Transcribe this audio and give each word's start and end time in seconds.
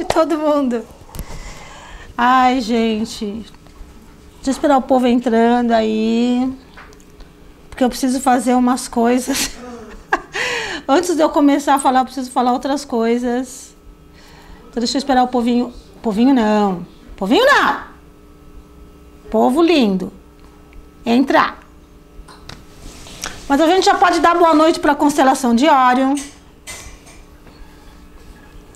noite, 0.00 0.04
todo 0.04 0.38
mundo. 0.38 0.84
Ai, 2.16 2.60
gente. 2.60 3.26
Deixa 3.26 4.46
eu 4.46 4.52
esperar 4.52 4.78
o 4.78 4.82
povo 4.82 5.06
entrando 5.06 5.72
aí. 5.72 6.52
Porque 7.68 7.84
eu 7.84 7.88
preciso 7.88 8.20
fazer 8.20 8.54
umas 8.54 8.88
coisas. 8.88 9.50
Antes 10.88 11.14
de 11.14 11.22
eu 11.22 11.30
começar 11.30 11.74
a 11.74 11.78
falar, 11.78 12.00
eu 12.00 12.04
preciso 12.04 12.30
falar 12.30 12.52
outras 12.52 12.84
coisas. 12.84 13.74
Então 14.68 14.80
deixa 14.80 14.96
eu 14.96 14.98
esperar 14.98 15.22
o 15.22 15.28
povinho. 15.28 15.72
Povinho 16.02 16.34
não. 16.34 16.86
Povinho 17.16 17.44
não. 17.44 17.82
Povo 19.30 19.62
lindo. 19.62 20.12
Entrar. 21.04 21.60
Mas 23.48 23.60
a 23.60 23.66
gente 23.66 23.84
já 23.84 23.94
pode 23.94 24.20
dar 24.20 24.36
boa 24.36 24.54
noite 24.54 24.78
para 24.78 24.92
a 24.92 24.94
constelação 24.94 25.54
de 25.54 25.66
Órion. 25.66 26.14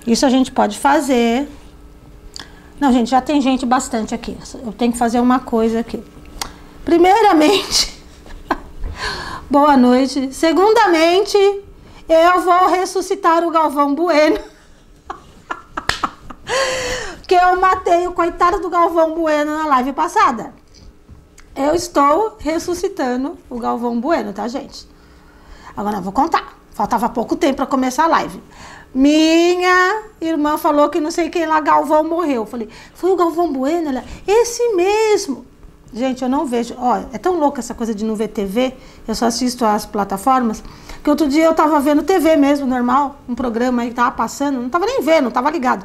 Isso 0.06 0.26
a 0.26 0.28
gente 0.28 0.52
pode 0.52 0.78
fazer. 0.78 1.48
Não, 2.78 2.92
gente, 2.92 3.10
já 3.10 3.20
tem 3.20 3.40
gente 3.40 3.64
bastante 3.64 4.14
aqui. 4.14 4.36
Eu 4.64 4.72
tenho 4.72 4.92
que 4.92 4.98
fazer 4.98 5.20
uma 5.20 5.40
coisa 5.40 5.80
aqui. 5.80 6.02
Primeiramente, 6.84 7.98
boa 9.48 9.76
noite. 9.76 10.34
Segundamente, 10.34 11.38
eu 12.08 12.40
vou 12.42 12.68
ressuscitar 12.68 13.44
o 13.44 13.50
Galvão 13.50 13.94
Bueno. 13.94 14.38
que 17.26 17.34
eu 17.34 17.58
matei 17.58 18.06
o 18.06 18.12
coitado 18.12 18.60
do 18.60 18.68
Galvão 18.68 19.14
Bueno 19.14 19.56
na 19.56 19.66
live 19.66 19.94
passada. 19.94 20.52
Eu 21.56 21.74
estou 21.74 22.36
ressuscitando 22.38 23.38
o 23.48 23.58
Galvão 23.58 23.98
Bueno, 23.98 24.34
tá, 24.34 24.46
gente? 24.48 24.86
Agora 25.74 25.96
eu 25.96 26.02
vou 26.02 26.12
contar. 26.12 26.58
Faltava 26.72 27.08
pouco 27.08 27.36
tempo 27.36 27.56
para 27.56 27.66
começar 27.66 28.04
a 28.04 28.08
live. 28.08 28.42
Minha 28.94 30.02
irmã 30.20 30.56
falou 30.56 30.88
que 30.88 31.00
não 31.00 31.10
sei 31.10 31.28
quem 31.28 31.46
lá, 31.46 31.60
Galvão 31.60 32.04
morreu. 32.04 32.42
Eu 32.42 32.46
falei, 32.46 32.68
foi 32.94 33.10
o 33.10 33.16
Galvão 33.16 33.52
Bueno? 33.52 33.88
Ela, 33.88 34.04
esse 34.24 34.74
mesmo. 34.74 35.44
Gente, 35.92 36.22
eu 36.22 36.28
não 36.28 36.46
vejo. 36.46 36.74
Ó, 36.78 37.00
é 37.12 37.18
tão 37.18 37.38
louca 37.38 37.60
essa 37.60 37.74
coisa 37.74 37.92
de 37.92 38.04
não 38.04 38.14
ver 38.14 38.28
TV. 38.28 38.74
Eu 39.06 39.14
só 39.14 39.26
assisto 39.26 39.64
as 39.64 39.84
plataformas. 39.84 40.62
Que 41.02 41.10
outro 41.10 41.28
dia 41.28 41.44
eu 41.44 41.54
tava 41.54 41.80
vendo 41.80 42.02
TV 42.04 42.36
mesmo, 42.36 42.66
normal. 42.66 43.16
Um 43.28 43.34
programa 43.34 43.82
aí 43.82 43.88
que 43.88 43.94
tava 43.94 44.12
passando. 44.12 44.60
Não 44.60 44.70
tava 44.70 44.86
nem 44.86 45.02
vendo, 45.02 45.24
não 45.24 45.30
tava 45.32 45.50
ligado. 45.50 45.84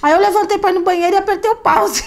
Aí 0.00 0.12
eu 0.12 0.20
levantei 0.20 0.58
para 0.58 0.70
ir 0.70 0.74
no 0.74 0.84
banheiro 0.84 1.16
e 1.16 1.18
apertei 1.18 1.50
o 1.50 1.56
pause. 1.56 2.04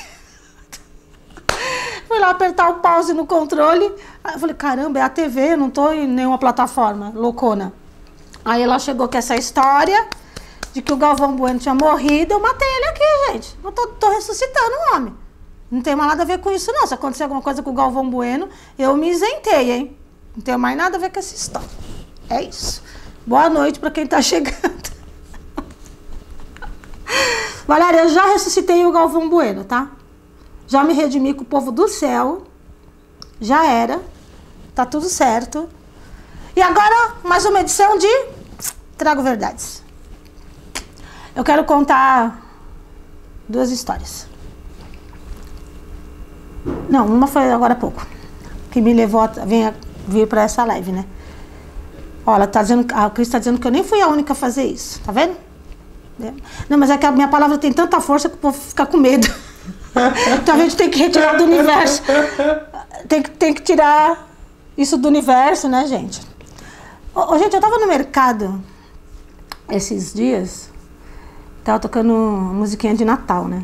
Fui 2.08 2.18
lá 2.18 2.30
apertar 2.30 2.70
o 2.70 2.76
pause 2.76 3.14
no 3.14 3.26
controle. 3.26 3.92
Aí 4.24 4.36
eu 4.36 4.40
falei, 4.40 4.56
caramba, 4.56 5.00
é 5.00 5.02
a 5.02 5.10
TV, 5.10 5.54
eu 5.54 5.58
não 5.58 5.70
tô 5.70 5.92
em 5.92 6.08
nenhuma 6.08 6.38
plataforma, 6.38 7.12
loucona. 7.14 7.74
Aí 8.44 8.62
ela 8.62 8.80
chegou 8.80 9.08
com 9.08 9.18
essa 9.18 9.36
história 9.36 10.08
de 10.74 10.82
que 10.82 10.94
o 10.94 10.98
Galvão 10.98 11.36
Bueno 11.36 11.60
tinha 11.60 11.74
morrido, 11.74 12.34
eu 12.34 12.40
matei 12.40 12.68
ele 12.68 12.86
aqui, 12.86 13.32
gente. 13.32 13.58
Eu 13.64 13.72
tô, 13.72 13.88
tô 13.88 14.10
ressuscitando 14.10 14.72
o 14.76 14.96
homem. 14.96 15.16
Não 15.72 15.82
tem 15.82 15.96
mais 15.96 16.10
nada 16.10 16.24
a 16.24 16.26
ver 16.26 16.40
com 16.40 16.52
isso, 16.52 16.72
não. 16.72 16.88
Se 16.88 16.94
acontecer 16.94 17.24
alguma 17.24 17.42
coisa 17.42 17.62
com 17.62 17.70
o 17.70 17.74
Galvão 17.74 18.10
Bueno, 18.10 18.50
eu 18.78 18.96
me 18.96 19.10
isentei, 19.10 19.72
hein? 19.72 19.98
Não 20.36 20.42
tem 20.42 20.58
mais 20.58 20.76
nada 20.78 20.98
a 20.98 21.00
ver 21.00 21.12
com 21.12 21.20
essa 21.20 21.36
história. 21.36 21.70
É 22.30 22.42
isso. 22.42 22.84
Boa 23.26 23.50
noite 23.50 23.80
para 23.80 23.92
quem 23.92 24.08
tá 24.08 24.22
chegando. 24.24 24.90
Valéria, 27.68 28.02
eu 28.02 28.10
já 28.10 28.26
ressuscitei 28.26 28.86
o 28.86 28.92
Galvão 28.92 29.30
Bueno, 29.30 29.64
tá? 29.64 29.92
Já 30.68 30.84
me 30.84 30.94
redimi 30.94 31.34
com 31.34 31.44
o 31.44 31.46
povo 31.46 31.72
do 31.72 31.88
céu. 31.88 32.44
Já 33.40 33.66
era. 33.66 34.02
Tá 34.74 34.86
tudo 34.86 35.08
certo. 35.08 35.70
E 36.56 36.62
agora, 36.62 37.16
mais 37.24 37.46
uma 37.46 37.62
edição 37.62 37.98
de 37.98 38.08
Trago 38.98 39.22
Verdades. 39.22 39.84
Eu 41.40 41.44
quero 41.46 41.64
contar 41.64 42.38
duas 43.48 43.72
histórias. 43.72 44.28
Não, 46.90 47.06
uma 47.06 47.28
foi 47.28 47.50
agora 47.50 47.72
há 47.72 47.78
pouco, 47.78 48.06
que 48.70 48.82
me 48.82 48.94
levou 48.94 49.22
a 49.22 49.28
vir, 49.28 49.74
vir 50.06 50.28
para 50.28 50.42
essa 50.42 50.66
live, 50.66 50.92
né? 50.92 51.06
Olha, 52.26 52.46
tá 52.46 52.62
dizendo, 52.62 52.94
a 52.94 53.10
Cris 53.10 53.30
está 53.30 53.40
dizendo 53.40 53.58
que 53.58 53.66
eu 53.66 53.72
nem 53.72 53.86
fui 53.86 54.02
a 54.02 54.10
única 54.10 54.34
a 54.34 54.36
fazer 54.36 54.66
isso, 54.66 55.00
tá 55.00 55.14
vendo? 55.14 55.38
Não, 56.68 56.78
mas 56.78 56.90
é 56.90 56.98
que 56.98 57.06
a 57.06 57.12
minha 57.14 57.30
palavra 57.30 57.58
tem 57.58 57.72
tanta 57.72 58.02
força 58.02 58.28
que 58.28 58.36
o 58.36 58.40
povo 58.40 58.60
fica 58.60 58.86
com 58.86 58.98
medo. 58.98 59.34
então 60.44 60.56
a 60.56 60.58
gente 60.58 60.76
tem 60.76 60.90
que 60.90 61.00
retirar 61.00 61.38
do 61.38 61.46
universo. 61.46 62.04
Tem 63.08 63.24
que, 63.24 63.32
tem 63.32 63.54
que 63.54 63.62
tirar 63.62 64.28
isso 64.78 64.98
do 64.98 65.08
universo, 65.08 65.70
né, 65.70 65.88
gente? 65.88 66.22
Ô, 67.16 67.38
gente, 67.38 67.56
eu 67.56 67.62
tava 67.62 67.78
no 67.78 67.88
mercado 67.88 68.62
esses 69.70 70.14
dias 70.14 70.70
Tava 71.70 71.80
tocando 71.80 72.12
musiquinha 72.12 72.96
de 72.96 73.06
Natal, 73.06 73.48
né? 73.48 73.64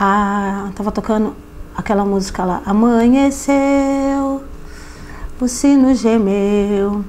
Ah, 0.00 0.70
tava 0.74 0.90
tocando 0.90 1.36
aquela 1.76 2.06
música 2.06 2.42
lá. 2.42 2.62
Amanheceu, 2.64 4.42
o 5.38 5.46
sino 5.46 5.94
gemeu. 5.94 7.04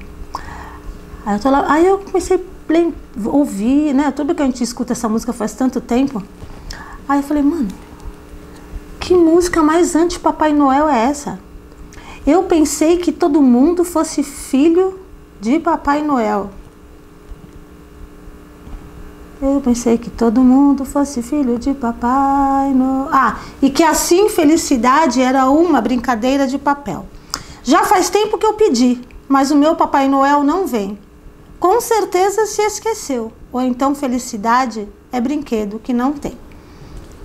Aí 1.25 1.37
eu, 1.37 1.39
tô 1.39 1.49
lá, 1.49 1.71
aí 1.71 1.87
eu 1.87 1.99
comecei 1.99 2.35
a 2.35 3.29
ouvir, 3.29 3.93
né? 3.93 4.11
Tudo 4.11 4.35
que 4.35 4.41
a 4.41 4.45
gente 4.45 4.61
escuta 4.61 4.91
essa 4.91 5.07
música 5.07 5.31
faz 5.31 5.53
tanto 5.53 5.79
tempo. 5.79 6.21
Aí 7.07 7.19
eu 7.19 7.23
falei, 7.23 7.41
mano, 7.41 7.69
que 8.99 9.15
música 9.15 9.63
mais 9.63 9.95
anti-Papai 9.95 10.51
Noel 10.51 10.89
é 10.89 11.05
essa? 11.05 11.39
Eu 12.25 12.43
pensei 12.43 12.97
que 12.97 13.13
todo 13.13 13.41
mundo 13.41 13.85
fosse 13.85 14.21
filho 14.21 14.99
de 15.39 15.59
Papai 15.59 16.03
Noel. 16.03 16.51
Eu 19.39 19.61
pensei 19.63 19.99
que 19.99 20.09
todo 20.09 20.41
mundo 20.41 20.83
fosse 20.83 21.21
filho 21.21 21.59
de 21.59 21.71
papai. 21.71 22.73
No... 22.73 23.07
Ah, 23.11 23.37
e 23.61 23.69
que 23.69 23.83
assim 23.83 24.29
felicidade 24.29 25.21
era 25.21 25.47
uma 25.47 25.79
brincadeira 25.79 26.47
de 26.47 26.57
papel. 26.57 27.05
Já 27.63 27.83
faz 27.83 28.09
tempo 28.09 28.39
que 28.39 28.45
eu 28.45 28.53
pedi, 28.53 28.99
mas 29.27 29.51
o 29.51 29.55
meu 29.55 29.75
Papai 29.75 30.07
Noel 30.07 30.41
não 30.41 30.65
vem. 30.65 30.97
Com 31.59 31.79
certeza 31.79 32.47
se 32.47 32.63
esqueceu. 32.63 33.31
Ou 33.51 33.61
então 33.61 33.93
felicidade 33.93 34.89
é 35.11 35.21
brinquedo 35.21 35.77
que 35.77 35.93
não 35.93 36.13
tem. 36.13 36.35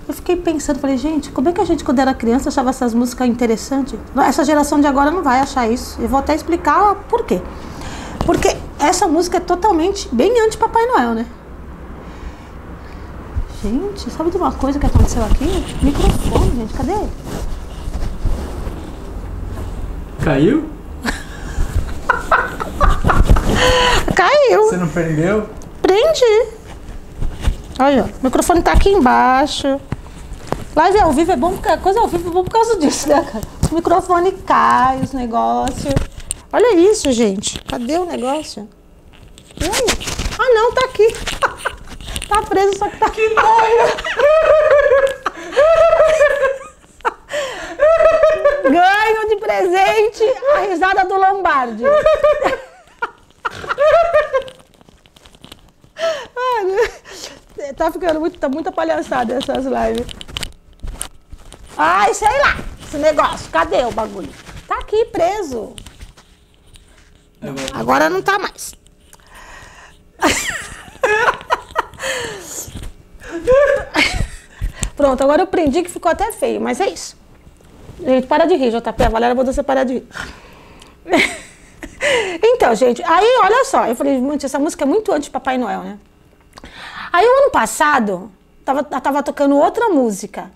Eu 0.07 0.13
fiquei 0.13 0.35
pensando, 0.35 0.79
falei, 0.79 0.97
gente, 0.97 1.31
como 1.31 1.49
é 1.49 1.51
que 1.51 1.61
a 1.61 1.65
gente, 1.65 1.83
quando 1.83 1.97
era 1.97 2.13
criança, 2.13 2.49
achava 2.49 2.69
essas 2.69 2.93
músicas 2.93 3.27
interessantes? 3.27 3.97
Essa 4.17 4.43
geração 4.43 4.79
de 4.79 4.85
agora 4.85 5.09
não 5.09 5.23
vai 5.23 5.39
achar 5.39 5.67
isso. 5.67 5.99
Eu 5.99 6.09
vou 6.09 6.19
até 6.19 6.35
explicar 6.35 6.93
por 7.09 7.25
quê. 7.25 7.41
Porque 8.23 8.55
essa 8.77 9.07
música 9.07 9.37
é 9.37 9.39
totalmente 9.39 10.13
bem 10.13 10.31
anti-Papai 10.45 10.85
Noel, 10.85 11.13
né? 11.15 11.25
Gente, 13.63 14.11
sabe 14.11 14.29
de 14.29 14.35
uma 14.35 14.51
coisa 14.51 14.77
que 14.77 14.85
aconteceu 14.85 15.23
aqui? 15.23 15.45
Microfone, 15.81 16.53
gente, 16.53 16.73
cadê? 16.73 16.91
Caiu? 20.21 20.69
Caiu. 24.13 24.63
Você 24.63 24.75
não 24.75 24.89
prendeu? 24.89 25.47
Prendi. 25.81 26.47
Olha, 27.79 28.03
o 28.03 28.25
microfone 28.25 28.61
tá 28.61 28.73
aqui 28.73 28.89
embaixo. 28.89 29.79
Live 30.75 30.99
ao 30.99 31.13
vivo 31.13 31.31
é 31.31 31.37
bom 31.37 31.53
porque 31.53 31.69
a 31.69 31.77
coisa 31.77 32.01
ao 32.01 32.09
vivo 32.09 32.31
é 32.31 32.33
bom 32.33 32.43
por 32.43 32.51
causa 32.51 32.77
disso, 32.77 33.07
né, 33.07 33.23
cara? 33.23 33.45
O 33.71 33.75
microfone 33.75 34.33
cai, 34.45 34.99
os 34.99 35.13
negócios. 35.13 35.93
Olha 36.51 36.75
isso, 36.75 37.09
gente. 37.13 37.63
Cadê 37.63 37.97
o 37.97 38.05
negócio? 38.05 38.67
E 39.57 39.63
aí? 39.63 39.85
Ah, 40.37 40.49
não, 40.53 40.73
tá 40.73 40.81
aqui. 40.83 41.07
Tá 42.33 42.41
preso, 42.41 42.75
só 42.79 42.89
que 42.89 42.97
tá. 42.97 43.11
Que 43.11 43.29
noia! 43.29 43.85
Ganho 48.63 49.29
de 49.29 49.35
presente 49.35 50.23
a 50.55 50.61
risada 50.61 51.05
do 51.05 51.15
Lombardi. 51.15 51.83
tá 57.77 57.91
ficando 57.91 58.19
muito, 58.19 58.39
tá 58.39 58.49
muita 58.49 58.71
palhaçada 58.71 59.35
essas 59.35 59.65
lives. 59.65 60.07
Ai, 61.77 62.15
sei 62.15 62.39
lá, 62.39 62.57
esse 62.83 62.97
negócio. 62.97 63.47
Cadê 63.51 63.85
o 63.85 63.91
bagulho? 63.91 64.33
Tá 64.67 64.79
aqui 64.79 65.05
preso. 65.05 65.75
Agora 67.75 68.09
não 68.09 68.23
tá 68.23 68.39
mais. 68.39 68.73
Pronto, 74.95 75.21
agora 75.23 75.41
eu 75.41 75.47
prendi 75.47 75.81
que 75.81 75.89
ficou 75.89 76.11
até 76.11 76.31
feio, 76.31 76.61
mas 76.61 76.79
é 76.79 76.87
isso. 76.89 77.17
Gente, 77.99 78.27
para 78.27 78.45
de 78.45 78.55
rir, 78.55 78.71
JP. 78.71 79.03
A 79.03 79.09
Valéria 79.09 79.35
mandou 79.35 79.53
você 79.53 79.63
parar 79.63 79.83
de 79.83 79.95
rir. 79.95 80.07
então, 82.43 82.75
gente, 82.75 83.03
aí 83.03 83.37
olha 83.41 83.65
só, 83.65 83.85
eu 83.85 83.95
falei, 83.95 84.19
gente, 84.19 84.45
essa 84.45 84.59
música 84.59 84.83
é 84.83 84.87
muito 84.87 85.11
antes 85.11 85.25
de 85.25 85.31
Papai 85.31 85.57
Noel, 85.57 85.81
né? 85.81 85.97
Aí 87.11 87.25
o 87.25 87.41
ano 87.43 87.51
passado, 87.51 88.31
tava, 88.65 88.83
tava 88.83 89.23
tocando 89.23 89.57
outra 89.57 89.89
música. 89.89 90.51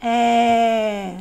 É... 0.00 1.16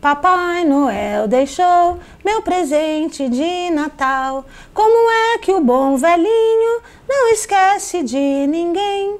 Papai 0.00 0.64
Noel 0.64 1.26
deixou 1.26 1.98
meu 2.24 2.40
presente 2.40 3.28
de 3.28 3.68
Natal. 3.70 4.44
Como 4.72 5.10
é 5.10 5.38
que 5.38 5.52
o 5.52 5.60
bom 5.60 5.96
velhinho 5.96 6.80
não 7.08 7.32
esquece 7.32 8.04
de 8.04 8.46
ninguém? 8.46 9.18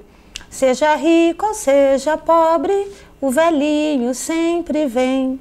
Seja 0.48 0.94
rico 0.94 1.46
ou 1.46 1.54
seja 1.54 2.16
pobre, 2.16 2.92
o 3.20 3.28
velhinho 3.28 4.14
sempre 4.14 4.86
vem. 4.86 5.40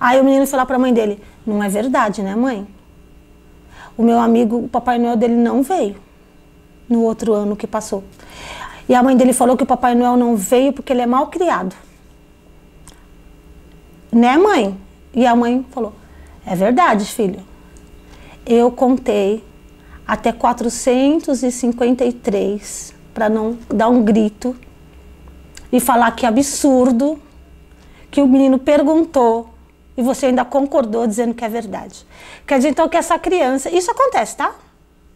Aí 0.00 0.18
o 0.18 0.24
menino 0.24 0.46
falou 0.46 0.64
para 0.64 0.76
a 0.76 0.78
mãe 0.78 0.94
dele: 0.94 1.22
Não 1.46 1.62
é 1.62 1.68
verdade, 1.68 2.22
né, 2.22 2.34
mãe? 2.34 2.66
O 3.98 4.02
meu 4.02 4.18
amigo, 4.18 4.64
o 4.64 4.68
Papai 4.68 4.98
Noel 4.98 5.16
dele 5.16 5.34
não 5.34 5.62
veio 5.62 5.96
no 6.88 7.02
outro 7.02 7.34
ano 7.34 7.54
que 7.54 7.66
passou. 7.66 8.02
E 8.88 8.94
a 8.94 9.02
mãe 9.02 9.14
dele 9.14 9.34
falou 9.34 9.58
que 9.58 9.62
o 9.62 9.66
Papai 9.66 9.94
Noel 9.94 10.16
não 10.16 10.36
veio 10.36 10.72
porque 10.72 10.90
ele 10.90 11.02
é 11.02 11.06
mal 11.06 11.26
criado. 11.26 11.76
Né, 14.12 14.36
mãe? 14.36 14.76
E 15.14 15.24
a 15.26 15.36
mãe 15.36 15.64
falou: 15.70 15.94
É 16.44 16.54
verdade, 16.54 17.04
filho. 17.04 17.42
Eu 18.44 18.70
contei 18.70 19.42
até 20.06 20.32
453 20.32 22.94
para 23.14 23.28
não 23.28 23.56
dar 23.68 23.88
um 23.88 24.02
grito 24.02 24.56
e 25.72 25.78
falar 25.78 26.10
que 26.12 26.26
absurdo 26.26 27.20
que 28.10 28.20
o 28.20 28.26
menino 28.26 28.58
perguntou 28.58 29.48
e 29.96 30.02
você 30.02 30.26
ainda 30.26 30.44
concordou 30.44 31.06
dizendo 31.06 31.34
que 31.34 31.44
é 31.44 31.48
verdade. 31.48 32.04
Quer 32.46 32.56
dizer 32.56 32.70
então 32.70 32.88
que 32.88 32.96
essa 32.96 33.18
criança, 33.18 33.70
isso 33.70 33.90
acontece, 33.90 34.36
tá? 34.36 34.54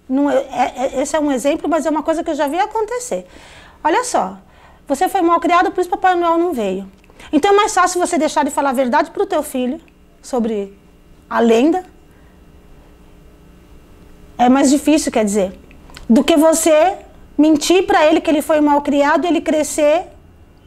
Não 0.08 0.31
é, 0.31 0.37
é, 0.37 0.73
é 0.76 1.02
esse 1.02 1.17
é 1.17 1.20
um 1.20 1.32
exemplo, 1.32 1.69
mas 1.69 1.87
é 1.87 1.91
uma 1.91 2.02
coisa 2.02 2.23
que 2.23 2.31
eu 2.31 2.35
já 2.35 2.46
vi 2.46 2.58
acontecer. 2.58 3.26
Olha 3.82 4.05
só, 4.05 4.38
você 4.87 5.08
foi 5.08 5.23
mal 5.23 5.41
criado, 5.41 5.73
por 5.73 5.81
isso 5.81 5.91
Papai 5.91 6.14
Noel 6.14 6.38
não 6.38 6.52
veio. 6.52 6.88
Então 7.32 7.53
é 7.53 7.55
mais 7.55 7.75
fácil 7.75 8.00
você 8.00 8.19
deixar 8.19 8.44
de 8.44 8.50
falar 8.50 8.71
a 8.71 8.75
verdade 8.75 9.11
para 9.11 9.23
o 9.23 9.26
teu 9.26 9.43
filho 9.43 9.81
sobre 10.23 10.76
a 11.29 11.41
lenda. 11.41 11.85
É 14.37 14.49
mais 14.49 14.71
difícil, 14.71 15.12
quer 15.12 15.25
dizer, 15.25 15.59
do 16.09 16.25
que 16.25 16.37
você 16.37 16.99
mentir 17.37 17.87
para 17.87 18.06
ele 18.06 18.21
que 18.21 18.31
ele 18.31 18.43
foi 18.43 18.61
mal 18.61 18.81
criado 18.82 19.25
e 19.25 19.29
ele 19.29 19.41
crescer 19.41 20.06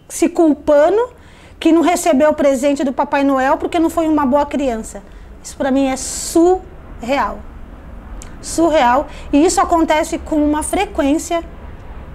se 0.07 0.29
culpando 0.29 1.15
que 1.59 1.71
não 1.71 1.81
recebeu 1.81 2.29
o 2.29 2.33
presente 2.33 2.83
do 2.83 2.93
Papai 2.93 3.23
Noel 3.23 3.57
porque 3.57 3.79
não 3.79 3.89
foi 3.89 4.07
uma 4.07 4.25
boa 4.25 4.45
criança. 4.45 5.01
Isso 5.43 5.55
para 5.57 5.71
mim 5.71 5.87
é 5.87 5.97
surreal. 5.97 7.39
Surreal. 8.41 9.07
E 9.33 9.43
isso 9.45 9.59
acontece 9.59 10.17
com 10.19 10.35
uma 10.35 10.61
frequência 10.61 11.43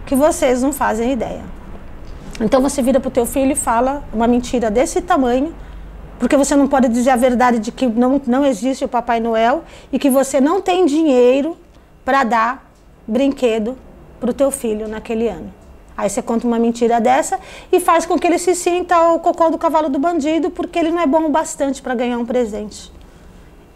que 0.06 0.14
vocês 0.14 0.62
não 0.62 0.72
fazem 0.72 1.12
ideia. 1.12 1.42
Então 2.42 2.60
você 2.60 2.82
vira 2.82 2.98
para 2.98 3.08
o 3.08 3.10
teu 3.10 3.24
filho 3.24 3.52
e 3.52 3.54
fala 3.54 4.02
uma 4.12 4.26
mentira 4.26 4.68
desse 4.68 5.00
tamanho, 5.00 5.54
porque 6.18 6.36
você 6.36 6.56
não 6.56 6.66
pode 6.66 6.88
dizer 6.88 7.10
a 7.10 7.16
verdade 7.16 7.60
de 7.60 7.70
que 7.70 7.86
não, 7.86 8.20
não 8.26 8.44
existe 8.44 8.84
o 8.84 8.88
Papai 8.88 9.20
Noel 9.20 9.62
e 9.92 9.98
que 9.98 10.10
você 10.10 10.40
não 10.40 10.60
tem 10.60 10.84
dinheiro 10.84 11.56
para 12.04 12.24
dar 12.24 12.72
brinquedo 13.06 13.78
para 14.18 14.30
o 14.30 14.34
teu 14.34 14.50
filho 14.50 14.88
naquele 14.88 15.28
ano. 15.28 15.54
Aí 15.96 16.10
você 16.10 16.20
conta 16.20 16.44
uma 16.44 16.58
mentira 16.58 17.00
dessa 17.00 17.38
e 17.70 17.78
faz 17.78 18.06
com 18.06 18.18
que 18.18 18.26
ele 18.26 18.38
se 18.38 18.56
sinta 18.56 19.12
o 19.12 19.20
cocô 19.20 19.48
do 19.48 19.58
cavalo 19.58 19.88
do 19.88 20.00
bandido 20.00 20.50
porque 20.50 20.80
ele 20.80 20.90
não 20.90 21.00
é 21.00 21.06
bom 21.06 21.26
o 21.26 21.28
bastante 21.28 21.80
para 21.80 21.94
ganhar 21.94 22.18
um 22.18 22.26
presente. 22.26 22.92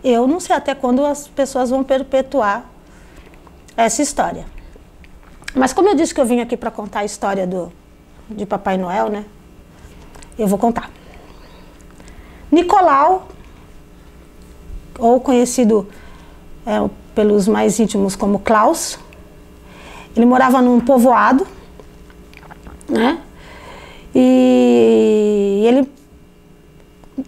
Eu 0.03 0.27
não 0.27 0.41
sei 0.41 0.57
até 0.57 0.75
quando 0.75 1.07
as 1.07 1.29
pessoas 1.29 1.71
vão 1.71 1.85
perpetuar 1.85 2.69
essa 3.77 4.03
história. 4.03 4.45
Mas 5.55 5.73
como 5.73 5.89
eu 5.89 5.95
disse 5.95 6.12
que 6.12 6.21
eu 6.21 6.27
vim 6.27 6.41
aqui 6.41 6.57
para 6.57 6.71
contar 6.71 7.01
a 7.01 7.05
história 7.05 7.47
do, 7.47 7.73
de 8.28 8.46
Papai 8.46 8.76
Noel, 8.76 9.08
né? 9.08 9.25
Eu 10.38 10.46
vou 10.46 10.58
contar. 10.58 10.90
Nicolau, 12.50 13.28
ou 14.99 15.20
conhecido 15.20 15.88
é, 16.64 16.88
pelos 17.14 17.46
mais 17.49 17.78
íntimos 17.78 18.17
como 18.17 18.38
Klaus, 18.38 18.99
ele 20.17 20.26
morava 20.26 20.62
num 20.62 20.81
povoado, 20.81 21.46
né? 22.88 23.20
E 24.14 25.62
ele, 25.67 25.90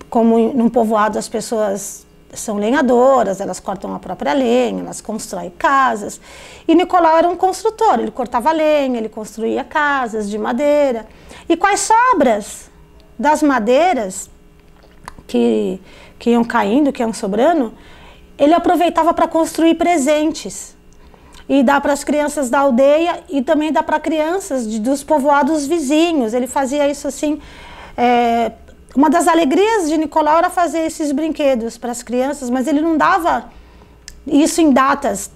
como 0.08 0.52
num 0.54 0.68
povoado 0.68 1.18
as 1.18 1.28
pessoas 1.28 2.06
são 2.32 2.56
lenhadoras, 2.56 3.40
elas 3.40 3.58
cortam 3.58 3.94
a 3.94 3.98
própria 3.98 4.32
lenha, 4.32 4.80
elas 4.82 5.00
constroem 5.00 5.50
casas. 5.50 6.20
E 6.66 6.74
Nicolau 6.74 7.16
era 7.16 7.28
um 7.28 7.36
construtor, 7.36 7.98
ele 8.00 8.10
cortava 8.10 8.52
lenha, 8.52 8.98
ele 8.98 9.08
construía 9.08 9.64
casas 9.64 10.28
de 10.28 10.36
madeira. 10.38 11.06
E 11.48 11.56
com 11.56 11.66
as 11.66 11.80
sobras 11.80 12.70
das 13.18 13.42
madeiras 13.42 14.30
que, 15.26 15.80
que 16.18 16.30
iam 16.30 16.44
caindo, 16.44 16.92
que 16.92 17.02
iam 17.02 17.12
sobrando, 17.12 17.72
ele 18.36 18.54
aproveitava 18.54 19.12
para 19.14 19.26
construir 19.26 19.74
presentes. 19.74 20.76
E 21.48 21.62
dar 21.62 21.80
para 21.80 21.94
as 21.94 22.04
crianças 22.04 22.50
da 22.50 22.58
aldeia 22.58 23.24
e 23.30 23.40
também 23.40 23.72
dar 23.72 23.82
para 23.82 23.98
crianças 23.98 24.68
de, 24.70 24.78
dos 24.78 25.02
povoados 25.02 25.66
vizinhos. 25.66 26.34
Ele 26.34 26.46
fazia 26.46 26.86
isso 26.90 27.08
assim. 27.08 27.40
É, 27.96 28.52
uma 28.98 29.08
das 29.08 29.28
alegrias 29.28 29.88
de 29.88 29.96
Nicolau 29.96 30.38
era 30.38 30.50
fazer 30.50 30.80
esses 30.80 31.12
brinquedos 31.12 31.78
para 31.78 31.92
as 31.92 32.02
crianças, 32.02 32.50
mas 32.50 32.66
ele 32.66 32.80
não 32.80 32.96
dava 32.96 33.44
isso 34.26 34.60
em 34.60 34.72
datas 34.72 35.30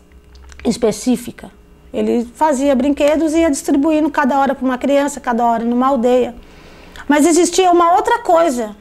específicas. 0.64 1.48
Ele 1.94 2.24
fazia 2.34 2.74
brinquedos 2.74 3.32
e 3.34 3.38
ia 3.38 3.48
distribuindo 3.48 4.10
cada 4.10 4.36
hora 4.40 4.52
para 4.52 4.64
uma 4.64 4.76
criança, 4.76 5.20
cada 5.20 5.46
hora 5.46 5.64
numa 5.64 5.86
aldeia. 5.86 6.34
Mas 7.06 7.24
existia 7.24 7.70
uma 7.70 7.92
outra 7.92 8.18
coisa 8.18 8.74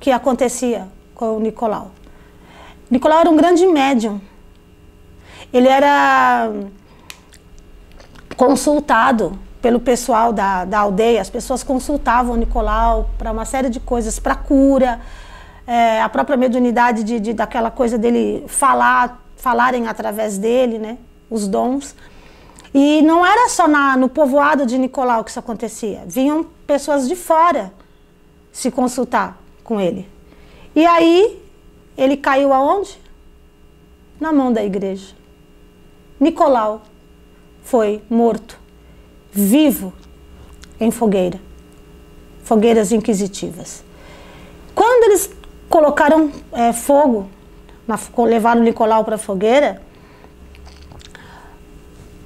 que 0.00 0.10
acontecia 0.10 0.88
com 1.14 1.36
o 1.36 1.40
Nicolau. 1.40 1.90
Nicolau 2.90 3.20
era 3.20 3.28
um 3.28 3.36
grande 3.36 3.66
médium. 3.66 4.18
Ele 5.52 5.68
era 5.68 6.50
consultado 8.38 9.38
pelo 9.64 9.80
pessoal 9.80 10.30
da, 10.30 10.66
da 10.66 10.80
aldeia, 10.80 11.22
as 11.22 11.30
pessoas 11.30 11.62
consultavam 11.62 12.34
o 12.34 12.36
Nicolau 12.36 13.08
para 13.16 13.32
uma 13.32 13.46
série 13.46 13.70
de 13.70 13.80
coisas, 13.80 14.18
para 14.18 14.34
cura, 14.34 15.00
é, 15.66 16.02
a 16.02 16.08
própria 16.10 16.36
mediunidade 16.36 17.02
de, 17.02 17.18
de, 17.18 17.32
daquela 17.32 17.70
coisa 17.70 17.96
dele 17.96 18.44
falar, 18.46 19.24
falarem 19.38 19.88
através 19.88 20.36
dele, 20.36 20.78
né, 20.78 20.98
os 21.30 21.48
dons. 21.48 21.96
E 22.74 23.00
não 23.00 23.24
era 23.24 23.48
só 23.48 23.66
na, 23.66 23.96
no 23.96 24.06
povoado 24.06 24.66
de 24.66 24.76
Nicolau 24.76 25.24
que 25.24 25.30
isso 25.30 25.38
acontecia, 25.38 26.02
vinham 26.06 26.44
pessoas 26.66 27.08
de 27.08 27.16
fora 27.16 27.72
se 28.52 28.70
consultar 28.70 29.38
com 29.62 29.80
ele. 29.80 30.06
E 30.76 30.84
aí 30.84 31.42
ele 31.96 32.18
caiu 32.18 32.52
aonde? 32.52 33.00
Na 34.20 34.30
mão 34.30 34.52
da 34.52 34.62
igreja. 34.62 35.14
Nicolau 36.20 36.82
foi 37.62 38.02
morto 38.10 38.62
vivo 39.34 39.92
em 40.78 40.92
fogueira, 40.92 41.40
fogueiras 42.44 42.92
inquisitivas. 42.92 43.82
Quando 44.74 45.04
eles 45.10 45.30
colocaram 45.68 46.30
é, 46.52 46.72
fogo, 46.72 47.28
na, 47.86 47.98
levaram 48.18 48.62
Nicolau 48.62 49.04
para 49.04 49.16
a 49.16 49.18
fogueira, 49.18 49.82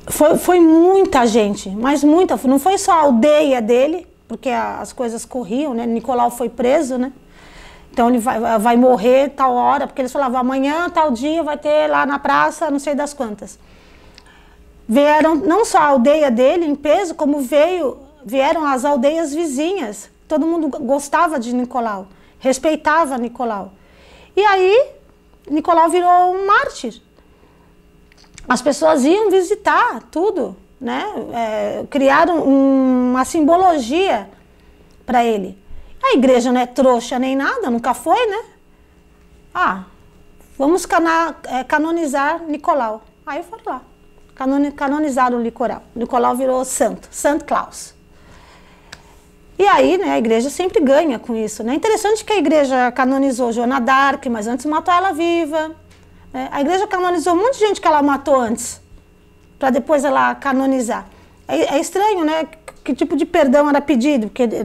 foi, 0.06 0.36
foi 0.36 0.60
muita 0.60 1.26
gente, 1.26 1.70
mas 1.70 2.04
muita, 2.04 2.36
não 2.44 2.58
foi 2.58 2.76
só 2.76 2.92
a 2.92 3.02
aldeia 3.02 3.62
dele, 3.62 4.06
porque 4.26 4.50
a, 4.50 4.80
as 4.80 4.92
coisas 4.92 5.24
corriam, 5.24 5.72
né? 5.72 5.86
Nicolau 5.86 6.30
foi 6.30 6.50
preso, 6.50 6.98
né? 6.98 7.12
Então 7.90 8.10
ele 8.10 8.18
vai, 8.18 8.58
vai 8.58 8.76
morrer 8.76 9.30
tal 9.30 9.54
hora, 9.54 9.86
porque 9.86 10.02
eles 10.02 10.12
falavam 10.12 10.38
amanhã, 10.38 10.90
tal 10.90 11.10
dia, 11.10 11.42
vai 11.42 11.56
ter 11.56 11.88
lá 11.88 12.04
na 12.04 12.18
praça, 12.18 12.70
não 12.70 12.78
sei 12.78 12.94
das 12.94 13.14
quantas 13.14 13.58
vieram 14.88 15.34
não 15.34 15.64
só 15.66 15.78
a 15.78 15.86
aldeia 15.88 16.30
dele 16.30 16.64
em 16.64 16.74
peso, 16.74 17.14
como 17.14 17.40
veio, 17.40 17.98
vieram 18.24 18.64
as 18.64 18.84
aldeias 18.86 19.34
vizinhas. 19.34 20.10
Todo 20.26 20.46
mundo 20.46 20.68
gostava 20.68 21.38
de 21.38 21.54
Nicolau, 21.54 22.08
respeitava 22.38 23.18
Nicolau. 23.18 23.72
E 24.34 24.42
aí, 24.42 24.90
Nicolau 25.50 25.90
virou 25.90 26.34
um 26.34 26.46
mártir. 26.46 27.02
As 28.48 28.62
pessoas 28.62 29.04
iam 29.04 29.30
visitar 29.30 30.02
tudo, 30.10 30.56
né? 30.80 31.04
É, 31.34 31.84
criaram 31.90 32.42
uma 32.44 33.24
simbologia 33.26 34.30
para 35.04 35.22
ele. 35.22 35.58
A 36.02 36.14
igreja 36.14 36.50
não 36.50 36.60
é 36.60 36.66
trouxa 36.66 37.18
nem 37.18 37.36
nada, 37.36 37.68
nunca 37.68 37.92
foi, 37.92 38.26
né? 38.26 38.44
Ah, 39.52 39.84
vamos 40.56 40.86
cana 40.86 41.34
é, 41.44 41.64
canonizar 41.64 42.42
Nicolau. 42.44 43.02
Aí 43.26 43.42
foram 43.42 43.62
lá 43.66 43.82
canonizaram 44.76 45.40
Nicolau. 45.40 45.82
Nicolau 45.94 46.36
virou 46.36 46.64
santo, 46.64 47.08
Santo 47.10 47.44
Claus. 47.44 47.94
E 49.58 49.66
aí, 49.66 49.98
né, 49.98 50.10
a 50.10 50.18
igreja 50.18 50.48
sempre 50.48 50.80
ganha 50.80 51.18
com 51.18 51.34
isso. 51.34 51.64
Né? 51.64 51.74
Interessante 51.74 52.24
que 52.24 52.32
a 52.32 52.38
igreja 52.38 52.92
canonizou 52.92 53.50
Joana 53.50 53.80
d'Arc, 53.80 54.28
mas 54.28 54.46
antes 54.46 54.64
matou 54.66 54.94
ela 54.94 55.12
viva. 55.12 55.72
Né? 56.32 56.48
A 56.52 56.60
igreja 56.60 56.86
canonizou 56.86 57.34
um 57.34 57.38
monte 57.38 57.54
de 57.54 57.66
gente 57.66 57.80
que 57.80 57.88
ela 57.88 58.00
matou 58.00 58.36
antes, 58.36 58.80
para 59.58 59.70
depois 59.70 60.04
ela 60.04 60.32
canonizar. 60.36 61.08
É, 61.48 61.74
é, 61.74 61.80
estranho, 61.80 62.24
né? 62.24 62.46
que 62.84 62.94
tipo 62.94 63.16
de 63.16 63.26
perdão 63.26 63.68
era 63.68 63.80
pedido, 63.80 64.28
porque 64.28 64.44
eh, 64.44 64.64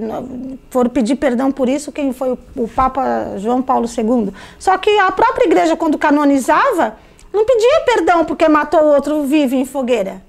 foram 0.69 0.89
pedir 0.89 1.15
perdão 1.15 1.51
por 1.51 1.67
isso 1.67 1.91
quem 1.91 2.13
foi 2.13 2.37
o 2.55 2.67
Papa 2.69 3.33
João 3.37 3.61
Paulo 3.61 3.85
II. 3.85 4.31
Só 4.57 4.77
que 4.77 4.89
a 4.99 5.11
própria 5.11 5.45
igreja, 5.45 5.75
quando 5.75 5.97
canonizava, 5.97 6.95
não 7.33 7.45
pedia 7.45 7.81
perdão 7.85 8.23
porque 8.23 8.47
matou 8.47 8.81
o 8.81 8.93
outro 8.93 9.23
vivo 9.23 9.55
em 9.55 9.65
fogueira. 9.65 10.23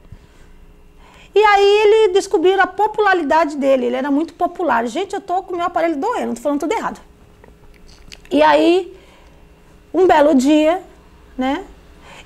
E 1.34 1.44
aí 1.44 1.64
ele 1.64 2.12
descobriu 2.12 2.58
a 2.60 2.66
popularidade 2.66 3.56
dele, 3.56 3.86
ele 3.86 3.96
era 3.96 4.10
muito 4.10 4.32
popular. 4.34 4.86
Gente, 4.86 5.14
eu 5.14 5.20
tô 5.20 5.42
com 5.42 5.52
o 5.52 5.56
meu 5.56 5.66
aparelho 5.66 5.96
doendo, 5.96 6.34
tô 6.34 6.40
falando 6.40 6.60
tudo 6.60 6.72
errado. 6.72 7.00
E 8.30 8.42
aí, 8.42 8.96
um 9.92 10.06
belo 10.06 10.34
dia, 10.34 10.82
né? 11.36 11.64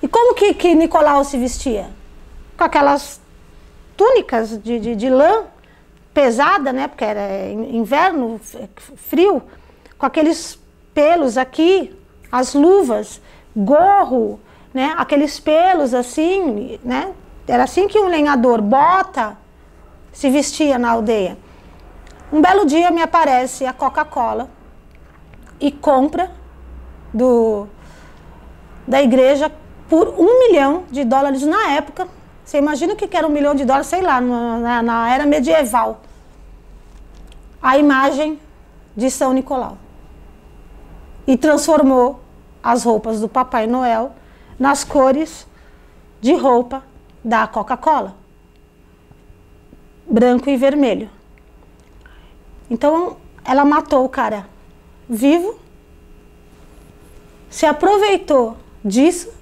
E 0.03 0.07
como 0.07 0.35
que, 0.35 0.55
que 0.55 0.75
Nicolau 0.75 1.25
se 1.25 1.37
vestia? 1.37 1.91
Com 2.57 2.65
aquelas 2.65 3.21
túnicas 3.97 4.63
de, 4.63 4.79
de, 4.79 4.95
de 4.95 5.11
lã 5.11 5.45
pesada, 6.15 6.73
né? 6.73 6.87
Porque 6.87 7.05
era 7.05 7.49
inverno, 7.51 8.39
frio, 8.95 9.43
com 9.97 10.07
aqueles 10.07 10.59
pelos 10.95 11.37
aqui, 11.39 11.97
as 12.31 12.55
luvas, 12.55 13.21
gorro, 13.57 14.39
né? 14.73 14.95
Aqueles 14.97 15.41
pelos 15.41 15.95
assim, 15.95 16.79
né? 16.85 17.13
Era 17.47 17.65
assim 17.65 17.89
que 17.89 17.99
um 17.99 18.09
lenhador 18.09 18.61
bota 18.61 19.37
se 20.13 20.29
vestia 20.29 20.79
na 20.79 20.91
aldeia. 20.91 21.39
Um 22.33 22.43
belo 22.43 22.67
dia 22.67 22.91
me 22.91 23.01
aparece 23.01 23.65
a 23.65 23.73
Coca-Cola 23.73 24.51
e 25.59 25.73
compra 25.73 26.31
do, 27.13 27.67
da 28.87 29.03
igreja 29.03 29.51
por 29.89 30.09
um 30.19 30.41
milhão 30.41 30.85
de 30.91 31.05
dólares 31.05 31.43
na 31.43 31.71
época. 31.71 32.07
Você 32.45 32.59
imagina 32.59 32.93
o 32.93 32.97
que 32.97 33.17
era 33.17 33.27
um 33.27 33.31
milhão 33.31 33.55
de 33.55 33.65
dólares, 33.65 33.87
sei 33.87 34.03
lá, 34.03 34.21
na, 34.21 34.83
na 34.83 35.15
era 35.15 35.25
medieval. 35.25 36.01
A 37.63 37.79
imagem 37.79 38.39
de 38.97 39.11
São 39.11 39.33
Nicolau. 39.33 39.79
E 41.27 41.37
transformou 41.37 42.21
as 42.63 42.85
roupas 42.85 43.21
do 43.21 43.29
Papai 43.29 43.67
Noel 43.67 44.13
nas 44.59 44.85
cores 44.85 45.47
de 46.21 46.35
roupa 46.35 46.83
da 47.23 47.47
Coca-Cola. 47.47 48.17
Branco 50.07 50.49
e 50.49 50.57
vermelho. 50.57 51.11
Então, 52.71 53.17
ela 53.45 53.65
matou 53.65 54.05
o 54.05 54.09
cara 54.09 54.49
vivo, 55.09 55.59
se 57.49 57.65
aproveitou 57.65 58.57
disso, 58.85 59.33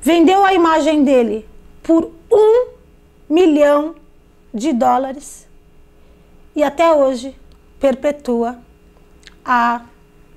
vendeu 0.00 0.44
a 0.44 0.52
imagem 0.52 1.02
dele 1.02 1.48
por 1.82 2.10
um 2.30 2.68
milhão 3.28 3.94
de 4.52 4.72
dólares 4.72 5.48
e 6.54 6.62
até 6.62 6.92
hoje 6.92 7.34
perpetua 7.80 8.58
a 9.44 9.82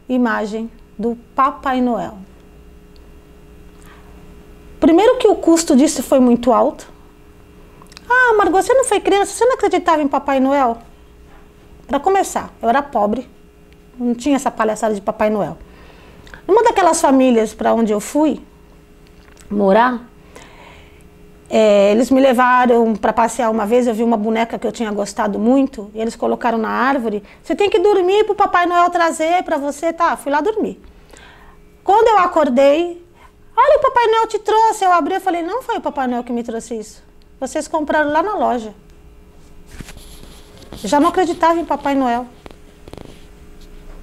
imagem 0.08 0.72
do 0.98 1.18
Papai 1.36 1.82
Noel. 1.82 2.18
Primeiro 4.86 5.18
que 5.18 5.28
o 5.28 5.34
custo 5.34 5.76
disso 5.76 6.04
foi 6.04 6.20
muito 6.20 6.54
alto. 6.54 6.88
Ah, 8.08 8.36
Margot, 8.38 8.62
você 8.62 8.72
não 8.72 8.86
foi 8.86 9.00
criança, 9.00 9.32
você 9.32 9.44
não 9.44 9.56
acreditava 9.56 10.00
em 10.04 10.08
Papai 10.08 10.40
Noel? 10.40 10.78
Para 11.88 12.00
começar, 12.00 12.54
eu 12.62 12.70
era 12.70 12.84
pobre, 12.84 13.28
não 13.98 14.14
tinha 14.14 14.36
essa 14.36 14.52
palhaçada 14.52 14.94
de 14.94 15.02
Papai 15.02 15.32
Noel. 15.32 15.58
Numa 16.48 16.62
daquelas 16.62 17.02
famílias 17.02 17.52
para 17.52 17.74
onde 17.74 17.92
eu 17.92 18.00
fui 18.00 18.40
morar, 19.50 20.08
é, 21.50 21.92
eles 21.92 22.12
me 22.12 22.22
levaram 22.22 22.96
para 22.96 23.12
passear 23.12 23.50
uma 23.50 23.66
vez. 23.66 23.88
Eu 23.88 23.94
vi 23.96 24.04
uma 24.04 24.18
boneca 24.18 24.60
que 24.60 24.68
eu 24.68 24.72
tinha 24.72 24.92
gostado 24.92 25.40
muito. 25.40 25.90
E 25.96 26.00
eles 26.00 26.16
colocaram 26.16 26.60
na 26.60 26.70
árvore. 26.70 27.24
Você 27.42 27.56
tem 27.56 27.72
que 27.72 27.80
dormir 27.80 28.24
para 28.26 28.34
o 28.34 28.36
Papai 28.36 28.68
Noel 28.68 28.92
trazer 28.92 29.42
para 29.42 29.58
você. 29.58 29.92
Tá, 29.92 30.16
fui 30.16 30.32
lá 30.32 30.42
dormir. 30.42 30.80
Quando 31.84 32.08
eu 32.08 32.20
acordei, 32.20 33.04
Olha, 33.58 33.78
o 33.78 33.82
Papai 33.82 34.08
Noel 34.08 34.28
te 34.28 34.40
trouxe. 34.40 34.84
Eu 34.84 34.92
abri 34.92 35.16
e 35.16 35.20
falei, 35.20 35.42
não 35.42 35.62
foi 35.62 35.78
o 35.78 35.82
Papai 35.82 36.08
Noel 36.08 36.24
que 36.24 36.34
me 36.34 36.44
trouxe 36.44 36.76
isso. 36.76 37.04
Vocês 37.40 37.68
compraram 37.68 38.12
lá 38.12 38.22
na 38.22 38.36
loja. 38.36 38.74
Já 40.84 41.00
não 41.00 41.10
acreditava 41.10 41.60
em 41.60 41.66
Papai 41.66 41.96
Noel. 41.96 42.28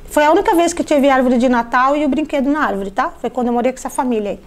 Foi 0.07 0.25
a 0.25 0.31
única 0.31 0.55
vez 0.55 0.73
que 0.73 0.85
tive 0.85 1.09
árvore 1.09 1.39
de 1.39 1.49
Natal 1.49 1.97
e 1.97 2.05
o 2.05 2.09
brinquedo 2.09 2.51
na 2.51 2.65
árvore, 2.67 2.91
tá? 2.91 3.11
Foi 3.21 3.31
quando 3.31 3.47
eu 3.47 3.53
morei 3.53 3.73
com 3.73 3.79
essa 3.79 3.91
família 3.91 4.33
aí. 4.33 4.41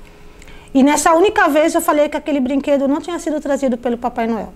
E 0.74 0.84
nessa 0.84 1.14
única 1.14 1.48
vez 1.48 1.74
eu 1.74 1.82
falei 1.82 2.10
que 2.10 2.18
aquele 2.18 2.40
brinquedo 2.40 2.88
não 2.88 3.00
tinha 3.00 3.18
sido 3.18 3.40
trazido 3.40 3.78
pelo 3.78 3.98
Papai 3.98 4.28
Noel. 4.28 4.54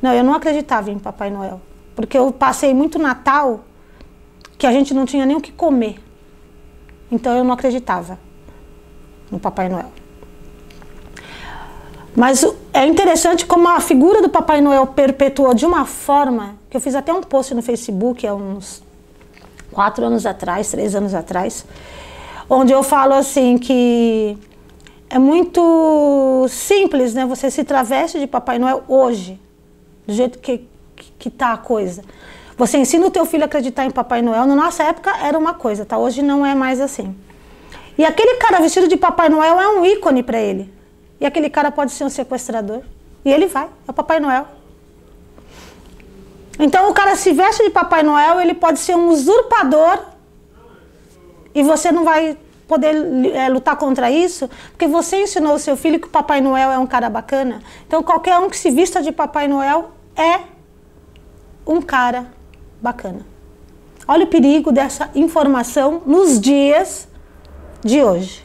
Não, 0.00 0.12
eu 0.12 0.24
não 0.24 0.34
acreditava 0.34 0.90
em 0.90 0.98
Papai 0.98 1.30
Noel. 1.30 1.60
Porque 1.94 2.18
eu 2.18 2.32
passei 2.32 2.74
muito 2.74 2.98
Natal 2.98 3.64
que 4.58 4.66
a 4.66 4.72
gente 4.72 4.92
não 4.94 5.04
tinha 5.04 5.26
nem 5.26 5.36
o 5.36 5.40
que 5.40 5.52
comer. 5.52 6.02
Então 7.12 7.36
eu 7.36 7.44
não 7.44 7.52
acreditava 7.52 8.18
no 9.34 9.40
Papai 9.40 9.68
Noel. 9.68 9.90
Mas 12.14 12.46
é 12.72 12.86
interessante 12.86 13.44
como 13.44 13.68
a 13.68 13.80
figura 13.80 14.22
do 14.22 14.28
Papai 14.28 14.60
Noel 14.60 14.86
perpetuou 14.86 15.52
de 15.52 15.66
uma 15.66 15.84
forma 15.84 16.54
que 16.70 16.76
eu 16.76 16.80
fiz 16.80 16.94
até 16.94 17.12
um 17.12 17.20
post 17.20 17.52
no 17.54 17.60
Facebook 17.60 18.24
há 18.24 18.32
uns 18.32 18.82
quatro 19.72 20.04
anos 20.04 20.24
atrás, 20.24 20.70
três 20.70 20.94
anos 20.94 21.12
atrás, 21.12 21.66
onde 22.48 22.72
eu 22.72 22.84
falo 22.84 23.14
assim 23.14 23.58
que 23.58 24.38
é 25.10 25.18
muito 25.18 26.46
simples, 26.48 27.12
né? 27.14 27.26
Você 27.26 27.50
se 27.50 27.64
traveste 27.64 28.20
de 28.20 28.28
Papai 28.28 28.60
Noel 28.60 28.84
hoje, 28.86 29.40
do 30.06 30.14
jeito 30.14 30.38
que, 30.38 30.68
que, 31.18 31.28
tá 31.28 31.52
a 31.52 31.56
coisa. 31.56 32.04
Você 32.56 32.78
ensina 32.78 33.04
o 33.04 33.10
teu 33.10 33.24
filho 33.24 33.42
a 33.42 33.46
acreditar 33.46 33.84
em 33.84 33.90
Papai 33.90 34.22
Noel. 34.22 34.46
Na 34.46 34.54
nossa 34.54 34.84
época 34.84 35.10
era 35.16 35.36
uma 35.36 35.54
coisa, 35.54 35.84
tá? 35.84 35.98
Hoje 35.98 36.22
não 36.22 36.46
é 36.46 36.54
mais 36.54 36.80
assim. 36.80 37.12
E 37.96 38.04
aquele 38.04 38.36
cara 38.36 38.60
vestido 38.60 38.88
de 38.88 38.96
Papai 38.96 39.28
Noel 39.28 39.60
é 39.60 39.68
um 39.68 39.84
ícone 39.84 40.22
para 40.22 40.38
ele. 40.38 40.72
E 41.20 41.26
aquele 41.26 41.48
cara 41.48 41.70
pode 41.70 41.92
ser 41.92 42.04
um 42.04 42.10
sequestrador. 42.10 42.82
E 43.24 43.32
ele 43.32 43.46
vai, 43.46 43.64
é 43.64 43.90
o 43.90 43.94
Papai 43.94 44.20
Noel. 44.20 44.46
Então 46.58 46.90
o 46.90 46.94
cara 46.94 47.16
se 47.16 47.32
veste 47.32 47.62
de 47.62 47.70
Papai 47.70 48.02
Noel, 48.02 48.40
ele 48.40 48.54
pode 48.54 48.78
ser 48.78 48.96
um 48.96 49.08
usurpador. 49.08 49.98
E 51.54 51.62
você 51.62 51.92
não 51.92 52.04
vai 52.04 52.36
poder 52.66 52.94
é, 53.34 53.48
lutar 53.48 53.76
contra 53.76 54.10
isso, 54.10 54.48
porque 54.70 54.86
você 54.86 55.22
ensinou 55.22 55.54
o 55.54 55.58
seu 55.58 55.76
filho 55.76 56.00
que 56.00 56.06
o 56.06 56.10
Papai 56.10 56.40
Noel 56.40 56.72
é 56.72 56.78
um 56.78 56.86
cara 56.86 57.08
bacana. 57.08 57.62
Então 57.86 58.02
qualquer 58.02 58.38
um 58.38 58.48
que 58.48 58.56
se 58.56 58.70
vista 58.70 59.02
de 59.02 59.12
Papai 59.12 59.46
Noel 59.46 59.92
é 60.16 60.40
um 61.66 61.80
cara 61.80 62.26
bacana. 62.80 63.26
Olha 64.06 64.24
o 64.24 64.28
perigo 64.28 64.72
dessa 64.72 65.10
informação 65.14 66.02
nos 66.04 66.40
dias 66.40 67.08
de 67.84 68.02
hoje. 68.02 68.44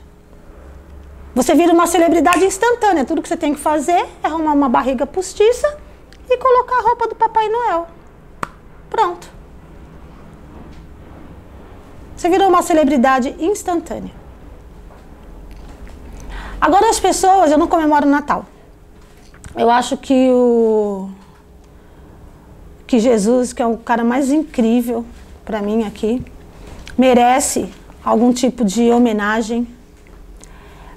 Você 1.33 1.55
vira 1.55 1.71
uma 1.71 1.87
celebridade 1.87 2.43
instantânea. 2.43 3.05
Tudo 3.05 3.21
que 3.21 3.29
você 3.29 3.37
tem 3.37 3.53
que 3.53 3.59
fazer 3.59 4.05
é 4.21 4.27
arrumar 4.27 4.51
uma 4.53 4.67
barriga 4.67 5.07
postiça 5.07 5.77
e 6.29 6.37
colocar 6.37 6.79
a 6.79 6.81
roupa 6.81 7.07
do 7.07 7.15
Papai 7.15 7.47
Noel. 7.47 7.87
Pronto. 8.89 9.29
Você 12.15 12.27
virou 12.27 12.49
uma 12.49 12.61
celebridade 12.61 13.33
instantânea. 13.39 14.11
Agora 16.59 16.89
as 16.89 16.99
pessoas, 16.99 17.51
eu 17.51 17.57
não 17.57 17.67
comemoro 17.67 18.05
Natal. 18.05 18.45
Eu 19.55 19.69
acho 19.69 19.95
que 19.95 20.29
o 20.29 21.09
que 22.85 22.99
Jesus, 22.99 23.53
que 23.53 23.61
é 23.61 23.65
o 23.65 23.77
cara 23.77 24.03
mais 24.03 24.31
incrível 24.31 25.05
para 25.45 25.61
mim 25.61 25.85
aqui, 25.85 26.21
merece 26.97 27.71
algum 28.09 28.33
tipo 28.33 28.65
de 28.65 28.91
homenagem. 28.91 29.67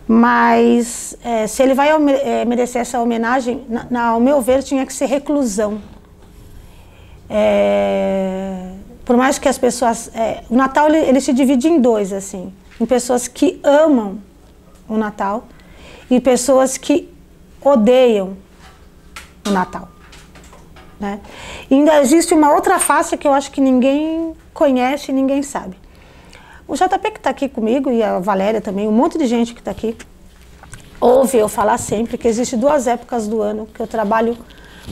Mas 0.06 1.16
é, 1.22 1.46
se 1.46 1.62
ele 1.62 1.74
vai 1.74 1.88
é, 1.90 2.44
merecer 2.44 2.82
essa 2.82 3.00
homenagem, 3.00 3.64
na, 3.68 3.86
na, 3.90 4.06
ao 4.08 4.20
meu 4.20 4.40
ver, 4.40 4.62
tinha 4.62 4.84
que 4.84 4.92
ser 4.92 5.06
reclusão. 5.06 5.80
É, 7.30 8.72
por 9.04 9.16
mais 9.16 9.38
que 9.38 9.48
as 9.48 9.58
pessoas. 9.58 10.10
É, 10.14 10.42
o 10.50 10.56
Natal 10.56 10.88
ele, 10.88 10.98
ele, 10.98 11.20
se 11.20 11.32
divide 11.32 11.68
em 11.68 11.80
dois, 11.80 12.12
assim: 12.12 12.52
em 12.80 12.86
pessoas 12.86 13.28
que 13.28 13.60
amam 13.62 14.18
o 14.88 14.96
Natal 14.96 15.44
e 16.10 16.20
pessoas 16.20 16.76
que 16.76 17.08
odeiam 17.62 18.36
o 19.46 19.50
Natal. 19.50 19.88
Né? 20.98 21.20
E 21.70 21.74
ainda 21.74 22.00
existe 22.00 22.34
uma 22.34 22.52
outra 22.52 22.78
face 22.78 23.16
que 23.16 23.26
eu 23.26 23.32
acho 23.32 23.50
que 23.50 23.60
ninguém 23.60 24.34
conhece, 24.52 25.12
ninguém 25.12 25.42
sabe. 25.42 25.76
O 26.72 26.74
JP 26.74 27.10
que 27.10 27.18
está 27.18 27.28
aqui 27.28 27.50
comigo 27.50 27.90
e 27.90 28.02
a 28.02 28.18
Valéria 28.18 28.58
também, 28.58 28.88
um 28.88 28.92
monte 28.92 29.18
de 29.18 29.26
gente 29.26 29.52
que 29.52 29.60
está 29.60 29.70
aqui, 29.70 29.94
ouve 30.98 31.36
eu 31.36 31.46
falar 31.46 31.76
sempre 31.76 32.16
que 32.16 32.26
existe 32.26 32.56
duas 32.56 32.86
épocas 32.86 33.28
do 33.28 33.42
ano 33.42 33.66
que 33.66 33.78
eu 33.78 33.86
trabalho 33.86 34.38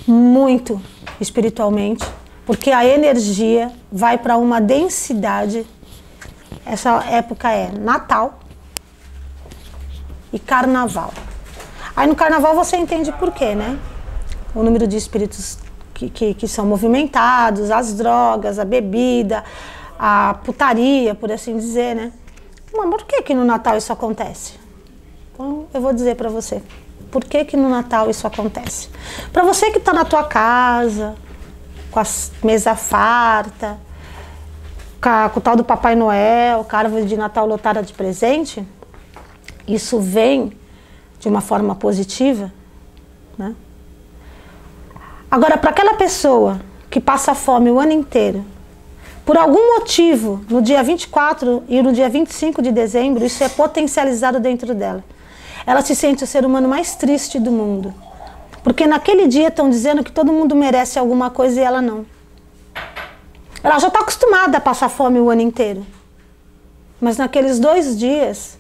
muito 0.07 0.79
espiritualmente, 1.19 2.05
porque 2.45 2.71
a 2.71 2.85
energia 2.85 3.73
vai 3.91 4.19
para 4.19 4.37
uma 4.37 4.61
densidade. 4.61 5.67
Essa 6.67 7.03
época 7.05 7.51
é 7.51 7.73
Natal 7.73 8.41
e 10.35 10.39
Carnaval. 10.39 11.15
Aí 11.97 12.07
no 12.07 12.15
Carnaval 12.15 12.55
você 12.55 12.77
entende 12.77 13.11
por 13.13 13.33
quê, 13.33 13.55
né? 13.55 13.79
O 14.55 14.63
número 14.63 14.87
de 14.87 14.99
espíritos 14.99 15.57
que, 15.95 16.11
que, 16.11 16.35
que 16.35 16.47
são 16.47 16.67
movimentados, 16.67 17.71
as 17.71 17.95
drogas, 17.95 18.59
a 18.59 18.67
bebida, 18.67 19.43
a 20.03 20.33
putaria, 20.43 21.15
por 21.15 21.31
assim 21.31 21.59
dizer, 21.59 21.95
né? 21.95 22.11
Mas 22.75 22.89
por 22.89 23.03
que 23.05 23.21
que 23.21 23.35
no 23.35 23.45
Natal 23.45 23.77
isso 23.77 23.93
acontece? 23.93 24.55
Então 25.35 25.67
eu 25.75 25.81
vou 25.83 25.93
dizer 25.93 26.17
para 26.17 26.31
você. 26.31 26.63
Por 27.11 27.23
que 27.23 27.45
que 27.45 27.55
no 27.55 27.69
Natal 27.69 28.09
isso 28.09 28.27
acontece? 28.27 28.89
Para 29.31 29.43
você 29.43 29.71
que 29.71 29.77
está 29.77 29.93
na 29.93 30.07
tua 30.07 30.25
casa, 30.25 31.15
com 31.91 32.01
a 32.01 32.05
mesa 32.43 32.75
farta, 32.75 33.79
com, 35.03 35.39
o 35.39 35.43
tal 35.43 35.55
do 35.55 35.65
Papai 35.65 35.95
Noel, 35.95 36.65
com 36.65 36.77
a 36.77 36.79
árvore 36.79 37.05
de 37.05 37.19
Natal 37.19 37.47
lotada 37.47 37.83
de 37.83 37.93
presente, 37.93 38.67
isso 39.69 40.01
vem 40.01 40.57
de 41.19 41.29
uma 41.29 41.43
forma 41.43 41.75
positiva, 41.75 42.51
né? 43.37 43.55
Agora, 45.31 45.59
para 45.59 45.71
aquela 45.71 45.95
pessoa 45.95 46.59
que 46.89 46.99
passa 47.01 47.35
fome 47.35 47.71
o 47.71 47.79
ano 47.79 47.93
inteiro, 47.93 48.43
por 49.31 49.39
algum 49.39 49.79
motivo, 49.79 50.45
no 50.51 50.61
dia 50.61 50.83
24 50.83 51.63
e 51.69 51.81
no 51.81 51.93
dia 51.93 52.09
25 52.09 52.61
de 52.61 52.73
dezembro, 52.73 53.25
isso 53.25 53.45
é 53.45 53.49
potencializado 53.49 54.41
dentro 54.41 54.75
dela. 54.75 55.05
Ela 55.65 55.83
se 55.83 55.95
sente 55.95 56.25
o 56.25 56.27
ser 56.27 56.45
humano 56.45 56.67
mais 56.67 56.97
triste 56.97 57.39
do 57.39 57.53
mundo. 57.53 57.95
Porque 58.65 58.89
naquele 58.89 59.29
dia 59.29 59.47
estão 59.47 59.71
dizendo 59.71 60.03
que 60.03 60.11
todo 60.11 60.33
mundo 60.33 60.57
merece 60.57 60.99
alguma 60.99 61.31
coisa 61.31 61.61
e 61.61 61.63
ela 61.63 61.81
não. 61.81 62.05
Ela 63.63 63.79
já 63.79 63.87
está 63.87 64.01
acostumada 64.01 64.59
a 64.59 64.61
passar 64.61 64.89
fome 64.89 65.21
o 65.21 65.31
ano 65.31 65.43
inteiro. 65.43 65.87
Mas 67.01 67.17
naqueles 67.17 67.61
dois 67.61 67.97
dias, 67.97 68.59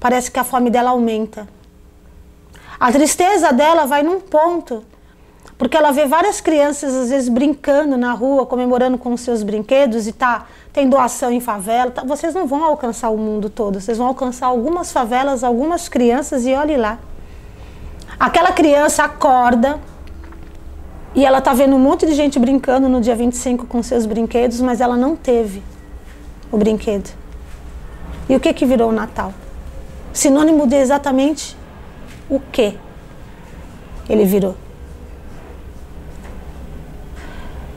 parece 0.00 0.30
que 0.30 0.40
a 0.40 0.44
fome 0.44 0.70
dela 0.70 0.88
aumenta. 0.88 1.46
A 2.80 2.90
tristeza 2.90 3.52
dela 3.52 3.84
vai 3.84 4.02
num 4.02 4.20
ponto 4.20 4.82
porque 5.58 5.76
ela 5.76 5.90
vê 5.90 6.06
várias 6.06 6.40
crianças, 6.40 6.94
às 6.94 7.10
vezes, 7.10 7.28
brincando 7.28 7.96
na 7.96 8.12
rua, 8.12 8.46
comemorando 8.46 8.96
com 8.96 9.12
os 9.12 9.20
seus 9.20 9.42
brinquedos 9.42 10.06
e 10.06 10.12
tá, 10.12 10.46
tem 10.72 10.88
doação 10.88 11.32
em 11.32 11.40
favela. 11.40 11.90
Tá, 11.90 12.04
vocês 12.04 12.32
não 12.32 12.46
vão 12.46 12.62
alcançar 12.62 13.10
o 13.10 13.18
mundo 13.18 13.50
todo, 13.50 13.80
vocês 13.80 13.98
vão 13.98 14.06
alcançar 14.06 14.46
algumas 14.46 14.92
favelas, 14.92 15.42
algumas 15.42 15.88
crianças 15.88 16.46
e 16.46 16.54
olhe 16.54 16.76
lá. 16.76 17.00
Aquela 18.20 18.52
criança 18.52 19.02
acorda 19.02 19.80
e 21.12 21.26
ela 21.26 21.40
tá 21.40 21.52
vendo 21.52 21.74
um 21.74 21.80
monte 21.80 22.06
de 22.06 22.14
gente 22.14 22.38
brincando 22.38 22.88
no 22.88 23.00
dia 23.00 23.16
25 23.16 23.66
com 23.66 23.82
seus 23.82 24.06
brinquedos, 24.06 24.60
mas 24.60 24.80
ela 24.80 24.96
não 24.96 25.16
teve 25.16 25.60
o 26.52 26.56
brinquedo. 26.56 27.10
E 28.28 28.36
o 28.36 28.40
que 28.40 28.54
que 28.54 28.64
virou 28.64 28.90
o 28.90 28.92
Natal? 28.92 29.34
Sinônimo 30.12 30.68
de 30.68 30.76
exatamente 30.76 31.56
o 32.30 32.38
que 32.38 32.78
ele 34.08 34.24
virou. 34.24 34.54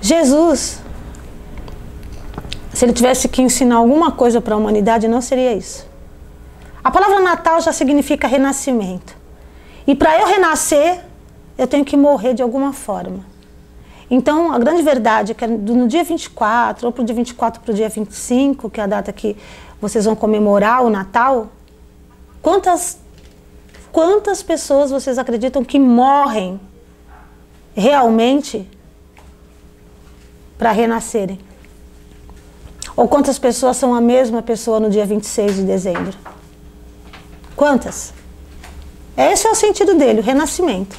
Jesus, 0.01 0.81
se 2.73 2.83
ele 2.83 2.93
tivesse 2.93 3.29
que 3.29 3.41
ensinar 3.41 3.75
alguma 3.75 4.11
coisa 4.11 4.41
para 4.41 4.55
a 4.55 4.57
humanidade, 4.57 5.07
não 5.07 5.21
seria 5.21 5.53
isso. 5.53 5.87
A 6.83 6.89
palavra 6.89 7.19
Natal 7.19 7.61
já 7.61 7.71
significa 7.71 8.27
renascimento. 8.27 9.15
E 9.85 9.93
para 9.93 10.19
eu 10.19 10.25
renascer, 10.25 11.03
eu 11.57 11.67
tenho 11.67 11.85
que 11.85 11.95
morrer 11.95 12.33
de 12.33 12.41
alguma 12.41 12.73
forma. 12.73 13.23
Então, 14.09 14.51
a 14.51 14.59
grande 14.59 14.81
verdade 14.81 15.31
é 15.31 15.35
que 15.35 15.45
no 15.47 15.87
dia 15.87 16.03
24, 16.03 16.87
ou 16.87 16.91
para 16.91 17.01
o 17.01 17.05
dia 17.05 17.15
24 17.15 17.61
para 17.61 17.71
o 17.71 17.73
dia 17.73 17.87
25, 17.87 18.69
que 18.69 18.81
é 18.81 18.83
a 18.83 18.87
data 18.87 19.13
que 19.13 19.37
vocês 19.79 20.03
vão 20.05 20.15
comemorar 20.15 20.83
o 20.83 20.89
Natal, 20.89 21.49
quantas, 22.41 22.99
quantas 23.91 24.43
pessoas 24.43 24.91
vocês 24.91 25.17
acreditam 25.17 25.63
que 25.63 25.79
morrem 25.79 26.59
realmente 27.73 28.67
para 30.61 30.71
renascerem? 30.71 31.39
Ou 32.95 33.07
quantas 33.07 33.39
pessoas 33.39 33.77
são 33.77 33.95
a 33.95 33.99
mesma 33.99 34.43
pessoa 34.43 34.79
no 34.79 34.91
dia 34.91 35.07
26 35.07 35.55
de 35.55 35.63
dezembro? 35.63 36.13
Quantas? 37.55 38.13
Esse 39.17 39.47
é 39.47 39.49
o 39.49 39.55
sentido 39.55 39.95
dele, 39.95 40.19
o 40.19 40.23
renascimento. 40.23 40.95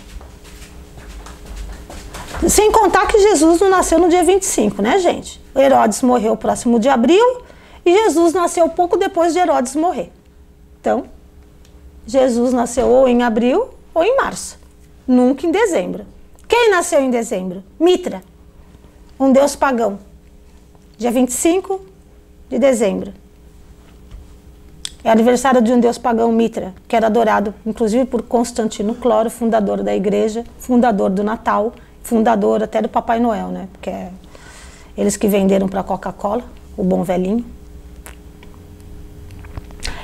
Sem 2.49 2.73
contar 2.73 3.07
que 3.07 3.21
Jesus 3.21 3.61
não 3.61 3.71
nasceu 3.71 4.01
no 4.01 4.09
dia 4.09 4.25
25, 4.25 4.83
né, 4.83 4.99
gente? 4.99 5.41
Herodes 5.55 6.03
morreu 6.03 6.37
próximo 6.37 6.81
de 6.81 6.89
abril 6.89 7.43
e 7.87 7.97
Jesus 8.03 8.33
nasceu 8.33 8.69
pouco 8.69 8.97
depois 8.97 9.33
de 9.33 9.39
Herodes 9.39 9.77
morrer. 9.77 10.11
Então, 10.81 11.05
Jesus 12.05 12.53
nasceu 12.53 12.89
ou 12.89 13.07
em 13.07 13.23
abril 13.23 13.69
ou 13.95 14.03
em 14.03 14.17
março, 14.17 14.59
nunca 15.07 15.47
em 15.47 15.53
dezembro. 15.53 16.05
Quem 16.49 16.69
nasceu 16.69 17.01
em 17.01 17.11
dezembro? 17.11 17.63
Mitra 17.79 18.32
um 19.23 19.33
deus 19.33 19.55
pagão. 19.55 19.99
Dia 20.99 21.11
25 21.11 21.81
de 22.49 22.59
dezembro. 22.59 23.13
É 25.05 25.11
aniversário 25.11 25.63
de 25.63 25.73
um 25.73 25.81
deus 25.81 25.99
pagão 25.99 26.31
Mitra, 26.33 26.75
que 26.87 26.95
era 26.95 27.07
adorado 27.07 27.55
inclusive 27.65 28.05
por 28.05 28.23
Constantino 28.23 28.95
Cloro, 28.95 29.31
fundador 29.31 29.83
da 29.83 29.95
igreja, 29.95 30.45
fundador 30.59 31.11
do 31.11 31.25
Natal, 31.25 31.73
fundador 32.03 32.63
até 32.63 32.83
do 32.83 32.89
Papai 32.89 33.19
Noel, 33.21 33.49
né? 33.49 33.69
Porque 33.73 33.91
é 33.91 34.11
eles 34.97 35.17
que 35.17 35.27
venderam 35.27 35.69
para 35.69 35.81
a 35.81 35.85
Coca-Cola, 35.85 36.45
o 36.77 36.85
bom 36.85 37.03
velhinho. 37.03 37.45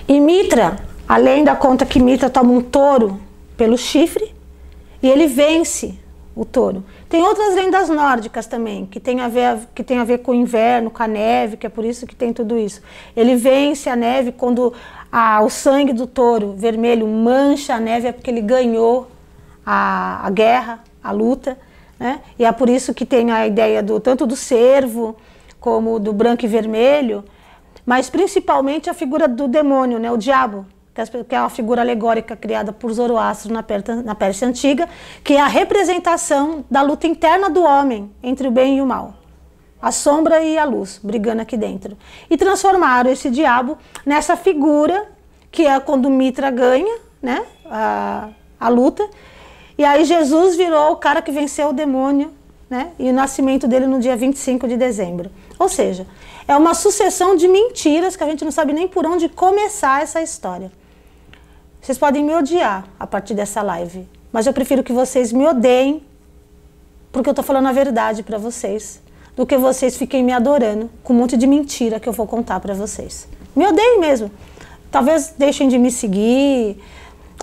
E 0.07 0.19
Mitra, 0.19 0.79
além 1.07 1.45
da 1.45 1.55
conta 1.55 1.85
que 1.85 2.01
Mitra 2.01 2.31
toma 2.31 2.53
um 2.53 2.63
touro 2.63 3.21
pelo 3.57 3.77
chifre, 3.77 4.35
e 5.03 5.09
ele 5.09 5.27
vence 5.27 5.99
o 6.39 6.45
touro. 6.45 6.85
Tem 7.09 7.21
outras 7.21 7.57
lendas 7.57 7.89
nórdicas 7.89 8.47
também, 8.47 8.87
que 8.87 9.01
tem, 9.01 9.21
a 9.21 9.27
ver, 9.27 9.59
que 9.75 9.83
tem 9.83 9.99
a 9.99 10.05
ver 10.05 10.19
com 10.19 10.31
o 10.31 10.35
inverno, 10.35 10.89
com 10.89 11.03
a 11.03 11.09
neve, 11.09 11.57
que 11.57 11.67
é 11.67 11.69
por 11.69 11.85
isso 11.85 12.07
que 12.07 12.15
tem 12.15 12.33
tudo 12.33 12.57
isso. 12.57 12.81
Ele 13.17 13.35
vence 13.35 13.91
a 13.91 13.97
neve 13.97 14.31
quando 14.31 14.73
a, 15.11 15.43
o 15.43 15.51
sangue 15.51 15.93
do 15.93 16.07
touro 16.07 16.55
vermelho 16.57 17.09
mancha 17.09 17.75
a 17.75 17.81
neve, 17.81 18.07
é 18.07 18.13
porque 18.13 18.31
ele 18.31 18.41
ganhou 18.41 19.09
a, 19.67 20.25
a 20.25 20.31
guerra, 20.31 20.79
a 21.03 21.11
luta. 21.11 21.59
Né? 21.99 22.21
E 22.39 22.45
é 22.45 22.53
por 22.53 22.69
isso 22.69 22.95
que 22.95 23.05
tem 23.05 23.33
a 23.33 23.45
ideia 23.45 23.83
do 23.83 23.99
tanto 23.99 24.25
do 24.25 24.37
cervo 24.37 25.17
como 25.59 25.99
do 25.99 26.13
branco 26.13 26.45
e 26.45 26.49
vermelho, 26.49 27.25
mas 27.85 28.09
principalmente 28.09 28.89
a 28.89 28.95
figura 28.95 29.27
do 29.27 29.49
demônio, 29.49 29.99
né? 29.99 30.09
o 30.09 30.17
diabo, 30.17 30.65
que 31.29 31.35
é 31.35 31.41
uma 31.41 31.51
figura 31.51 31.81
alegórica 31.81 32.37
criada 32.37 32.73
por 32.73 32.93
Zoroastro 32.93 33.53
na, 33.53 33.65
na 34.05 34.15
Pérsia 34.15 34.49
Antiga, 34.49 34.89
que 35.23 35.35
é 35.35 35.41
a 35.41 35.47
representação 35.47 36.65
da 36.71 36.83
luta 36.83 37.07
interna 37.07 37.49
do 37.49 37.63
homem 37.63 38.11
entre 38.23 38.49
o 38.49 38.51
bem 38.51 38.79
e 38.79 38.83
o 38.83 38.87
mal. 38.87 39.15
A 39.81 39.93
sombra 39.93 40.43
e 40.43 40.59
a 40.59 40.65
luz 40.65 41.01
brigando 41.03 41.43
aqui 41.43 41.57
dentro. 41.57 41.97
E 42.29 42.37
transformaram 42.37 43.11
esse 43.11 43.31
diabo 43.31 43.79
nessa 44.05 44.37
figura 44.37 45.07
que 45.51 45.67
é 45.67 45.79
quando 45.79 46.11
Mitra 46.11 46.51
ganha 46.51 46.99
né, 47.23 47.45
a, 47.67 48.29
a 48.59 48.69
luta. 48.69 49.09
E 49.77 49.85
aí 49.85 50.05
Jesus 50.05 50.57
virou 50.57 50.93
o 50.93 50.97
cara 50.97 51.23
que 51.23 51.31
venceu 51.31 51.69
o 51.69 51.73
demônio 51.73 52.33
né, 52.69 52.91
e 52.99 53.09
o 53.09 53.13
nascimento 53.13 53.67
dele 53.67 53.87
no 53.87 54.01
dia 54.01 54.17
25 54.17 54.67
de 54.67 54.77
dezembro. 54.77 55.31
Ou 55.59 55.69
seja, 55.69 56.07
é 56.47 56.57
uma 56.57 56.75
sucessão 56.75 57.37
de 57.37 57.47
mentiras 57.47 58.17
que 58.17 58.25
a 58.25 58.27
gente 58.27 58.45
não 58.45 58.51
sabe 58.51 58.73
nem 58.73 58.89
por 58.89 59.07
onde 59.07 59.29
começar 59.29 60.03
essa 60.03 60.21
história. 60.21 60.71
Vocês 61.81 61.97
podem 61.97 62.25
me 62.25 62.35
odiar 62.35 62.85
a 62.99 63.07
partir 63.07 63.35
dessa 63.35 63.63
live, 63.63 64.07
mas 64.33 64.47
eu 64.47 64.53
prefiro 64.53 64.83
que 64.83 64.93
vocês 64.93 65.33
me 65.33 65.47
odeiem, 65.47 66.03
porque 67.11 67.29
eu 67.29 67.33
estou 67.33 67.45
falando 67.45 67.67
a 67.67 67.73
verdade 67.73 68.23
para 68.23 68.37
vocês, 68.37 69.01
do 69.35 69.47
que 69.47 69.57
vocês 69.57 69.97
fiquem 69.97 70.23
me 70.23 70.33
adorando 70.33 70.91
com 71.03 71.13
um 71.13 71.17
monte 71.17 71.37
de 71.37 71.47
mentira 71.47 71.99
que 71.99 72.09
eu 72.09 72.13
vou 72.13 72.27
contar 72.27 72.61
para 72.61 72.75
vocês. 72.75 73.29
Me 73.55 73.67
odeiem 73.67 74.01
mesmo. 74.01 74.31
Talvez 74.91 75.35
deixem 75.37 75.69
de 75.69 75.79
me 75.79 75.91
seguir, 75.91 76.83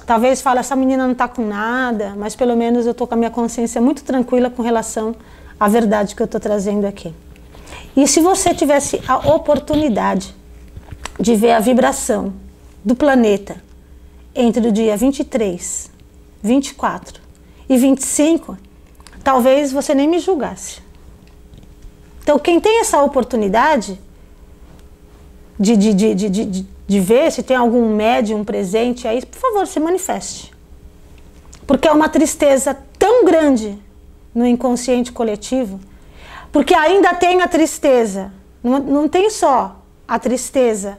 talvez 0.06 0.42
falem, 0.42 0.60
essa 0.60 0.76
menina 0.76 1.04
não 1.04 1.14
está 1.14 1.28
com 1.28 1.46
nada, 1.46 2.14
mas 2.18 2.36
pelo 2.36 2.56
menos 2.56 2.86
eu 2.86 2.92
estou 2.92 3.08
com 3.08 3.14
a 3.14 3.18
minha 3.18 3.32
consciência 3.32 3.82
muito 3.82 4.04
tranquila 4.04 4.50
com 4.50 4.62
relação 4.62 5.16
à 5.60 5.68
verdade 5.68 6.16
que 6.16 6.22
eu 6.22 6.26
estou 6.26 6.40
trazendo 6.40 6.86
aqui. 6.86 7.14
E 7.96 8.08
se 8.08 8.20
você 8.20 8.54
tivesse 8.54 9.02
a 9.08 9.34
oportunidade 9.34 10.36
de 11.20 11.36
ver 11.36 11.52
a 11.52 11.60
vibração 11.60 12.34
do 12.84 12.94
planeta 12.94 13.65
entre 14.36 14.68
o 14.68 14.72
dia 14.72 14.98
23, 14.98 15.90
24 16.44 17.22
e 17.70 17.78
25, 17.78 18.58
talvez 19.24 19.72
você 19.72 19.96
nem 19.96 20.08
me 20.08 20.20
julgasse. 20.20 20.84
Então, 22.22 22.38
quem 22.38 22.60
tem 22.60 22.82
essa 22.82 23.02
oportunidade 23.02 24.00
de, 25.60 25.78
de, 25.78 25.94
de, 25.94 26.14
de, 26.16 26.30
de, 26.30 26.68
de 26.88 27.00
ver 27.00 27.32
se 27.32 27.42
tem 27.42 27.56
algum 27.56 27.96
médium 27.96 28.44
presente 28.44 29.08
aí, 29.08 29.26
por 29.26 29.40
favor, 29.40 29.66
se 29.68 29.80
manifeste. 29.80 30.52
Porque 31.66 31.88
é 31.88 31.92
uma 31.92 32.10
tristeza 32.10 32.78
tão 33.00 33.26
grande 33.26 33.78
no 34.34 34.46
inconsciente 34.46 35.12
coletivo, 35.12 35.80
porque 36.52 36.74
ainda 36.74 37.14
tem 37.14 37.42
a 37.42 37.48
tristeza, 37.48 38.32
não, 38.64 38.80
não 38.80 39.08
tem 39.08 39.30
só 39.30 39.82
a 40.08 40.20
tristeza 40.20 40.98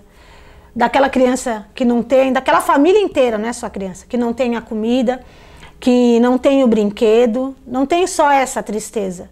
daquela 0.77 1.09
criança 1.09 1.67
que 1.75 1.87
não 1.87 2.03
tem, 2.03 2.35
daquela 2.35 2.61
família 2.61 3.01
inteira, 3.01 3.39
não 3.39 3.49
é 3.49 3.53
só 3.55 3.65
a 3.65 3.71
criança, 3.71 4.05
que 4.07 4.19
não 4.19 4.35
tem 4.35 4.57
a 4.57 4.61
comida, 4.61 5.25
que 5.81 6.21
não 6.21 6.37
tem 6.37 6.62
o 6.62 6.69
brinquedo, 6.69 7.57
não 7.67 7.87
tem 7.87 8.07
só 8.07 8.31
essa 8.31 8.62
tristeza. 8.62 9.31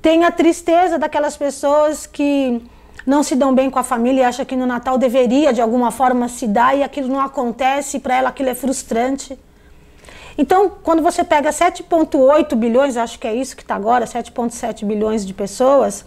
Tem 0.00 0.24
a 0.24 0.30
tristeza 0.30 0.98
daquelas 0.98 1.36
pessoas 1.36 2.06
que 2.06 2.62
não 3.06 3.22
se 3.22 3.36
dão 3.36 3.54
bem 3.54 3.68
com 3.68 3.78
a 3.78 3.82
família 3.82 4.22
e 4.22 4.24
acham 4.24 4.46
que 4.46 4.56
no 4.56 4.64
Natal 4.64 4.96
deveria 4.96 5.52
de 5.52 5.60
alguma 5.60 5.90
forma 5.90 6.28
se 6.28 6.46
dar 6.46 6.74
e 6.74 6.82
aquilo 6.82 7.08
não 7.08 7.20
acontece, 7.20 8.00
para 8.00 8.16
ela 8.16 8.30
aquilo 8.30 8.48
é 8.48 8.54
frustrante. 8.54 9.38
Então, 10.38 10.72
quando 10.82 11.02
você 11.02 11.22
pega 11.22 11.50
7,8 11.50 12.54
bilhões, 12.54 12.96
acho 12.96 13.18
que 13.18 13.26
é 13.26 13.34
isso 13.34 13.54
que 13.54 13.62
está 13.62 13.74
agora, 13.74 14.06
7,7 14.06 14.86
bilhões 14.86 15.26
de 15.26 15.34
pessoas, 15.34 16.06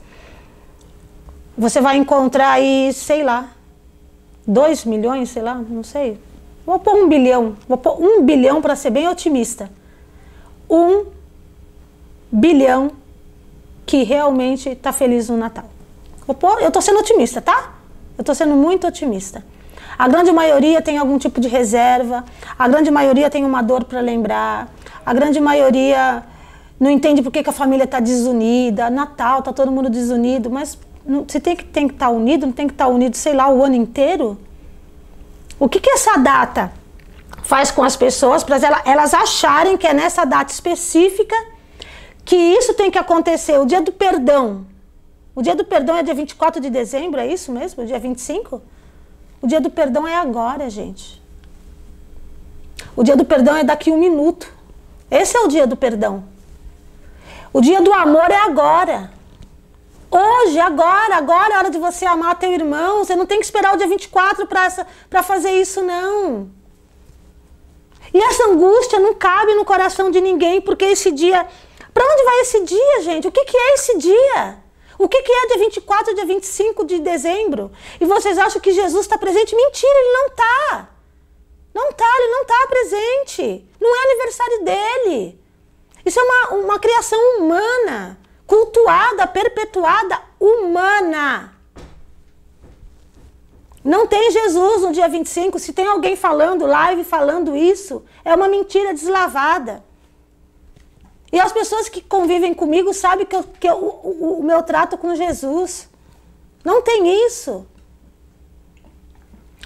você 1.55 1.79
vai 1.79 1.97
encontrar 1.97 2.49
aí, 2.49 2.91
sei 2.91 3.23
lá, 3.23 3.51
2 4.47 4.85
milhões, 4.85 5.29
sei 5.29 5.41
lá, 5.41 5.55
não 5.55 5.83
sei. 5.83 6.17
Vou 6.65 6.79
pôr 6.79 6.95
um 6.95 7.09
bilhão, 7.09 7.57
vou 7.67 7.77
pôr 7.77 8.01
um 8.01 8.23
bilhão 8.23 8.61
para 8.61 8.75
ser 8.75 8.89
bem 8.89 9.07
otimista. 9.07 9.69
Um 10.69 11.05
bilhão 12.31 12.91
que 13.85 14.03
realmente 14.03 14.69
está 14.69 14.91
feliz 14.91 15.29
no 15.29 15.37
Natal. 15.37 15.65
Eu 16.59 16.67
estou 16.67 16.81
sendo 16.81 16.99
otimista, 16.99 17.41
tá? 17.41 17.73
Eu 18.17 18.21
estou 18.21 18.35
sendo 18.35 18.53
muito 18.53 18.85
otimista. 18.87 19.43
A 19.97 20.07
grande 20.07 20.31
maioria 20.31 20.81
tem 20.81 20.97
algum 20.97 21.17
tipo 21.17 21.39
de 21.39 21.47
reserva, 21.47 22.23
a 22.57 22.67
grande 22.67 22.91
maioria 22.91 23.29
tem 23.29 23.43
uma 23.43 23.61
dor 23.61 23.85
para 23.85 23.99
lembrar, 23.99 24.71
a 25.05 25.13
grande 25.13 25.39
maioria 25.39 26.23
não 26.79 26.91
entende 26.91 27.21
por 27.21 27.31
que, 27.31 27.41
que 27.41 27.49
a 27.49 27.53
família 27.53 27.85
está 27.85 27.99
desunida. 27.99 28.89
Natal, 28.89 29.39
está 29.39 29.51
todo 29.51 29.71
mundo 29.71 29.89
desunido, 29.89 30.49
mas 30.49 30.77
não, 31.07 31.25
você 31.27 31.39
tem 31.39 31.55
que 31.55 31.63
estar 31.63 31.73
tem 31.73 31.87
que 31.87 31.95
tá 31.95 32.09
unido, 32.09 32.45
não 32.45 32.53
tem 32.53 32.67
que 32.67 32.73
estar 32.73 32.85
tá 32.85 32.91
unido, 32.91 33.15
sei 33.15 33.33
lá, 33.33 33.49
o 33.49 33.63
ano 33.63 33.75
inteiro? 33.75 34.37
O 35.57 35.69
que, 35.69 35.79
que 35.79 35.89
essa 35.89 36.17
data 36.17 36.71
faz 37.43 37.71
com 37.71 37.81
as 37.81 37.95
pessoas 37.95 38.43
para 38.43 38.57
elas, 38.57 38.81
elas 38.85 39.13
acharem 39.13 39.77
que 39.77 39.87
é 39.87 39.93
nessa 39.93 40.25
data 40.25 40.51
específica 40.51 41.35
que 42.25 42.35
isso 42.35 42.73
tem 42.73 42.91
que 42.91 42.97
acontecer? 42.97 43.57
O 43.57 43.65
dia 43.65 43.81
do 43.81 43.91
perdão. 43.91 44.65
O 45.33 45.41
dia 45.41 45.55
do 45.55 45.63
perdão 45.63 45.95
é 45.95 46.03
dia 46.03 46.13
24 46.13 46.59
de 46.59 46.69
dezembro, 46.69 47.19
é 47.19 47.27
isso 47.27 47.51
mesmo? 47.51 47.85
Dia 47.85 47.99
25? 47.99 48.61
O 49.41 49.47
dia 49.47 49.61
do 49.61 49.69
perdão 49.69 50.05
é 50.07 50.15
agora, 50.15 50.69
gente. 50.69 51.21
O 52.95 53.03
dia 53.03 53.15
do 53.15 53.23
perdão 53.23 53.55
é 53.55 53.63
daqui 53.63 53.91
um 53.91 53.97
minuto. 53.97 54.51
Esse 55.09 55.37
é 55.37 55.39
o 55.39 55.47
dia 55.47 55.65
do 55.65 55.77
perdão. 55.77 56.23
O 57.53 57.61
dia 57.61 57.81
do 57.81 57.93
amor 57.93 58.29
é 58.29 58.35
agora. 58.35 59.16
Hoje, 60.09 60.57
agora, 60.59 61.15
agora 61.15 61.53
é 61.53 61.57
hora 61.57 61.69
de 61.69 61.77
você 61.77 62.05
amar 62.05 62.39
teu 62.39 62.51
irmão. 62.51 63.03
Você 63.03 63.15
não 63.15 63.25
tem 63.25 63.39
que 63.39 63.45
esperar 63.45 63.73
o 63.73 63.77
dia 63.77 63.87
24 63.87 64.47
para 64.47 65.23
fazer 65.23 65.51
isso, 65.51 65.81
não. 65.81 66.49
E 68.13 68.17
essa 68.17 68.45
angústia 68.45 68.99
não 68.99 69.13
cabe 69.13 69.53
no 69.53 69.65
coração 69.65 70.09
de 70.09 70.21
ninguém, 70.21 70.61
porque 70.61 70.85
esse 70.85 71.11
dia. 71.11 71.45
Para 71.93 72.05
onde 72.05 72.23
vai 72.23 72.39
esse 72.41 72.63
dia, 72.63 73.01
gente? 73.01 73.27
O 73.27 73.31
que, 73.31 73.43
que 73.43 73.57
é 73.57 73.73
esse 73.73 73.97
dia? 73.97 74.63
O 74.99 75.09
que, 75.09 75.21
que 75.21 75.31
é 75.31 75.47
dia 75.47 75.57
24, 75.57 76.15
dia 76.15 76.25
25 76.25 76.85
de 76.85 76.99
dezembro? 76.99 77.71
E 77.99 78.05
vocês 78.05 78.37
acham 78.37 78.61
que 78.61 78.71
Jesus 78.71 79.05
está 79.05 79.17
presente? 79.17 79.55
Mentira, 79.55 79.99
ele 79.99 80.13
não 80.13 80.27
está. 80.27 80.89
Não 81.73 81.89
está, 81.89 82.05
ele 82.19 82.31
não 82.31 82.41
está 82.43 82.67
presente. 82.67 83.69
Não 83.79 83.95
é 83.95 84.11
aniversário 84.11 84.63
dele. 84.63 85.39
Isso 86.05 86.19
é 86.19 86.23
uma, 86.23 86.49
uma 86.63 86.79
criação 86.79 87.19
humana 87.37 88.17
cultuada, 88.47 89.27
perpetuada, 89.27 90.19
humana. 90.39 91.53
Não 93.83 94.07
tem 94.07 94.31
Jesus 94.31 94.81
no 94.81 94.91
dia 94.91 95.07
25. 95.07 95.59
Se 95.59 95.73
tem 95.73 95.87
alguém 95.87 96.15
falando 96.15 96.65
live, 96.65 97.03
falando 97.03 97.55
isso, 97.55 98.03
é 98.25 98.33
uma 98.33 98.47
mentira 98.47 98.93
deslavada. 98.93 99.83
E 101.31 101.39
as 101.39 101.51
pessoas 101.51 101.89
que 101.89 102.01
convivem 102.01 102.53
comigo 102.53 102.93
sabem 102.93 103.25
que, 103.25 103.35
eu, 103.35 103.43
que 103.43 103.67
eu, 103.67 103.75
o, 103.77 104.39
o 104.39 104.43
meu 104.43 104.63
trato 104.63 104.97
com 104.97 105.13
Jesus. 105.13 105.89
Não 106.63 106.81
tem 106.81 107.25
isso. 107.25 107.65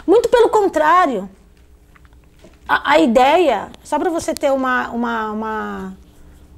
Muito 0.05 0.27
pelo 0.29 0.49
contrário. 0.49 1.29
A, 2.67 2.93
a 2.93 2.99
ideia, 2.99 3.71
só 3.83 3.99
para 3.99 4.09
você 4.09 4.33
ter 4.33 4.51
uma, 4.51 4.89
uma, 4.89 5.31
uma, 5.31 5.97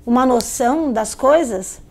uma 0.06 0.26
noção 0.26 0.92
das 0.92 1.16
coisas, 1.16 1.82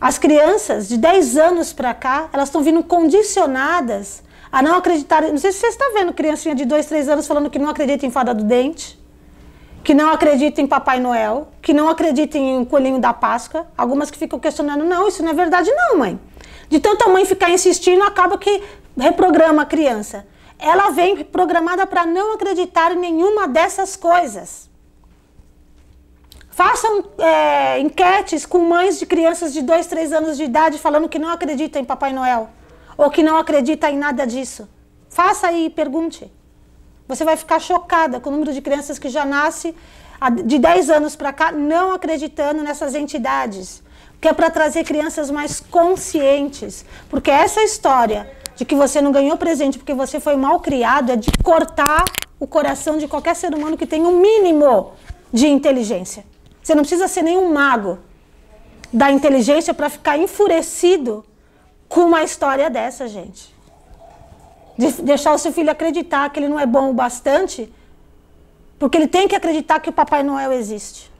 as 0.00 0.18
crianças 0.18 0.88
de 0.88 0.96
10 0.96 1.36
anos 1.36 1.72
para 1.74 1.92
cá, 1.92 2.30
elas 2.32 2.48
estão 2.48 2.62
vindo 2.62 2.82
condicionadas 2.82 4.22
a 4.50 4.62
não 4.62 4.76
acreditar. 4.76 5.22
Não 5.22 5.36
sei 5.36 5.52
se 5.52 5.58
você 5.58 5.66
está 5.66 5.90
vendo 5.92 6.14
criancinha 6.14 6.54
de 6.54 6.64
2, 6.64 6.86
3 6.86 7.08
anos 7.10 7.26
falando 7.26 7.50
que 7.50 7.58
não 7.58 7.68
acredita 7.68 8.06
em 8.06 8.10
fada 8.10 8.32
do 8.32 8.42
dente, 8.42 8.98
que 9.84 9.92
não 9.92 10.10
acredita 10.10 10.62
em 10.62 10.66
Papai 10.66 11.00
Noel, 11.00 11.48
que 11.60 11.74
não 11.74 11.88
acredita 11.88 12.38
em 12.38 12.64
coelhinho 12.64 12.98
da 12.98 13.12
Páscoa. 13.12 13.66
Algumas 13.76 14.10
que 14.10 14.16
ficam 14.16 14.38
questionando, 14.38 14.84
não, 14.84 15.06
isso 15.06 15.22
não 15.22 15.32
é 15.32 15.34
verdade 15.34 15.70
não, 15.70 15.98
mãe. 15.98 16.18
De 16.70 16.80
tanta 16.80 17.06
mãe 17.08 17.26
ficar 17.26 17.50
insistindo, 17.50 18.02
acaba 18.02 18.38
que 18.38 18.62
reprograma 18.96 19.62
a 19.62 19.66
criança. 19.66 20.26
Ela 20.58 20.90
vem 20.90 21.24
programada 21.24 21.86
para 21.86 22.06
não 22.06 22.34
acreditar 22.34 22.92
em 22.92 22.98
nenhuma 22.98 23.46
dessas 23.46 23.96
coisas. 23.96 24.69
Façam 26.62 27.02
é, 27.16 27.80
enquetes 27.80 28.44
com 28.44 28.58
mães 28.58 28.98
de 28.98 29.06
crianças 29.06 29.50
de 29.50 29.62
2, 29.62 29.86
3 29.86 30.12
anos 30.12 30.36
de 30.36 30.44
idade 30.44 30.76
falando 30.76 31.08
que 31.08 31.18
não 31.18 31.30
acreditam 31.30 31.80
em 31.80 31.86
Papai 31.86 32.12
Noel 32.12 32.50
ou 32.98 33.10
que 33.10 33.22
não 33.22 33.38
acredita 33.38 33.90
em 33.90 33.96
nada 33.96 34.26
disso. 34.26 34.68
Faça 35.08 35.46
aí 35.46 35.64
e 35.64 35.70
pergunte. 35.70 36.30
Você 37.08 37.24
vai 37.24 37.38
ficar 37.38 37.60
chocada 37.60 38.20
com 38.20 38.28
o 38.28 38.32
número 38.32 38.52
de 38.52 38.60
crianças 38.60 38.98
que 38.98 39.08
já 39.08 39.24
nasce 39.24 39.74
de 40.44 40.58
10 40.58 40.90
anos 40.90 41.16
para 41.16 41.32
cá 41.32 41.50
não 41.50 41.92
acreditando 41.92 42.62
nessas 42.62 42.94
entidades. 42.94 43.82
Que 44.20 44.28
é 44.28 44.34
para 44.34 44.50
trazer 44.50 44.84
crianças 44.84 45.30
mais 45.30 45.60
conscientes. 45.60 46.84
Porque 47.08 47.30
essa 47.30 47.62
história 47.62 48.30
de 48.54 48.66
que 48.66 48.74
você 48.74 49.00
não 49.00 49.12
ganhou 49.12 49.38
presente 49.38 49.78
porque 49.78 49.94
você 49.94 50.20
foi 50.20 50.36
mal 50.36 50.60
criado 50.60 51.12
é 51.12 51.16
de 51.16 51.30
cortar 51.42 52.04
o 52.38 52.46
coração 52.46 52.98
de 52.98 53.08
qualquer 53.08 53.34
ser 53.34 53.54
humano 53.54 53.78
que 53.78 53.86
tenha 53.86 54.06
um 54.06 54.20
mínimo 54.20 54.92
de 55.32 55.48
inteligência. 55.48 56.28
Você 56.62 56.74
não 56.74 56.82
precisa 56.82 57.08
ser 57.08 57.22
nenhum 57.22 57.52
mago 57.52 57.98
da 58.92 59.10
inteligência 59.10 59.72
para 59.72 59.88
ficar 59.88 60.18
enfurecido 60.18 61.24
com 61.88 62.02
uma 62.02 62.22
história 62.22 62.68
dessa, 62.68 63.08
gente. 63.08 63.54
De 64.76 64.90
deixar 65.02 65.32
o 65.32 65.38
seu 65.38 65.52
filho 65.52 65.70
acreditar 65.70 66.30
que 66.30 66.38
ele 66.38 66.48
não 66.48 66.58
é 66.58 66.66
bom 66.66 66.90
o 66.90 66.94
bastante, 66.94 67.72
porque 68.78 68.96
ele 68.96 69.08
tem 69.08 69.28
que 69.28 69.36
acreditar 69.36 69.80
que 69.80 69.90
o 69.90 69.92
Papai 69.92 70.22
Noel 70.22 70.52
existe. 70.52 71.10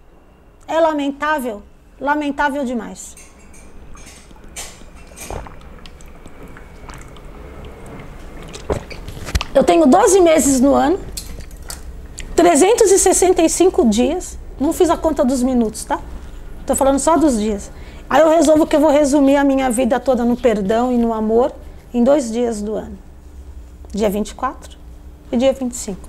É 0.67 0.81
lamentável, 0.81 1.63
lamentável 2.01 2.65
demais. 2.65 3.17
Eu 9.53 9.65
tenho 9.65 9.85
12 9.85 10.21
meses 10.21 10.61
no 10.61 10.75
ano, 10.75 10.99
365 12.37 13.89
dias. 13.91 14.40
Não 14.61 14.75
fiz 14.75 14.91
a 14.91 14.97
conta 14.97 15.25
dos 15.25 15.43
minutos, 15.43 15.85
tá? 15.87 15.99
Tô 16.67 16.77
falando 16.77 16.99
só 16.99 17.17
dos 17.17 17.39
dias. 17.39 17.73
Aí 18.11 18.21
eu 18.21 18.29
resolvo 18.29 18.67
que 18.67 18.77
eu 18.77 18.81
vou 18.81 18.91
resumir 18.91 19.37
a 19.37 19.43
minha 19.43 19.71
vida 19.71 19.99
toda 19.99 20.23
no 20.23 20.37
perdão 20.37 20.93
e 20.93 20.99
no 20.99 21.15
amor 21.15 21.51
em 21.95 22.05
dois 22.05 22.31
dias 22.31 22.61
do 22.61 22.75
ano. 22.75 22.99
Dia 23.91 24.11
24 24.11 24.77
e 25.33 25.37
dia 25.39 25.55
25. 25.55 26.07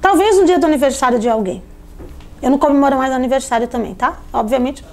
Talvez 0.00 0.40
no 0.40 0.44
dia 0.44 0.58
do 0.58 0.66
aniversário 0.66 1.20
de 1.20 1.28
alguém. 1.28 1.62
Eu 2.42 2.50
não 2.50 2.58
comemoro 2.58 2.96
mais 2.98 3.12
aniversário 3.12 3.68
também, 3.68 3.94
tá? 3.94 4.18
Obviamente, 4.32 4.84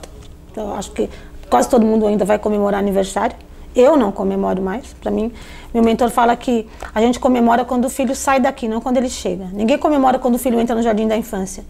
eu 0.56 0.74
acho 0.76 0.92
que 0.92 1.10
quase 1.50 1.68
todo 1.68 1.84
mundo 1.84 2.06
ainda 2.06 2.24
vai 2.24 2.38
comemorar 2.38 2.80
aniversário. 2.80 3.36
Eu 3.76 3.98
não 3.98 4.12
comemoro 4.12 4.62
mais. 4.62 4.94
Para 4.94 5.10
mim, 5.10 5.34
meu 5.74 5.84
mentor 5.84 6.12
fala 6.12 6.36
que 6.36 6.70
a 6.94 7.02
gente 7.02 7.20
comemora 7.20 7.66
quando 7.66 7.86
o 7.86 7.90
filho 7.90 8.16
sai 8.16 8.40
daqui, 8.40 8.68
não 8.68 8.80
quando 8.80 8.98
ele 8.98 9.10
chega. 9.10 9.50
Ninguém 9.52 9.80
comemora 9.80 10.20
quando 10.20 10.36
o 10.36 10.38
filho 10.38 10.60
entra 10.60 10.76
no 10.76 10.84
jardim 10.84 11.08
da 11.08 11.18
infância 11.18 11.66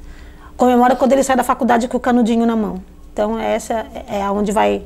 comemora 0.62 0.96
quando 0.96 1.14
ele 1.14 1.24
sai 1.24 1.36
da 1.36 1.44
faculdade 1.44 1.88
com 1.88 1.98
o 1.98 2.00
canudinho 2.00 2.46
na 2.46 2.56
mão. 2.56 2.84
Então, 3.12 3.40
essa 3.40 3.84
é 4.08 4.22
aonde 4.22 4.52
vai 4.52 4.84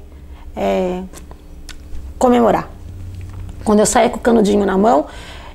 é, 0.56 1.04
comemorar. 2.18 2.70
Quando 3.66 3.80
eu 3.80 3.86
saio 3.86 4.10
com 4.10 4.16
o 4.16 4.22
canudinho 4.22 4.66
na 4.66 4.78
mão, 4.78 5.06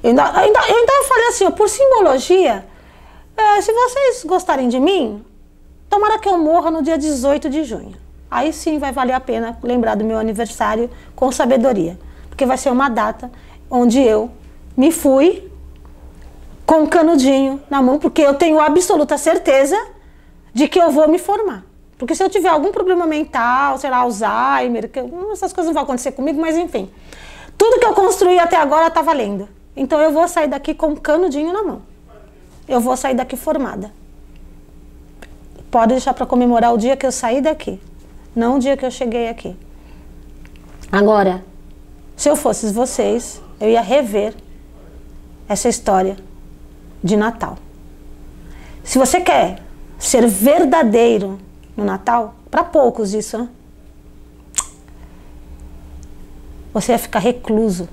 eu 0.03 0.11
ainda, 0.11 0.25
ainda, 0.25 0.59
eu 0.69 0.77
ainda 0.77 0.93
falei 1.09 1.29
assim, 1.29 1.47
ó, 1.47 1.51
por 1.51 1.71
simbologia, 1.71 2.67
é, 3.35 3.63
se 3.63 3.73
vocês 3.73 4.23
gostarem 4.27 4.69
de 4.69 4.79
mim, 4.79 5.25
tomara 5.89 6.19
que 6.19 6.29
eu 6.29 6.37
morra 6.37 6.71
no 6.71 6.83
dia 6.83 6.99
18 6.99 7.49
de 7.49 7.65
junho. 7.65 7.95
Aí 8.31 8.53
sim 8.53 8.79
vai 8.79 8.93
valer 8.93 9.15
a 9.15 9.21
pena 9.21 9.57
lembrar 9.63 9.95
do 9.95 10.05
meu 10.05 10.19
aniversário 10.19 10.91
com 11.17 11.33
sabedoria. 11.33 11.99
Porque 12.29 12.45
vai 12.45 12.59
ser 12.59 12.69
uma 12.69 12.91
data 12.91 13.31
onde 13.71 13.99
eu 13.99 14.31
me 14.77 14.93
fui 14.93 15.51
com 16.67 16.83
o 16.83 16.89
canudinho 16.89 17.59
na 17.71 17.81
mão, 17.81 17.99
porque 17.99 18.21
eu 18.21 18.35
tenho 18.35 18.61
absoluta 18.61 19.17
certeza 19.17 19.79
de 20.53 20.69
que 20.69 20.79
eu 20.79 20.91
vou 20.91 21.09
me 21.09 21.19
formar. 21.19 21.65
Porque 21.99 22.15
se 22.15 22.23
eu 22.23 22.31
tiver 22.31 22.49
algum 22.49 22.73
problema 22.73 23.07
mental, 23.07 23.77
sei 23.79 23.91
lá, 23.91 23.99
Alzheimer, 23.99 24.89
que, 24.89 25.01
essas 25.33 25.53
coisas 25.53 25.67
não 25.67 25.75
vão 25.75 25.83
acontecer 25.83 26.13
comigo, 26.13 26.41
mas 26.41 26.57
enfim. 26.57 26.91
Tudo 27.59 27.79
que 27.79 27.87
eu 27.87 27.93
construí 27.93 28.39
até 28.39 28.57
agora 28.57 28.87
está 28.87 29.03
valendo. 29.03 29.49
Então 29.77 30.01
eu 30.01 30.11
vou 30.11 30.27
sair 30.27 30.49
daqui 30.49 30.75
com 30.75 30.89
um 30.89 30.97
canudinho 30.97 31.53
na 31.53 31.63
mão. 31.63 31.83
Eu 32.67 32.81
vou 32.81 32.97
sair 32.97 33.15
daqui 33.15 33.37
formada. 33.37 33.93
Pode 35.71 35.93
deixar 35.93 36.15
para 36.15 36.27
comemorar 36.27 36.73
o 36.73 36.79
dia 36.79 36.97
que 36.97 37.07
eu 37.07 37.13
sair 37.13 37.41
daqui. 37.41 37.81
não 38.35 38.57
o 38.57 38.59
dia 38.59 38.77
que 38.77 38.87
eu 38.87 38.91
cheguei 38.91 39.29
aqui. 39.29 39.57
Agora, 40.91 41.45
se 42.17 42.29
eu 42.29 42.35
fosse 42.35 42.73
vocês, 42.73 43.41
eu 43.61 43.69
ia 43.69 43.81
rever 43.81 44.35
essa 45.49 45.69
história 45.69 46.17
de 47.03 47.17
Natal. 47.17 47.59
Se 48.83 48.99
você 48.99 49.21
quer 49.21 49.63
ser 50.01 50.27
verdadeiro 50.27 51.39
no 51.77 51.85
Natal, 51.85 52.35
para 52.51 52.65
poucos 52.65 53.15
isso, 53.15 53.39
né? 53.39 53.49
Você 56.73 56.93
ia 56.93 56.99
ficar 56.99 57.19
recluso. 57.19 57.89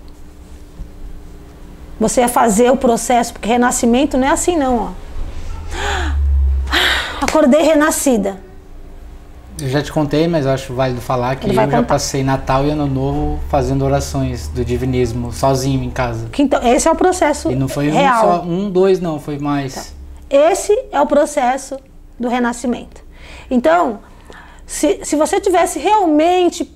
Você 2.00 2.22
ia 2.22 2.28
fazer 2.28 2.72
o 2.72 2.78
processo, 2.78 3.34
porque 3.34 3.48
renascimento 3.48 4.18
não 4.18 4.28
é 4.28 4.32
assim 4.32 4.56
não, 4.56 4.78
ó. 4.78 4.90
Acordei 7.22 7.64
renascida. 7.64 8.38
Eu 9.60 9.68
já 9.68 9.82
te 9.82 9.92
contei, 9.92 10.28
mas 10.28 10.46
acho 10.46 10.74
válido 10.74 11.02
falar 11.02 11.36
que 11.36 11.50
eu 11.50 11.54
vai 11.54 11.66
já 11.66 11.78
contar. 11.78 11.88
passei 11.88 12.24
Natal 12.24 12.64
e 12.68 12.70
Ano 12.70 12.86
Novo 12.86 13.40
fazendo 13.50 13.84
orações 13.84 14.48
do 14.50 14.64
divinismo 14.64 15.34
sozinho 15.34 15.84
em 15.84 15.90
casa. 15.90 16.30
Então, 16.38 16.62
esse 16.62 16.88
é 16.88 16.92
o 16.92 16.96
processo 16.96 17.52
E 17.52 17.56
não 17.56 17.68
foi 17.68 17.90
um, 17.90 17.94
real. 17.94 18.22
só, 18.22 18.42
um, 18.44 18.70
dois, 18.70 19.00
não, 19.00 19.20
foi 19.20 19.40
mais. 19.40 19.96
Esse 20.30 20.78
é 20.92 21.02
o 21.02 21.08
processo 21.08 21.80
do 22.20 22.28
renascimento. 22.28 23.04
Então, 23.50 24.00
se, 24.66 25.00
se 25.04 25.16
você 25.16 25.40
tivesse 25.40 25.80
realmente. 25.80 26.72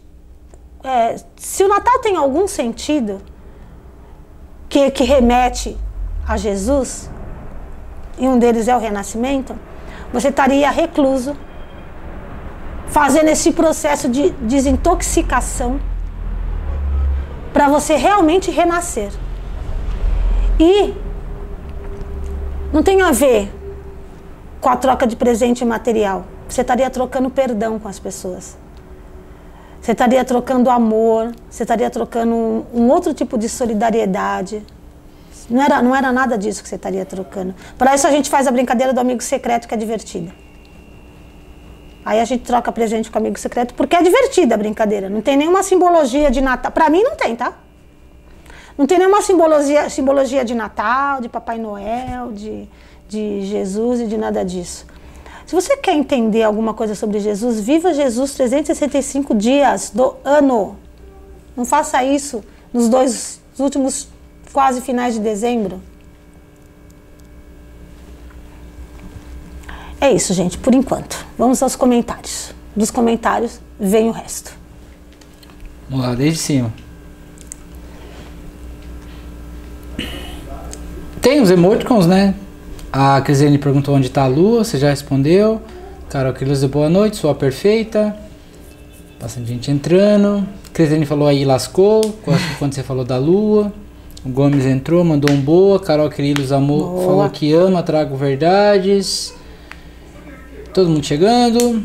é, 0.84 1.16
se 1.36 1.64
o 1.64 1.68
Natal 1.68 2.00
tem 2.00 2.16
algum 2.16 2.48
sentido 2.48 3.22
que, 4.70 4.90
que 4.92 5.04
remete 5.04 5.78
a 6.28 6.38
Jesus, 6.38 7.10
e 8.18 8.28
um 8.28 8.40
deles 8.40 8.68
é 8.68 8.76
o 8.76 8.80
renascimento, 8.80 9.56
você 10.14 10.30
estaria 10.30 10.70
recluso, 10.70 11.36
fazendo 12.88 13.30
esse 13.30 13.52
processo 13.52 14.10
de 14.10 14.30
desintoxicação 14.32 15.80
para 17.54 17.68
você 17.68 17.96
realmente 17.96 18.52
renascer. 18.52 19.12
E 20.60 20.94
não 22.72 22.84
tem 22.84 23.02
a 23.02 23.12
ver 23.12 23.52
com 24.62 24.70
a 24.70 24.78
troca 24.78 25.08
de 25.08 25.16
presente 25.16 25.66
material. 25.66 26.26
Você 26.48 26.62
estaria 26.62 26.90
trocando 26.90 27.30
perdão 27.30 27.80
com 27.80 27.88
as 27.88 28.00
pessoas. 28.00 28.56
Você 29.82 29.94
estaria 29.94 30.24
trocando 30.24 30.70
amor, 30.70 31.32
você 31.50 31.64
estaria 31.64 31.90
trocando 31.90 32.36
um, 32.36 32.66
um 32.72 32.90
outro 32.90 33.16
tipo 33.16 33.36
de 33.38 33.50
solidariedade. 33.50 34.64
Não 35.50 35.62
era, 35.62 35.82
não 35.82 35.96
era 35.96 36.12
nada 36.12 36.38
disso 36.38 36.62
que 36.62 36.70
você 36.70 36.76
estaria 36.76 37.04
trocando. 37.04 37.56
Para 37.78 37.96
isso 37.96 38.06
a 38.06 38.12
gente 38.12 38.30
faz 38.30 38.48
a 38.48 38.52
brincadeira 38.52 38.94
do 38.94 39.00
amigo 39.00 39.24
secreto, 39.24 39.68
que 39.68 39.74
é 39.74 39.78
divertida. 39.78 40.32
Aí 42.06 42.20
a 42.20 42.26
gente 42.26 42.44
troca 42.44 42.72
presente 42.72 43.10
com 43.10 43.18
amigo 43.18 43.40
secreto, 43.40 43.74
porque 43.74 43.96
é 43.96 44.04
divertida 44.04 44.54
a 44.54 44.58
brincadeira. 44.58 45.10
Não 45.10 45.22
tem 45.22 45.36
nenhuma 45.36 45.64
simbologia 45.64 46.30
de 46.30 46.42
Natal. 46.42 46.72
Para 46.72 46.90
mim 46.90 47.02
não 47.02 47.16
tem, 47.16 47.36
tá? 47.36 47.54
Não 48.78 48.86
tem 48.86 49.00
nenhuma 49.00 49.22
simbologia, 49.22 49.90
simbologia 49.90 50.46
de 50.46 50.56
Natal, 50.56 51.22
de 51.22 51.30
Papai 51.30 51.58
Noel, 51.58 52.32
de, 52.32 52.68
de 53.12 53.46
Jesus 53.46 54.00
e 54.00 54.08
de 54.08 54.16
nada 54.18 54.46
disso. 54.46 54.86
Se 55.46 55.54
você 55.54 55.76
quer 55.76 55.94
entender 55.94 56.44
alguma 56.44 56.74
coisa 56.74 56.96
sobre 56.96 57.20
Jesus, 57.20 57.60
viva 57.60 57.94
Jesus 57.94 58.34
365 58.36 59.36
dias 59.36 59.92
do 59.94 60.16
ano. 60.24 60.78
Não 61.58 61.66
faça 61.66 62.02
isso 62.06 62.42
nos 62.72 62.88
dois 62.88 63.42
últimos 63.60 64.08
quase 64.54 64.80
finais 64.80 65.14
de 65.14 65.20
dezembro. 65.20 65.82
É 70.00 70.10
isso, 70.10 70.34
gente, 70.34 70.58
por 70.58 70.74
enquanto. 70.74 71.26
Vamos 71.38 71.62
aos 71.62 71.76
comentários. 71.76 72.54
Dos 72.74 72.90
comentários 72.90 73.60
vem 73.78 74.08
o 74.08 74.14
resto. 74.14 74.54
Vamos 75.90 76.06
lá, 76.06 76.16
desde 76.16 76.40
cima. 76.40 76.74
Tem 81.22 81.42
os 81.42 81.52
emoticons, 81.52 82.08
né? 82.08 82.34
A 82.92 83.22
Crisene 83.22 83.58
perguntou 83.58 83.96
onde 83.96 84.10
tá 84.10 84.24
a 84.24 84.28
lua, 84.28 84.64
você 84.64 84.78
já 84.78 84.90
respondeu. 84.90 85.62
Carol 86.10 86.34
Quilos, 86.34 86.64
boa 86.66 86.90
noite, 86.90 87.16
sua 87.18 87.34
perfeita. 87.34 88.16
Bastante 89.20 89.48
gente 89.48 89.72
entrando. 89.72 90.46
Crisene 90.74 91.06
falou 91.06 91.28
aí, 91.28 91.46
lascou, 91.46 92.02
quando- 92.24 92.58
quando 92.60 92.74
você 92.74 92.84
falou 92.84 93.06
da 93.06 93.18
lua. 93.18 93.72
O 94.26 94.30
Gomes 94.30 94.66
entrou, 94.66 95.04
mandou 95.04 95.32
um 95.34 95.40
boa. 95.42 95.80
Carol 95.80 96.10
amou, 96.56 96.80
Boa. 96.92 97.06
falou 97.06 97.30
que 97.30 97.54
ama, 97.54 97.82
trago 97.82 98.16
verdades. 98.16 99.34
Todo 100.74 100.90
mundo 100.90 101.04
chegando. 101.04 101.84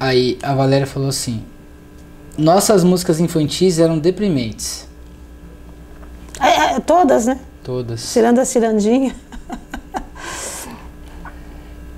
Aí 0.00 0.38
a 0.42 0.54
Valéria 0.54 0.86
falou 0.86 1.08
assim: 1.08 1.42
Nossas 2.36 2.82
músicas 2.82 3.20
infantis 3.20 3.78
eram 3.78 3.98
deprimentes. 3.98 4.88
É, 6.40 6.74
é, 6.76 6.80
todas, 6.80 7.26
né? 7.26 7.38
Todas. 7.62 8.00
Ciranda 8.00 8.44
Cirandinha. 8.44 9.14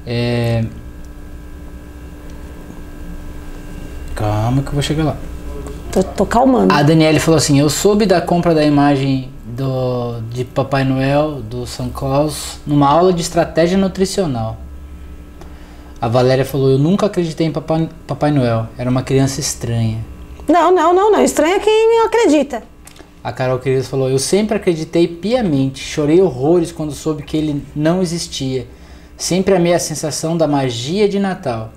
É... 0.07 0.65
Calma 4.15 4.63
que 4.63 4.69
eu 4.69 4.73
vou 4.73 4.83
chegar 4.83 5.05
lá. 5.05 5.17
Tô, 5.93 6.03
tô 6.03 6.27
calmando. 6.27 6.73
A 6.73 6.83
Daniele 6.83 7.19
falou 7.19 7.39
assim: 7.39 7.59
Eu 7.59 7.69
soube 7.69 8.07
da 8.07 8.21
compra 8.21 8.55
da 8.55 8.65
imagem 8.65 9.31
do, 9.45 10.21
de 10.31 10.45
Papai 10.45 10.85
Noel, 10.85 11.43
do 11.43 11.67
São 11.67 11.89
Claus, 11.89 12.59
numa 12.67 12.89
aula 12.89 13.13
de 13.13 13.23
estratégia 13.23 13.77
nutricional. 13.77 14.57
A 16.01 16.09
Valéria 16.09 16.45
falou: 16.45 16.71
Eu 16.71 16.79
nunca 16.79 17.07
acreditei 17.07 17.47
em 17.47 17.53
Papai, 17.53 17.89
Papai 18.07 18.31
Noel. 18.31 18.69
Era 18.79 18.89
uma 18.89 19.03
criança 19.03 19.41
estranha. 19.41 19.99
Não, 20.47 20.73
não, 20.73 20.95
não, 20.95 21.11
não. 21.11 21.23
Estranha 21.23 21.59
quem 21.59 22.01
acredita. 22.05 22.63
A 23.25 23.33
Carol 23.33 23.59
Queridos 23.59 23.89
falou: 23.89 24.09
Eu 24.09 24.19
sempre 24.19 24.57
acreditei 24.57 25.09
piamente, 25.09 25.81
chorei 25.81 26.23
horrores 26.23 26.71
quando 26.71 26.93
soube 26.93 27.23
que 27.23 27.37
ele 27.37 27.63
não 27.75 28.01
existia. 28.01 28.67
Sempre 29.17 29.55
amei 29.55 29.73
a 29.73 29.79
sensação 29.79 30.37
da 30.37 30.47
magia 30.47 31.09
de 31.09 31.19
Natal. 31.19 31.73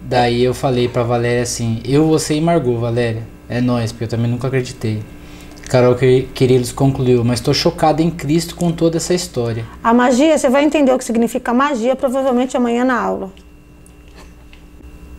Daí 0.00 0.42
eu 0.42 0.54
falei 0.54 0.88
pra 0.88 1.02
Valéria 1.02 1.42
assim: 1.42 1.80
Eu, 1.84 2.06
você 2.06 2.34
e 2.34 2.40
Margot, 2.40 2.78
Valéria. 2.78 3.22
É 3.48 3.60
nós, 3.60 3.90
porque 3.90 4.04
eu 4.04 4.08
também 4.08 4.30
nunca 4.30 4.46
acreditei. 4.46 5.02
Carol 5.68 5.94
Queridos 5.94 6.70
concluiu: 6.70 7.24
Mas 7.24 7.40
tô 7.40 7.52
chocada 7.52 8.00
em 8.00 8.10
Cristo 8.10 8.54
com 8.54 8.70
toda 8.70 8.96
essa 8.96 9.12
história. 9.12 9.64
A 9.82 9.92
magia, 9.92 10.38
você 10.38 10.48
vai 10.48 10.64
entender 10.64 10.92
o 10.92 10.98
que 10.98 11.04
significa 11.04 11.52
magia 11.52 11.96
provavelmente 11.96 12.56
amanhã 12.56 12.84
na 12.84 13.00
aula. 13.00 13.32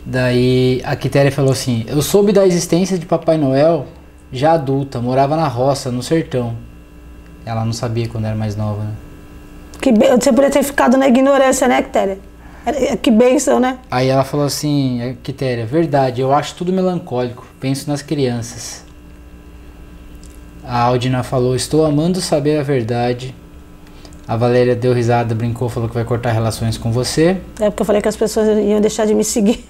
Daí 0.05 0.81
a 0.85 0.95
Quitéria 0.95 1.31
falou 1.31 1.51
assim: 1.51 1.83
Eu 1.87 2.01
soube 2.01 2.31
da 2.31 2.47
existência 2.47 2.97
de 2.97 3.05
Papai 3.05 3.37
Noel 3.37 3.85
já 4.31 4.53
adulta, 4.53 5.01
morava 5.01 5.35
na 5.35 5.47
roça, 5.47 5.91
no 5.91 6.01
sertão. 6.01 6.55
Ela 7.45 7.65
não 7.65 7.73
sabia 7.73 8.07
quando 8.07 8.25
era 8.25 8.35
mais 8.35 8.55
nova, 8.55 8.83
né? 8.83 8.93
Que 9.81 9.91
be- 9.91 10.07
Você 10.09 10.29
poderia 10.31 10.51
ter 10.51 10.63
ficado 10.63 10.95
na 10.97 11.07
ignorância, 11.07 11.67
né, 11.67 11.81
Quitéria? 11.81 12.19
É- 12.65 12.95
Que 12.95 13.09
bênção, 13.09 13.59
né? 13.59 13.79
Aí 13.89 14.07
ela 14.07 14.23
falou 14.23 14.45
assim, 14.45 15.01
é, 15.01 15.15
Quitéria, 15.23 15.65
verdade, 15.65 16.21
eu 16.21 16.31
acho 16.33 16.55
tudo 16.55 16.71
melancólico, 16.71 17.45
penso 17.59 17.89
nas 17.89 18.01
crianças. 18.01 18.83
A 20.63 20.79
Aldina 20.83 21.23
falou, 21.23 21.55
estou 21.55 21.83
amando 21.85 22.21
saber 22.21 22.59
a 22.59 22.63
verdade. 22.63 23.35
A 24.27 24.37
Valéria 24.37 24.75
deu 24.75 24.93
risada, 24.93 25.33
brincou, 25.35 25.67
falou 25.67 25.89
que 25.89 25.95
vai 25.95 26.05
cortar 26.05 26.31
relações 26.31 26.77
com 26.77 26.91
você. 26.91 27.37
É 27.59 27.69
porque 27.69 27.81
eu 27.81 27.85
falei 27.85 28.01
que 28.01 28.07
as 28.07 28.15
pessoas 28.15 28.47
iam 28.59 28.79
deixar 28.79 29.05
de 29.05 29.13
me 29.13 29.23
seguir. 29.23 29.65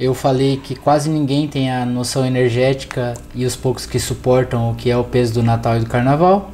Eu 0.00 0.14
falei 0.14 0.56
que 0.56 0.74
quase 0.74 1.10
ninguém 1.10 1.46
tem 1.48 1.70
a 1.70 1.84
noção 1.84 2.24
energética 2.24 3.14
e 3.34 3.44
os 3.44 3.54
poucos 3.56 3.84
que 3.84 3.98
suportam 3.98 4.70
o 4.70 4.74
que 4.74 4.90
é 4.90 4.96
o 4.96 5.04
peso 5.04 5.34
do 5.34 5.42
Natal 5.42 5.76
e 5.76 5.80
do 5.80 5.86
Carnaval. 5.86 6.50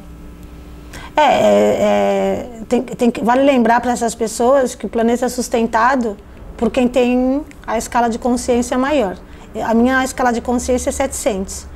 É, 1.19 2.61
é, 2.71 2.75
é, 2.77 2.95
tem, 2.95 3.11
vale 3.21 3.43
lembrar 3.43 3.81
para 3.81 3.91
essas 3.91 4.15
pessoas 4.15 4.73
que 4.73 4.85
o 4.85 4.89
planeta 4.89 5.25
é 5.25 5.29
sustentado 5.29 6.15
por 6.55 6.71
quem 6.71 6.87
tem 6.87 7.43
a 7.67 7.77
escala 7.77 8.09
de 8.09 8.17
consciência 8.17 8.77
maior. 8.77 9.17
A 9.65 9.73
minha 9.73 10.01
escala 10.03 10.31
de 10.31 10.39
consciência 10.39 10.89
é 10.89 10.93
700. 10.93 11.67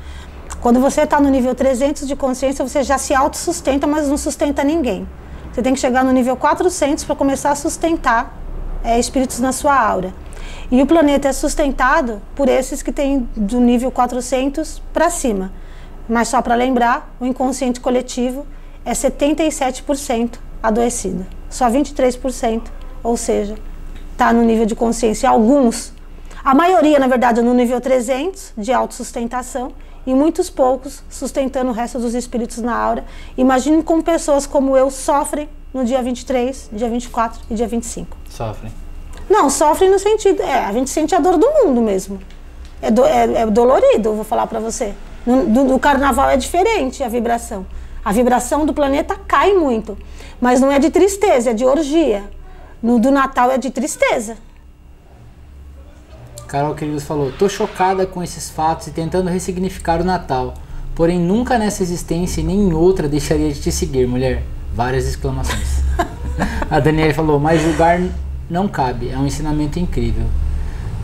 Quando 0.62 0.80
você 0.80 1.02
está 1.02 1.20
no 1.20 1.30
nível 1.30 1.54
300 1.54 2.08
de 2.08 2.16
consciência, 2.16 2.66
você 2.66 2.84
já 2.84 2.98
se 2.98 3.14
autossustenta, 3.14 3.86
mas 3.86 4.08
não 4.08 4.18
sustenta 4.18 4.64
ninguém. 4.64 5.06
Você 5.52 5.62
tem 5.62 5.74
que 5.74 5.80
chegar 5.80 6.06
no 6.06 6.12
nível 6.14 6.38
400 6.38 7.04
para 7.04 7.16
começar 7.16 7.52
a 7.52 7.56
sustentar 7.56 8.38
é, 8.82 8.98
espíritos 8.98 9.40
na 9.40 9.52
sua 9.52 9.78
aura. 9.78 10.14
E 10.72 10.82
o 10.82 10.86
planeta 10.86 11.28
é 11.28 11.34
sustentado 11.34 12.22
por 12.34 12.48
esses 12.48 12.82
que 12.82 12.94
têm 12.94 13.28
do 13.36 13.60
nível 13.60 13.92
400 13.92 14.82
para 14.94 15.10
cima. 15.10 15.52
Mas 16.08 16.30
só 16.30 16.42
para 16.42 16.56
lembrar, 16.56 17.14
o 17.20 17.26
inconsciente 17.26 17.82
coletivo 17.82 18.46
é 18.86 18.94
77% 18.94 20.34
adoecido. 20.62 21.26
Só 21.50 21.70
23%, 21.70 22.62
ou 23.04 23.16
seja, 23.18 23.56
está 24.12 24.32
no 24.34 24.42
nível 24.44 24.66
de 24.66 24.76
consciência. 24.76 25.30
Alguns, 25.30 25.94
a 26.44 26.54
maioria, 26.56 27.00
na 27.00 27.08
verdade, 27.08 27.40
é 27.40 27.44
no 27.44 27.54
nível 27.54 27.80
300 27.80 28.54
de 28.58 28.74
autossustentação 28.74 29.72
e 30.06 30.14
muitos 30.14 30.50
poucos 30.50 31.04
sustentando 31.10 31.70
o 31.70 31.74
resto 31.74 32.00
dos 32.00 32.14
espíritos 32.14 32.58
na 32.58 32.76
aura. 32.76 33.06
Imagine 33.38 33.84
como 33.84 34.04
pessoas 34.04 34.46
como 34.46 34.76
eu 34.76 34.90
sofrem 34.90 35.48
no 35.74 35.86
dia 35.86 36.02
23, 36.02 36.70
dia 36.74 36.90
24 36.90 37.42
e 37.50 37.56
dia 37.56 37.68
25. 37.68 38.18
Sofrem. 38.30 38.72
Não, 39.30 39.50
sofre 39.50 39.88
no 39.88 39.98
sentido. 39.98 40.42
É, 40.42 40.66
a 40.66 40.72
gente 40.74 40.90
sente 40.90 41.16
a 41.16 41.20
dor 41.20 41.38
do 41.38 41.48
mundo 41.50 41.82
mesmo. 41.82 42.20
É, 42.82 42.92
do- 42.92 43.06
é- 43.06 43.34
é 43.42 43.46
dolorido, 43.46 44.14
vou 44.14 44.26
falar 44.26 44.46
pra 44.48 44.60
você. 44.60 44.94
No, 45.26 45.46
do, 45.46 45.64
do 45.66 45.80
carnaval 45.80 46.30
é 46.30 46.36
diferente 46.38 47.02
a 47.02 47.08
vibração. 47.08 47.66
A 48.04 48.12
vibração 48.12 48.66
do 48.66 48.74
planeta 48.74 49.16
cai 49.16 49.54
muito. 49.54 49.98
Mas 50.42 50.60
não 50.60 50.72
é 50.72 50.78
de 50.78 50.90
tristeza, 50.90 51.52
é 51.52 51.54
de 51.54 51.64
orgia. 51.64 52.24
No 52.82 53.00
do 53.00 53.12
Natal 53.12 53.50
é 53.50 53.58
de 53.58 53.70
tristeza. 53.70 54.36
Carol 56.48 56.76
Queridos 56.76 57.04
falou: 57.04 57.32
Tô 57.32 57.48
chocada 57.48 58.06
com 58.06 58.22
esses 58.22 58.50
fatos 58.50 58.88
e 58.88 58.92
tentando 58.92 59.30
ressignificar 59.30 60.02
o 60.02 60.04
Natal. 60.04 60.54
Porém, 60.94 61.18
nunca 61.18 61.58
nessa 61.58 61.82
existência 61.82 62.42
e 62.42 62.44
nem 62.44 62.60
em 62.60 62.74
outra 62.74 63.08
deixaria 63.08 63.52
de 63.52 63.60
te 63.60 63.72
seguir, 63.72 64.06
mulher. 64.06 64.44
Várias 64.76 65.08
exclamações. 65.08 65.82
a 66.70 66.80
Daniela 66.80 67.14
falou: 67.14 67.40
Mas 67.40 67.62
julgar 67.62 68.02
não 68.50 68.68
cabe. 68.68 69.10
É 69.10 69.18
um 69.18 69.26
ensinamento 69.26 69.80
incrível. 69.80 70.26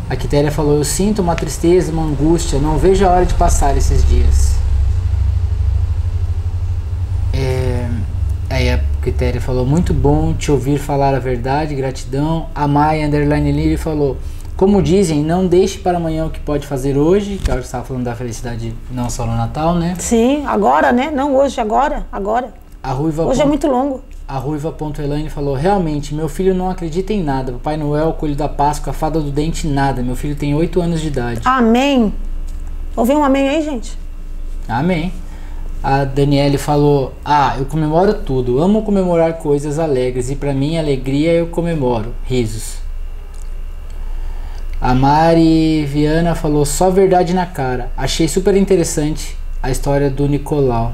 A 0.10 0.16
Quitéria 0.16 0.52
falou: 0.52 0.78
Eu 0.78 0.84
sinto 0.84 1.22
uma 1.22 1.36
tristeza, 1.36 1.92
uma 1.92 2.04
angústia. 2.04 2.60
Não 2.60 2.78
vejo 2.78 3.06
a 3.06 3.10
hora 3.10 3.26
de 3.26 3.34
passar 3.36 3.78
esses 3.78 4.06
dias. 4.06 4.59
É, 7.34 7.88
aí 8.50 8.70
a 8.72 8.80
Quitéria 9.02 9.40
falou: 9.42 9.66
Muito 9.66 9.94
bom 9.94 10.34
te 10.34 10.52
ouvir 10.52 10.80
falar 10.80 11.14
a 11.14 11.20
verdade, 11.20 11.76
gratidão. 11.76 12.48
A 12.54 12.68
Maia 12.68 13.06
Underline 13.08 13.52
Livre 13.52 13.78
falou: 13.78 14.18
Como 14.58 14.82
dizem, 14.82 15.24
não 15.24 15.46
deixe 15.48 15.80
para 15.80 15.98
amanhã 15.98 16.26
o 16.26 16.30
que 16.30 16.40
pode 16.40 16.66
fazer 16.68 16.98
hoje. 16.98 17.38
Que 17.44 17.52
ela 17.52 17.62
estava 17.62 17.84
falando 17.86 18.04
da 18.04 18.16
felicidade 18.16 18.74
não 18.92 19.10
só 19.10 19.26
no 19.26 19.36
Natal, 19.36 19.76
né? 19.76 19.96
Sim, 20.00 20.46
agora, 20.46 20.92
né? 20.92 21.12
Não 21.14 21.36
hoje, 21.36 21.60
agora, 21.62 22.06
agora. 22.12 22.54
A 22.82 22.92
Ruiva 22.92 23.26
Hoje 23.26 23.42
é 23.42 23.44
Pon- 23.44 23.50
muito 23.50 23.68
longo. 23.68 24.02
A 24.28 24.38
Ruiva.Elaine 24.38 25.30
falou: 25.30 25.56
Realmente, 25.56 26.14
meu 26.14 26.30
filho 26.30 26.54
não 26.54 26.70
acredita 26.70 27.12
em 27.14 27.24
nada. 27.24 27.52
Papai 27.54 27.78
Noel, 27.78 28.14
Coelho 28.14 28.36
da 28.36 28.48
Páscoa, 28.48 28.94
Fada 28.94 29.20
do 29.20 29.32
Dente, 29.32 29.68
nada. 29.68 30.02
Meu 30.04 30.16
filho 30.16 30.36
tem 30.36 30.54
8 30.54 30.80
anos 30.82 31.02
de 31.02 31.08
idade. 31.08 31.42
Amém. 31.46 32.14
Ouviu 32.96 33.18
um 33.18 33.24
amém 33.24 33.48
aí, 33.50 33.62
gente? 33.64 33.98
Amém. 34.68 35.12
A 35.82 36.04
Daniele 36.04 36.58
falou: 36.58 37.14
Ah, 37.24 37.56
eu 37.58 37.66
comemoro 37.66 38.14
tudo. 38.14 38.62
Amo 38.62 38.82
comemorar 38.82 39.34
coisas 39.34 39.80
alegres 39.80 40.30
e 40.30 40.36
pra 40.36 40.54
mim 40.54 40.78
alegria 40.78 41.32
eu 41.32 41.48
comemoro. 41.48 42.14
Risos. 42.26 42.80
A 44.82 44.94
Mari 44.94 45.86
Viana 45.86 46.36
falou: 46.36 46.66
Só 46.66 46.90
verdade 46.90 47.34
na 47.34 47.46
cara. 47.46 47.92
Achei 47.96 48.28
super 48.28 48.56
interessante 48.56 49.38
a 49.64 49.72
história 49.72 50.10
do 50.10 50.28
Nicolau. 50.28 50.94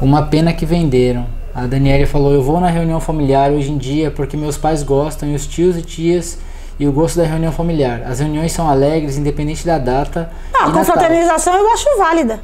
Uma 0.00 0.22
pena 0.22 0.52
que 0.52 0.66
venderam. 0.66 1.26
A 1.54 1.66
Daniele 1.66 2.06
falou: 2.06 2.32
Eu 2.32 2.42
vou 2.42 2.58
na 2.58 2.68
reunião 2.68 3.00
familiar 3.00 3.52
hoje 3.52 3.70
em 3.70 3.78
dia 3.78 4.10
porque 4.10 4.36
meus 4.36 4.58
pais 4.58 4.82
gostam 4.82 5.28
e 5.28 5.34
os 5.36 5.46
tios 5.46 5.76
e 5.76 5.82
tias 5.82 6.38
e 6.80 6.86
o 6.86 6.92
gosto 6.92 7.16
da 7.16 7.26
reunião 7.26 7.52
familiar. 7.52 8.02
As 8.06 8.18
reuniões 8.18 8.52
são 8.52 8.68
alegres, 8.68 9.18
independente 9.18 9.66
da 9.66 9.78
data. 9.78 10.32
Ah, 10.54 10.66
a 10.66 10.72
confraternização 10.72 11.54
eu 11.54 11.70
acho 11.70 11.98
válida. 11.98 12.40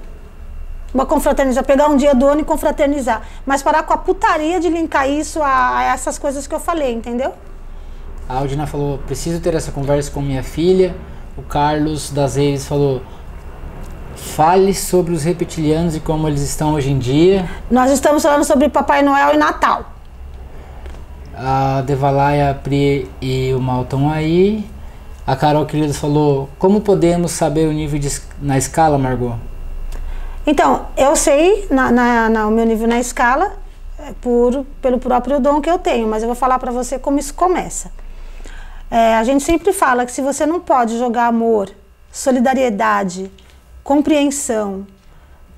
Uma 0.95 1.05
confraternização, 1.05 1.65
pegar 1.65 1.89
um 1.89 1.97
dia 1.97 2.15
do 2.15 2.27
ano 2.27 2.41
e 2.41 2.45
confraternizar. 2.45 3.23
Mas 3.45 3.63
parar 3.63 3.83
com 3.83 3.93
a 3.93 3.99
putaria 3.99 4.59
de 4.61 4.69
linkar 4.69 5.09
isso 5.09 5.43
a, 5.43 5.79
a 5.79 5.85
essas 5.85 6.19
coisas 6.19 6.47
que 6.47 6.55
eu 6.55 6.61
falei, 6.61 6.93
entendeu? 6.93 7.33
A 8.29 8.39
Aldina 8.39 8.67
falou: 8.67 8.99
preciso 8.99 9.41
ter 9.41 9.55
essa 9.55 9.71
conversa 9.71 10.11
com 10.11 10.21
minha 10.21 10.43
filha. 10.43 10.95
O 11.37 11.43
Carlos 11.43 12.11
das 12.11 12.37
Reis 12.37 12.67
falou: 12.67 13.03
fale 14.17 14.75
sobre 14.75 15.13
os 15.13 15.23
reptilianos 15.23 15.95
e 15.95 16.01
como 16.01 16.27
eles 16.27 16.43
estão 16.43 16.75
hoje 16.75 16.91
em 16.91 16.99
dia. 16.99 17.49
Nós 17.71 17.91
estamos 17.91 18.23
falando 18.23 18.45
sobre 18.45 18.69
Papai 18.69 19.03
Noel 19.03 19.35
e 19.35 19.37
Natal. 19.37 19.93
A 21.37 21.83
Devalaya, 21.83 22.51
a 22.51 22.55
Pri 22.55 23.11
e 23.21 23.53
o 23.53 23.61
Mal 23.61 23.83
estão 23.83 24.11
aí. 24.11 24.65
A 25.27 25.37
Carol 25.37 25.67
Queridos 25.67 25.99
falou: 25.99 26.49
como 26.59 26.81
podemos 26.81 27.33
saber 27.33 27.69
o 27.69 27.73
nível 27.73 27.99
de, 27.99 28.11
na 28.41 28.57
escala, 28.57 28.97
Margot? 28.97 29.37
Então, 30.47 30.87
eu 30.97 31.17
sei 31.17 31.67
na, 31.71 31.91
na- 31.91 32.29
na- 32.29 32.47
o 32.47 32.51
meu 32.51 32.65
nível 32.65 32.87
na 32.87 33.01
escala 33.01 33.57
é 33.99 34.13
por, 34.21 34.65
pelo 34.81 34.99
próprio 34.99 35.41
dom 35.41 35.61
que 35.61 35.69
eu 35.71 35.79
tenho, 35.79 36.07
mas 36.07 36.23
eu 36.23 36.29
vou 36.29 36.37
falar 36.37 36.59
para 36.59 36.71
você 36.71 36.99
como 36.99 37.19
isso 37.19 37.35
começa. 37.35 37.91
É, 38.91 39.17
a 39.17 39.25
gente 39.25 39.43
sempre 39.43 39.73
fala 39.73 40.07
que 40.07 40.13
se 40.13 40.23
você 40.23 40.47
não 40.47 40.61
pode 40.61 40.97
jogar 40.99 41.27
amor, 41.27 41.71
solidariedade, 42.13 43.31
compreensão 43.83 44.87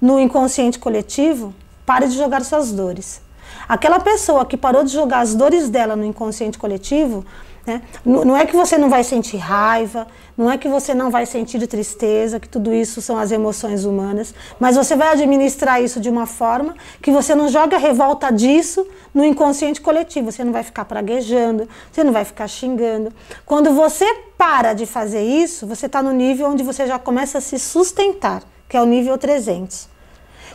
no 0.01 0.19
inconsciente 0.19 0.79
coletivo, 0.79 1.55
pare 1.85 2.07
de 2.09 2.17
jogar 2.17 2.43
suas 2.43 2.73
dores. 2.73 3.21
Aquela 3.69 4.01
pessoa 4.01 4.47
que 4.47 4.57
parou 4.57 4.83
de 4.85 4.93
jogar 4.93 5.21
as 5.21 5.35
dores 5.35 5.69
dela 5.69 5.95
no 5.95 6.05
inconsciente 6.05 6.57
coletivo, 6.59 7.25
né, 7.69 7.83
não 8.05 8.37
é 8.37 8.47
que 8.47 8.57
você 8.57 8.79
não 8.79 8.89
vai 8.89 9.05
sentir 9.05 9.37
raiva, 9.37 10.07
não 10.37 10.51
é 10.51 10.57
que 10.57 10.69
você 10.69 10.95
não 10.95 11.11
vai 11.11 11.27
sentir 11.27 11.65
tristeza, 11.67 12.41
que 12.41 12.49
tudo 12.49 12.73
isso 12.73 13.03
são 13.03 13.19
as 13.19 13.31
emoções 13.31 13.85
humanas, 13.85 14.35
mas 14.59 14.77
você 14.77 14.97
vai 14.97 15.09
administrar 15.09 15.83
isso 15.83 16.01
de 16.01 16.09
uma 16.09 16.27
forma 16.27 16.75
que 17.03 17.11
você 17.11 17.35
não 17.35 17.49
joga 17.49 17.77
a 17.77 17.79
revolta 17.79 18.33
disso 18.33 18.87
no 19.13 19.25
inconsciente 19.25 19.81
coletivo. 19.81 20.33
Você 20.33 20.43
não 20.43 20.53
vai 20.53 20.63
ficar 20.63 20.85
praguejando, 20.85 21.69
você 21.93 22.03
não 22.03 22.13
vai 22.13 22.25
ficar 22.25 22.49
xingando. 22.49 23.13
Quando 23.45 23.73
você 23.73 24.07
para 24.39 24.73
de 24.73 24.87
fazer 24.87 25.23
isso, 25.23 25.67
você 25.67 25.87
está 25.87 26.03
no 26.03 26.13
nível 26.13 26.49
onde 26.49 26.63
você 26.63 26.87
já 26.87 26.99
começa 26.99 27.39
a 27.39 27.41
se 27.41 27.59
sustentar, 27.59 28.43
que 28.69 28.77
é 28.77 28.81
o 28.81 28.87
nível 28.87 29.19
300. 29.19 29.98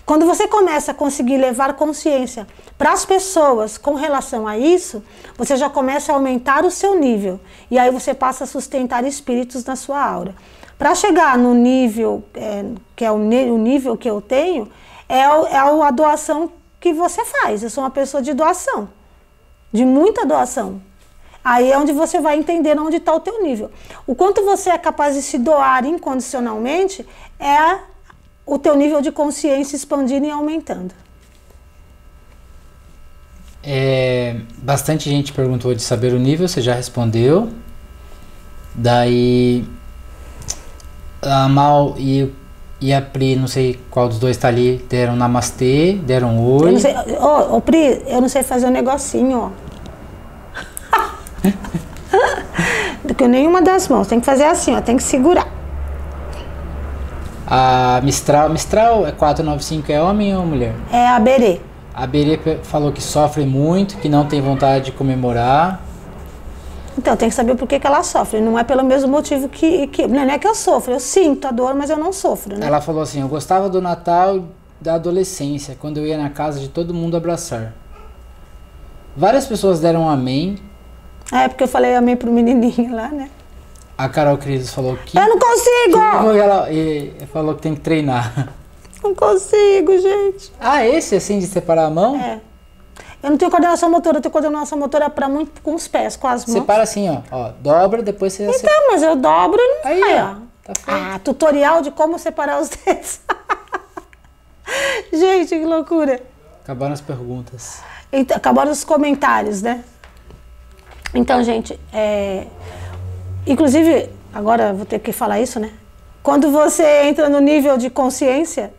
Quando 0.05 0.25
você 0.25 0.47
começa 0.47 0.91
a 0.91 0.93
conseguir 0.93 1.37
levar 1.37 1.73
consciência 1.75 2.45
para 2.77 2.91
as 2.91 3.05
pessoas 3.05 3.77
com 3.77 3.93
relação 3.93 4.45
a 4.45 4.57
isso, 4.57 5.03
você 5.37 5.55
já 5.55 5.69
começa 5.69 6.11
a 6.11 6.15
aumentar 6.15 6.65
o 6.65 6.71
seu 6.71 6.99
nível. 6.99 7.39
E 7.71 7.79
aí 7.79 7.89
você 7.89 8.13
passa 8.13 8.43
a 8.43 8.47
sustentar 8.47 9.05
espíritos 9.05 9.63
na 9.63 9.77
sua 9.77 10.03
aura. 10.03 10.35
Para 10.77 10.93
chegar 10.93 11.37
no 11.37 11.53
nível, 11.53 12.23
é, 12.33 12.65
que 12.95 13.05
é 13.05 13.11
o, 13.11 13.15
o 13.15 13.57
nível 13.57 13.95
que 13.95 14.09
eu 14.09 14.19
tenho, 14.19 14.69
é, 15.07 15.19
é 15.19 15.57
a 15.57 15.91
doação 15.91 16.51
que 16.81 16.91
você 16.91 17.23
faz. 17.23 17.63
Eu 17.63 17.69
sou 17.69 17.83
uma 17.83 17.89
pessoa 17.89 18.21
de 18.21 18.33
doação, 18.33 18.89
de 19.71 19.85
muita 19.85 20.25
doação. 20.25 20.81
Aí 21.43 21.71
é 21.71 21.77
onde 21.77 21.93
você 21.93 22.19
vai 22.19 22.37
entender 22.37 22.77
onde 22.77 22.97
está 22.97 23.13
o 23.13 23.19
teu 23.21 23.41
nível. 23.41 23.71
O 24.05 24.15
quanto 24.15 24.43
você 24.43 24.69
é 24.69 24.77
capaz 24.77 25.15
de 25.15 25.21
se 25.21 25.37
doar 25.37 25.85
incondicionalmente 25.85 27.07
é 27.39 27.92
o 28.45 28.57
teu 28.59 28.75
nível 28.75 29.01
de 29.01 29.11
consciência 29.11 29.75
expandindo 29.75 30.25
e 30.25 30.31
aumentando. 30.31 30.93
É, 33.63 34.35
bastante 34.57 35.09
gente 35.09 35.31
perguntou 35.31 35.73
de 35.73 35.81
saber 35.81 36.13
o 36.13 36.19
nível, 36.19 36.47
você 36.47 36.61
já 36.61 36.73
respondeu. 36.73 37.49
Daí 38.75 39.65
a 41.21 41.47
Mal 41.47 41.95
e, 41.97 42.29
e 42.81 42.93
a 42.93 43.01
Pri, 43.01 43.35
não 43.35 43.47
sei 43.47 43.79
qual 43.89 44.09
dos 44.09 44.19
dois 44.19 44.35
tá 44.35 44.49
ali, 44.49 44.83
deram 44.89 45.15
namastê, 45.15 45.93
deram 45.93 46.35
Eu 46.37 46.65
oi. 46.65 46.71
não 46.73 46.79
sei, 46.79 46.93
ô, 47.19 47.55
ô, 47.55 47.61
Pri, 47.61 48.03
eu 48.07 48.19
não 48.19 48.27
sei 48.27 48.43
fazer 48.43 48.65
um 48.67 48.71
negocinho, 48.71 49.37
ó. 49.37 49.51
Que 53.15 53.27
nenhuma 53.27 53.61
das 53.61 53.87
mãos. 53.87 54.07
Tem 54.07 54.19
que 54.19 54.25
fazer 54.25 54.45
assim, 54.45 54.75
ó. 54.75 54.81
Tem 54.81 54.97
que 54.97 55.03
segurar. 55.03 55.47
A 57.45 57.99
Mistral, 58.03 58.49
Mistral 58.49 59.05
é 59.05 59.11
495 59.11 59.91
é 59.91 60.01
homem 60.01 60.35
ou 60.35 60.45
mulher? 60.45 60.73
É 60.91 61.07
a 61.07 61.19
berê. 61.19 61.59
A 61.93 62.07
Berê 62.07 62.39
falou 62.63 62.91
que 62.91 63.01
sofre 63.01 63.45
muito, 63.45 63.97
que 63.97 64.09
não 64.09 64.25
tem 64.25 64.41
vontade 64.41 64.85
de 64.85 64.91
comemorar. 64.91 65.79
Então, 66.97 67.15
tem 67.15 67.29
que 67.29 67.35
saber 67.35 67.55
por 67.55 67.67
que, 67.67 67.79
que 67.79 67.85
ela 67.85 68.01
sofre. 68.03 68.41
Não 68.41 68.57
é 68.57 68.63
pelo 68.63 68.83
mesmo 68.83 69.09
motivo 69.09 69.47
que, 69.47 69.87
que. 69.87 70.07
Não 70.07 70.21
é 70.21 70.39
que 70.39 70.47
eu 70.47 70.55
sofro. 70.55 70.93
Eu 70.93 70.99
sinto 70.99 71.47
a 71.47 71.51
dor, 71.51 71.75
mas 71.75 71.89
eu 71.89 71.97
não 71.97 72.11
sofro, 72.11 72.57
né? 72.57 72.65
Ela 72.65 72.81
falou 72.81 73.01
assim: 73.01 73.21
Eu 73.21 73.27
gostava 73.27 73.69
do 73.69 73.81
Natal 73.81 74.43
da 74.81 74.95
adolescência, 74.95 75.77
quando 75.79 75.97
eu 75.97 76.05
ia 76.05 76.17
na 76.17 76.29
casa 76.29 76.59
de 76.59 76.67
todo 76.67 76.93
mundo 76.93 77.15
abraçar. 77.15 77.73
Várias 79.15 79.45
pessoas 79.45 79.79
deram 79.79 80.01
um 80.01 80.09
amém. 80.09 80.57
É 81.31 81.47
porque 81.47 81.63
eu 81.63 81.67
falei 81.67 81.95
amém 81.95 82.15
pro 82.15 82.31
menininho 82.31 82.93
lá, 82.93 83.07
né? 83.09 83.29
A 83.97 84.09
Carol 84.09 84.37
Cris 84.37 84.73
falou 84.73 84.97
que. 84.97 85.17
Eu 85.17 85.27
não 85.27 85.39
consigo! 85.39 86.33
que 86.33 86.39
ela, 86.39 86.71
e 86.71 87.13
falou 87.31 87.55
que 87.55 87.61
tem 87.61 87.75
que 87.75 87.81
treinar. 87.81 88.53
Não 89.03 89.13
consigo, 89.13 89.97
gente. 89.97 90.51
Ah, 90.59 90.85
esse 90.87 91.15
assim 91.15 91.37
de 91.37 91.45
separar 91.45 91.85
a 91.85 91.89
mão? 91.89 92.15
É. 92.15 92.39
Eu 93.21 93.29
não 93.29 93.37
tenho 93.37 93.51
coordenação 93.51 93.89
motora, 93.89 94.17
eu 94.17 94.21
tenho 94.21 94.31
coordenação 94.31 94.77
motora 94.77 95.09
para 95.09 95.29
muito 95.29 95.61
com 95.61 95.75
os 95.75 95.87
pés, 95.87 96.15
com 96.17 96.27
as 96.27 96.45
mãos. 96.45 96.59
Separa 96.59 96.83
assim, 96.83 97.09
ó. 97.09 97.21
ó. 97.31 97.51
Dobra, 97.59 98.01
depois 98.01 98.33
você. 98.33 98.45
Então, 98.45 98.91
mas 98.91 99.03
eu 99.03 99.15
dobro 99.15 99.59
e 99.59 99.67
não 99.67 99.91
Aí, 99.91 100.21
ó. 100.21 100.35
Tá. 100.63 100.73
Ah, 100.87 101.19
tutorial 101.19 101.81
de 101.81 101.91
como 101.91 102.17
separar 102.17 102.61
os 102.61 102.69
dedos. 102.85 103.19
Gente, 105.11 105.49
que 105.49 105.65
loucura. 105.65 106.21
Acabaram 106.63 106.93
as 106.93 107.01
perguntas. 107.01 107.81
Então, 108.11 108.37
acabaram 108.37 108.71
os 108.71 108.83
comentários, 108.83 109.61
né? 109.61 109.83
Então, 111.13 111.43
gente, 111.43 111.79
é... 111.91 112.47
inclusive, 113.45 114.09
agora 114.33 114.73
vou 114.73 114.85
ter 114.85 114.99
que 114.99 115.11
falar 115.11 115.39
isso, 115.39 115.59
né? 115.59 115.71
Quando 116.21 116.51
você 116.51 117.03
entra 117.03 117.29
no 117.29 117.39
nível 117.39 117.77
de 117.77 117.89
consciência, 117.89 118.73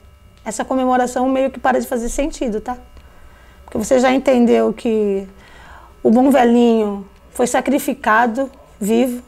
essa 0.44 0.64
comemoração 0.64 1.28
meio 1.28 1.50
que 1.50 1.58
para 1.58 1.80
de 1.80 1.86
fazer 1.86 2.08
sentido, 2.08 2.60
tá? 2.60 2.76
Porque 3.64 3.78
você 3.78 3.98
já 3.98 4.12
entendeu 4.12 4.72
que 4.72 5.26
o 6.02 6.10
bom 6.10 6.30
velhinho 6.30 7.06
foi 7.30 7.46
sacrificado 7.46 8.50
vivo. 8.80 9.22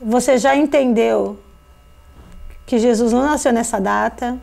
Você 0.00 0.38
já 0.38 0.54
entendeu 0.56 1.38
que 2.64 2.78
Jesus 2.78 3.12
não 3.12 3.22
nasceu 3.22 3.52
nessa 3.52 3.80
data. 3.80 4.38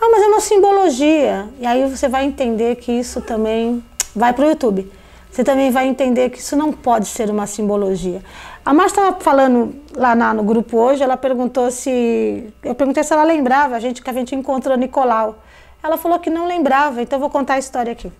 Ah, 0.00 0.08
mas 0.10 0.22
é 0.22 0.26
uma 0.26 0.40
simbologia. 0.40 1.48
E 1.58 1.66
aí 1.66 1.88
você 1.88 2.08
vai 2.08 2.24
entender 2.24 2.76
que 2.76 2.92
isso 2.92 3.20
também 3.20 3.82
vai 4.14 4.32
para 4.32 4.46
o 4.46 4.48
YouTube. 4.48 4.90
Você 5.36 5.44
também 5.44 5.70
vai 5.70 5.86
entender 5.86 6.30
que 6.30 6.38
isso 6.38 6.56
não 6.56 6.72
pode 6.72 7.08
ser 7.08 7.28
uma 7.28 7.46
simbologia. 7.46 8.22
A 8.64 8.72
Márcia 8.72 9.02
estava 9.02 9.20
falando 9.20 9.76
lá 9.94 10.14
na, 10.14 10.32
no 10.32 10.42
grupo 10.42 10.78
hoje, 10.78 11.02
ela 11.02 11.14
perguntou 11.14 11.70
se. 11.70 12.54
Eu 12.62 12.74
perguntei 12.74 13.04
se 13.04 13.12
ela 13.12 13.22
lembrava, 13.22 13.76
a 13.76 13.78
gente 13.78 14.00
que 14.00 14.08
a 14.08 14.14
gente 14.14 14.34
encontrou 14.34 14.78
Nicolau. 14.78 15.36
Ela 15.82 15.98
falou 15.98 16.18
que 16.18 16.30
não 16.30 16.46
lembrava, 16.46 17.02
então 17.02 17.18
eu 17.18 17.20
vou 17.20 17.28
contar 17.28 17.54
a 17.54 17.58
história 17.58 17.92
aqui. 17.92 18.10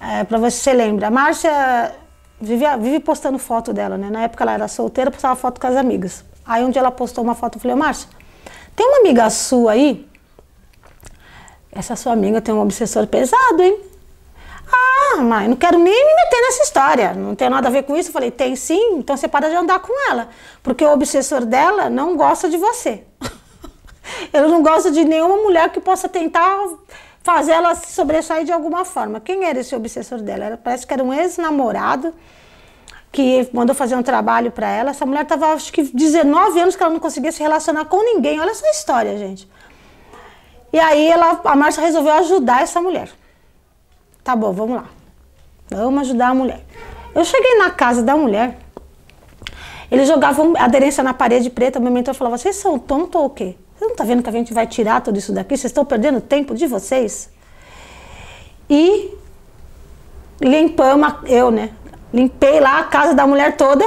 É, 0.00 0.22
para 0.22 0.38
você 0.38 0.56
se 0.56 0.72
lembra. 0.72 1.08
A 1.08 1.10
Márcia 1.10 1.92
vive, 2.40 2.64
vive 2.78 3.00
postando 3.00 3.36
foto 3.36 3.72
dela, 3.72 3.98
né? 3.98 4.08
Na 4.08 4.20
época 4.20 4.44
ela 4.44 4.52
era 4.52 4.68
solteira, 4.68 5.10
postava 5.10 5.34
foto 5.34 5.60
com 5.60 5.66
as 5.66 5.74
amigas. 5.74 6.24
Aí 6.46 6.64
um 6.64 6.70
dia 6.70 6.78
ela 6.78 6.92
postou 6.92 7.24
uma 7.24 7.34
foto, 7.34 7.56
eu 7.56 7.60
falei, 7.60 7.76
Márcia, 7.76 8.08
tem 8.76 8.86
uma 8.86 9.00
amiga 9.00 9.28
sua 9.28 9.72
aí? 9.72 10.08
Essa 11.72 11.96
sua 11.96 12.12
amiga 12.12 12.40
tem 12.40 12.54
um 12.54 12.60
obsessor 12.60 13.08
pesado, 13.08 13.60
hein? 13.60 13.95
Ah, 14.72 15.22
mas 15.22 15.48
não 15.48 15.56
quero 15.56 15.78
nem 15.78 16.06
me 16.06 16.14
meter 16.14 16.40
nessa 16.40 16.62
história, 16.64 17.14
não 17.14 17.34
tem 17.34 17.48
nada 17.48 17.68
a 17.68 17.70
ver 17.70 17.84
com 17.84 17.96
isso. 17.96 18.08
Eu 18.08 18.12
falei, 18.12 18.30
tem 18.30 18.56
sim, 18.56 18.96
então 18.98 19.16
você 19.16 19.28
para 19.28 19.48
de 19.48 19.54
andar 19.54 19.78
com 19.78 19.92
ela. 20.10 20.28
Porque 20.62 20.84
o 20.84 20.92
obsessor 20.92 21.44
dela 21.44 21.88
não 21.88 22.16
gosta 22.16 22.48
de 22.48 22.56
você. 22.56 23.04
Ele 24.32 24.48
não 24.48 24.62
gosta 24.62 24.90
de 24.90 25.04
nenhuma 25.04 25.36
mulher 25.36 25.70
que 25.70 25.80
possa 25.80 26.08
tentar 26.08 26.68
fazer 27.22 27.52
ela 27.52 27.74
se 27.74 27.92
sobressair 27.92 28.44
de 28.44 28.52
alguma 28.52 28.84
forma. 28.84 29.20
Quem 29.20 29.44
era 29.44 29.58
esse 29.58 29.74
obsessor 29.74 30.20
dela? 30.20 30.44
Era, 30.44 30.56
parece 30.56 30.86
que 30.86 30.94
era 30.94 31.02
um 31.02 31.12
ex-namorado 31.12 32.14
que 33.10 33.48
mandou 33.52 33.74
fazer 33.74 33.96
um 33.96 34.02
trabalho 34.02 34.52
para 34.52 34.68
ela. 34.68 34.90
Essa 34.90 35.06
mulher 35.06 35.22
estava, 35.22 35.46
acho 35.52 35.72
que 35.72 35.82
19 35.82 36.60
anos 36.60 36.76
que 36.76 36.82
ela 36.82 36.92
não 36.92 37.00
conseguia 37.00 37.32
se 37.32 37.42
relacionar 37.42 37.86
com 37.86 38.02
ninguém. 38.02 38.38
Olha 38.38 38.50
essa 38.50 38.68
história, 38.68 39.16
gente. 39.18 39.48
E 40.72 40.78
aí 40.78 41.08
ela, 41.08 41.40
a 41.44 41.56
Márcia 41.56 41.82
resolveu 41.82 42.12
ajudar 42.12 42.62
essa 42.62 42.80
mulher. 42.80 43.08
Tá 44.26 44.34
bom, 44.34 44.52
vamos 44.52 44.74
lá. 44.74 44.86
Vamos 45.70 46.00
ajudar 46.00 46.30
a 46.30 46.34
mulher. 46.34 46.60
Eu 47.14 47.24
cheguei 47.24 47.58
na 47.58 47.70
casa 47.70 48.02
da 48.02 48.16
mulher. 48.16 48.58
Eles 49.88 50.08
jogavam 50.08 50.52
aderência 50.58 51.00
na 51.04 51.14
parede 51.14 51.48
preta. 51.48 51.78
Meu 51.78 51.92
mentor 51.92 52.12
falava: 52.12 52.36
Vocês 52.36 52.56
são 52.56 52.76
tontos 52.76 53.20
ou 53.20 53.28
o 53.28 53.30
quê? 53.30 53.54
Você 53.76 53.84
não 53.84 53.92
está 53.92 54.02
vendo 54.02 54.24
que 54.24 54.28
a 54.28 54.32
gente 54.32 54.52
vai 54.52 54.66
tirar 54.66 55.00
tudo 55.00 55.16
isso 55.16 55.32
daqui? 55.32 55.56
Vocês 55.56 55.70
estão 55.70 55.84
perdendo 55.84 56.20
tempo 56.20 56.56
de 56.56 56.66
vocês? 56.66 57.30
E 58.68 59.16
limpamos, 60.40 61.14
eu, 61.26 61.52
né? 61.52 61.70
Limpei 62.12 62.58
lá 62.58 62.80
a 62.80 62.84
casa 62.84 63.14
da 63.14 63.28
mulher 63.28 63.56
toda. 63.56 63.84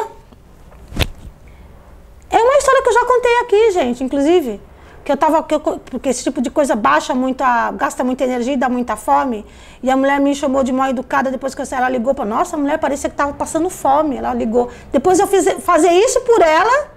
É 2.30 2.38
uma 2.38 2.58
história 2.58 2.82
que 2.82 2.88
eu 2.88 2.94
já 2.94 3.06
contei 3.06 3.38
aqui, 3.40 3.72
gente, 3.72 4.04
inclusive. 4.06 4.62
Que 5.10 5.14
eu 5.14 5.18
tava. 5.18 5.42
Que 5.42 5.56
eu, 5.56 5.60
porque 5.60 6.10
esse 6.10 6.24
tipo 6.24 6.40
de 6.40 6.52
coisa 6.52 6.76
baixa 6.76 7.16
muito, 7.16 7.42
a, 7.42 7.72
gasta 7.72 8.04
muita 8.04 8.24
energia 8.26 8.54
e 8.54 8.58
dá 8.58 8.70
muita 8.70 8.96
fome. 8.96 9.44
E 9.82 9.90
a 9.90 9.98
mulher 9.98 10.20
me 10.20 10.36
chamou 10.36 10.64
de 10.64 10.72
mal 10.72 10.88
educada 10.88 11.32
depois 11.32 11.56
que 11.56 11.64
ela 11.74 11.90
ligou 11.90 12.14
para 12.14 12.26
Nossa, 12.26 12.56
a 12.56 12.60
mulher 12.60 12.78
parecia 12.78 13.10
que 13.10 13.16
estava 13.16 13.34
passando 13.34 13.72
fome. 13.72 14.18
Ela 14.18 14.36
ligou. 14.36 14.70
Depois 14.92 15.18
eu 15.18 15.26
fiz 15.26 15.52
fazer 15.64 15.90
isso 15.90 16.22
por 16.22 16.40
ela, 16.44 16.92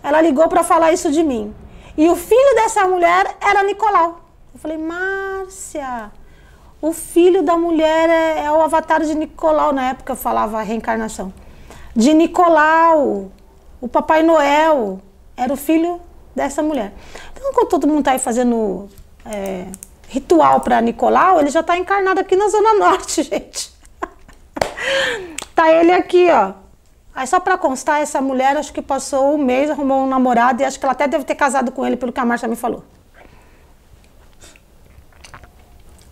ela 0.00 0.20
ligou 0.20 0.46
para 0.46 0.62
falar 0.62 0.92
isso 0.92 1.10
de 1.10 1.24
mim. 1.24 1.52
E 1.98 2.08
o 2.08 2.14
filho 2.14 2.54
dessa 2.54 2.86
mulher 2.86 3.36
era 3.40 3.64
Nicolau. 3.64 4.20
Eu 4.54 4.60
falei, 4.60 4.78
Márcia, 4.78 6.12
o 6.80 6.92
filho 6.92 7.42
da 7.42 7.56
mulher 7.56 8.08
é, 8.08 8.44
é, 8.44 8.52
o 8.52 8.62
avatar 8.62 9.02
de 9.02 9.16
Nicolau. 9.16 9.72
Na 9.72 9.88
época 9.88 10.12
eu 10.12 10.16
falava 10.16 10.62
reencarnação. 10.62 11.32
De 11.96 12.14
Nicolau, 12.14 13.32
o 13.80 13.88
Papai 13.88 14.22
Noel, 14.22 15.00
era 15.36 15.52
o 15.52 15.56
filho 15.56 16.00
dessa 16.34 16.62
mulher. 16.62 16.92
Então, 17.32 17.52
quando 17.52 17.68
todo 17.68 17.86
mundo 17.86 18.00
está 18.00 18.12
aí 18.12 18.18
fazendo 18.18 18.88
é, 19.24 19.66
ritual 20.08 20.60
para 20.60 20.80
Nicolau, 20.80 21.40
ele 21.40 21.50
já 21.50 21.60
está 21.60 21.76
encarnado 21.76 22.20
aqui 22.20 22.36
na 22.36 22.48
Zona 22.48 22.74
Norte, 22.74 23.22
gente. 23.28 23.72
tá 25.54 25.72
ele 25.72 25.92
aqui, 25.92 26.28
ó. 26.30 26.52
Aí 27.14 27.26
só 27.26 27.40
para 27.40 27.58
constar, 27.58 28.00
essa 28.00 28.20
mulher 28.20 28.56
acho 28.56 28.72
que 28.72 28.80
passou 28.80 29.34
um 29.34 29.38
mês, 29.38 29.68
arrumou 29.68 30.04
um 30.04 30.06
namorado 30.06 30.62
e 30.62 30.64
acho 30.64 30.78
que 30.78 30.84
ela 30.84 30.92
até 30.92 31.08
deve 31.08 31.24
ter 31.24 31.34
casado 31.34 31.72
com 31.72 31.84
ele, 31.84 31.96
pelo 31.96 32.12
que 32.12 32.20
a 32.20 32.24
Marcia 32.24 32.48
me 32.48 32.56
falou. 32.56 32.84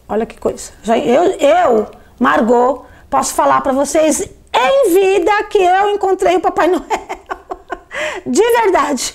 Olha 0.09 0.27
que 0.27 0.39
coisa. 0.39 0.73
Já, 0.83 0.99
eu, 0.99 1.23
eu, 1.39 1.91
Margot, 2.19 2.87
posso 3.11 3.35
falar 3.35 3.61
para 3.61 3.73
vocês 3.73 4.21
em 4.21 4.91
vida 4.93 5.45
que 5.45 5.59
eu 5.59 5.91
encontrei 5.91 6.37
o 6.37 6.41
Papai 6.41 6.69
Noel. 6.69 6.83
De 8.27 8.43
verdade. 8.43 9.15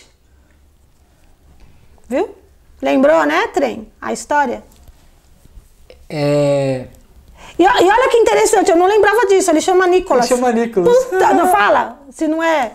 Viu? 2.13 2.29
Lembrou, 2.79 3.25
né, 3.25 3.47
trem? 3.47 3.91
A 3.99 4.13
história? 4.13 4.63
É. 6.07 6.85
E, 7.57 7.63
e, 7.63 7.65
olha 7.65 8.09
que 8.09 8.17
interessante, 8.17 8.69
eu 8.69 8.77
não 8.77 8.85
lembrava 8.85 9.25
disso. 9.25 9.49
Ele 9.49 9.61
chama 9.61 9.87
Nicolas. 9.87 10.29
Ele 10.29 10.35
chama 10.35 10.51
Nicolas. 10.51 11.05
Puta, 11.05 11.33
não 11.33 11.47
fala? 11.47 11.99
Se 12.11 12.27
não 12.27 12.43
é. 12.43 12.73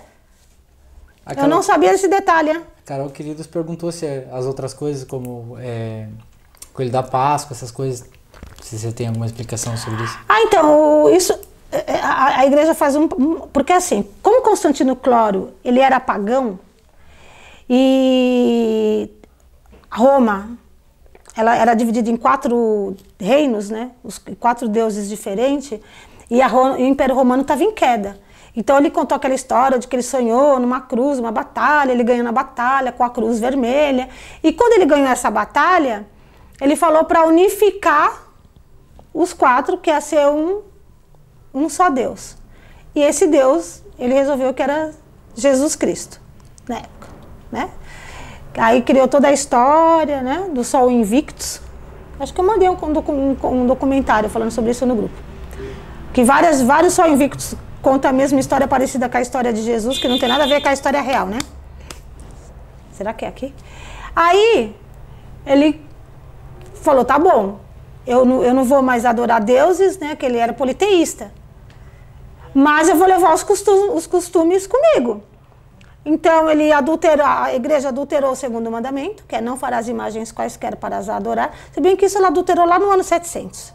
eu 1.37 1.47
não 1.47 1.63
sabia 1.63 1.93
desse 1.93 2.09
detalhe, 2.09 2.51
hein? 2.51 2.63
Carol 2.85 3.11
Queridos 3.11 3.47
perguntou 3.47 3.93
se 3.93 4.07
as 4.33 4.45
outras 4.45 4.75
coisas, 4.75 5.05
como 5.05 5.57
é, 5.61 6.09
Coelho 6.73 6.91
da 6.91 7.05
Páscoa, 7.05 7.55
essas 7.55 7.71
coisas, 7.71 8.09
se 8.61 8.77
você 8.77 8.91
tem 8.91 9.07
alguma 9.07 9.27
explicação 9.27 9.77
sobre 9.77 10.03
isso. 10.03 10.19
Ah, 10.29 10.43
então, 10.43 11.09
isso. 11.11 11.39
É, 11.71 11.93
é, 11.93 12.01
a, 12.01 12.41
a 12.41 12.47
igreja 12.47 12.75
faz 12.75 12.97
um. 12.97 13.07
Porque 13.53 13.73
assim, 13.73 14.05
como 14.21 14.43
Constantino 14.43 14.97
Cloro 14.97 15.53
ele 15.63 15.79
era 15.79 16.01
pagão, 16.01 16.59
e 17.71 19.11
Roma 19.91 20.59
ela 21.39 21.57
era 21.57 21.73
dividida 21.75 22.11
em 22.11 22.17
quatro 22.17 22.97
reinos, 23.19 23.71
né? 23.71 23.93
Os 24.03 24.21
quatro 24.41 24.69
deuses 24.69 25.09
diferentes, 25.09 25.79
e, 26.29 26.43
a, 26.43 26.53
o 26.53 26.81
Império 26.81 27.15
Romano 27.15 27.43
estava 27.43 27.63
em 27.63 27.73
queda. 27.73 28.19
Então 28.57 28.77
ele 28.77 28.91
contou 28.91 29.15
aquela 29.15 29.35
história 29.35 29.79
de 29.79 29.87
que 29.87 29.95
ele 29.95 30.03
sonhou 30.03 30.59
numa 30.59 30.81
cruz, 30.81 31.21
uma 31.21 31.31
batalha, 31.31 31.93
ele 31.93 32.03
ganhou 32.03 32.25
na 32.25 32.33
batalha 32.33 32.91
com 32.91 33.05
a 33.05 33.11
cruz 33.11 33.39
vermelha. 33.39 34.09
E 34.43 34.53
quando 34.53 34.73
ele 34.73 34.85
ganhou 34.85 35.07
essa 35.07 35.31
batalha, 35.31 36.05
ele 36.61 36.75
falou 36.75 37.05
para 37.05 37.25
unificar 37.25 38.25
os 39.15 39.33
quatro, 39.33 39.79
que 39.79 39.91
ia 39.91 40.01
ser 40.01 40.27
um, 40.27 40.63
um 41.55 41.69
só 41.69 41.89
Deus. 41.89 42.37
E 42.97 43.01
esse 43.01 43.29
Deus, 43.29 43.83
ele 43.97 44.13
resolveu 44.13 44.53
que 44.53 44.63
era 44.63 44.93
Jesus 45.37 45.77
Cristo, 45.77 46.21
na 46.69 46.79
época, 46.79 47.09
né? 47.53 47.71
Aí 48.57 48.83
criou 48.83 49.07
toda 49.07 49.29
a 49.29 49.33
história, 49.33 50.21
né, 50.23 50.49
do 50.53 50.65
Sol 50.65 50.91
Invictus. 50.91 51.61
Acho 52.19 52.35
que 52.35 52.41
eu 52.41 52.45
mandei 52.45 52.69
um, 52.69 52.77
um, 52.77 53.47
um 53.49 53.67
documentário 53.67 54.29
falando 54.29 54.51
sobre 54.51 54.73
isso 54.73 54.85
no 54.85 54.97
grupo. 54.97 55.15
Que 56.13 56.25
várias, 56.25 56.61
vários 56.63 56.95
Sol 56.95 57.07
Invictus 57.09 57.55
contam 57.81 58.11
a 58.11 58.13
mesma 58.13 58.41
história 58.41 58.67
parecida 58.67 59.09
com 59.09 59.17
a 59.17 59.21
história 59.21 59.53
de 59.53 59.63
Jesus, 59.63 59.99
que 59.99 60.09
não 60.09 60.19
tem 60.19 60.29
nada 60.29 60.45
a 60.45 60.47
ver 60.47 60.61
com 60.61 60.69
a 60.69 60.73
história 60.73 61.01
real, 61.01 61.27
né? 61.27 61.39
Será 62.93 63.13
que 63.13 63.25
é 63.25 63.29
aqui? 63.29 63.55
Aí, 64.15 64.75
ele 65.47 65.81
falou, 66.75 67.05
tá 67.05 67.19
bom, 67.19 67.61
eu 68.05 68.25
não, 68.25 68.43
eu 68.43 68.53
não 68.53 68.65
vou 68.65 68.83
mais 68.83 69.05
adorar 69.05 69.41
deuses, 69.41 69.99
né, 69.99 70.17
que 70.17 70.27
ele 70.27 70.39
era 70.39 70.53
politeísta. 70.53 71.31
Mas 72.53 72.89
eu 72.89 72.97
vou 72.97 73.07
levar 73.07 73.33
os 73.35 73.45
costumes, 73.45 73.95
os 73.95 74.07
costumes 74.07 74.67
comigo. 74.67 75.23
Então 76.09 76.51
ele 76.51 76.73
adulterou, 76.73 77.27
a 77.27 77.55
igreja 77.55 77.89
adulterou 77.89 78.33
o 78.33 78.35
segundo 78.35 78.71
mandamento, 78.71 79.25
que 79.29 79.37
é 79.37 79.43
não 79.43 79.59
farás 79.59 79.91
imagens 79.91 80.33
quaisquer 80.33 80.75
para 80.77 80.97
as 80.97 81.07
adorar. 81.07 81.55
Se 81.71 81.83
bem 81.83 81.95
que 81.97 82.07
isso 82.07 82.17
ela 82.17 82.29
adulterou 82.29 82.65
lá 82.65 82.79
no 82.79 82.91
ano 82.91 83.05
700. 83.05 83.75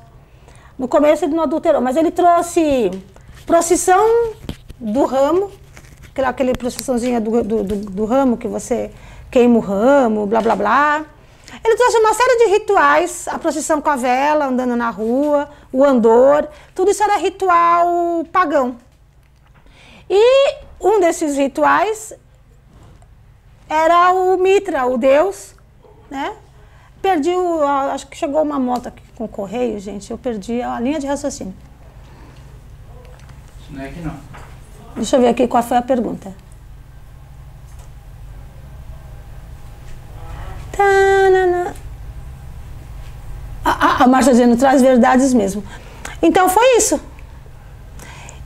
No 0.76 0.88
começo 0.88 1.24
ele 1.24 1.36
não 1.36 1.44
adulterou, 1.44 1.80
mas 1.80 1.96
ele 1.96 2.10
trouxe 2.10 2.90
procissão 3.46 4.34
do 4.80 5.06
ramo, 5.06 5.52
aquela, 6.10 6.34
procissãozinha 6.58 7.22
do, 7.22 7.44
do, 7.44 7.64
do, 7.64 7.76
do 7.76 8.06
ramo 8.06 8.36
que 8.36 8.48
você 8.48 8.90
queima 9.30 9.56
o 9.56 9.60
ramo, 9.60 10.26
blá 10.26 10.42
blá 10.42 10.56
blá. 10.56 11.06
Ele 11.64 11.76
trouxe 11.76 11.98
uma 12.00 12.16
série 12.16 12.38
de 12.38 12.46
rituais, 12.46 13.28
a 13.28 13.38
procissão 13.38 13.80
com 13.80 13.92
a 13.92 13.96
vela, 13.96 14.48
andando 14.48 14.76
na 14.76 14.90
rua, 14.90 15.52
o 15.72 15.84
andor, 15.84 16.50
tudo 16.74 16.90
isso 16.90 17.04
era 17.04 17.16
ritual 17.18 18.26
pagão. 18.32 18.76
E 20.10 20.56
um 20.82 21.00
desses 21.00 21.38
rituais 21.38 22.14
era 23.74 24.12
o 24.12 24.38
Mitra, 24.38 24.86
o 24.86 24.98
Deus, 24.98 25.56
né? 26.10 26.34
Perdi 27.02 27.32
o. 27.32 27.64
Acho 27.64 28.08
que 28.08 28.16
chegou 28.18 28.42
uma 28.42 28.60
moto 28.60 28.88
aqui 28.88 29.04
com 29.16 29.26
o 29.26 29.28
correio, 29.28 29.80
gente. 29.80 30.10
Eu 30.10 30.18
perdi 30.18 30.62
a 30.62 30.80
linha 30.80 31.00
de 31.00 31.08
raciocínio. 31.08 31.54
Isso 33.62 33.74
não 33.74 33.82
é 33.84 33.88
aqui 33.90 34.00
não. 34.00 34.16
Deixa 34.96 35.16
eu 35.18 35.22
ver 35.22 35.28
aqui 35.30 35.48
qual 35.48 35.64
foi 35.64 35.78
a 35.78 35.82
pergunta. 35.82 36.34
A, 43.66 43.72
a, 43.72 44.04
a 44.04 44.08
Márcia 44.08 44.34
dizendo, 44.34 44.58
traz 44.58 44.82
verdades 44.82 45.34
mesmo. 45.34 45.64
Então 46.22 46.50
foi 46.50 46.78
isso. 46.78 47.00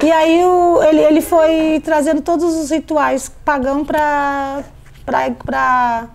E 0.03 0.11
aí 0.11 0.43
o- 0.45 0.81
ele, 0.83 1.01
ele 1.01 1.21
foi 1.21 1.81
trazendo 1.83 2.21
todos 2.21 2.55
os 2.55 2.69
rituais 2.69 3.29
pagãos 3.43 3.85
para 3.85 4.63
para 5.07 6.07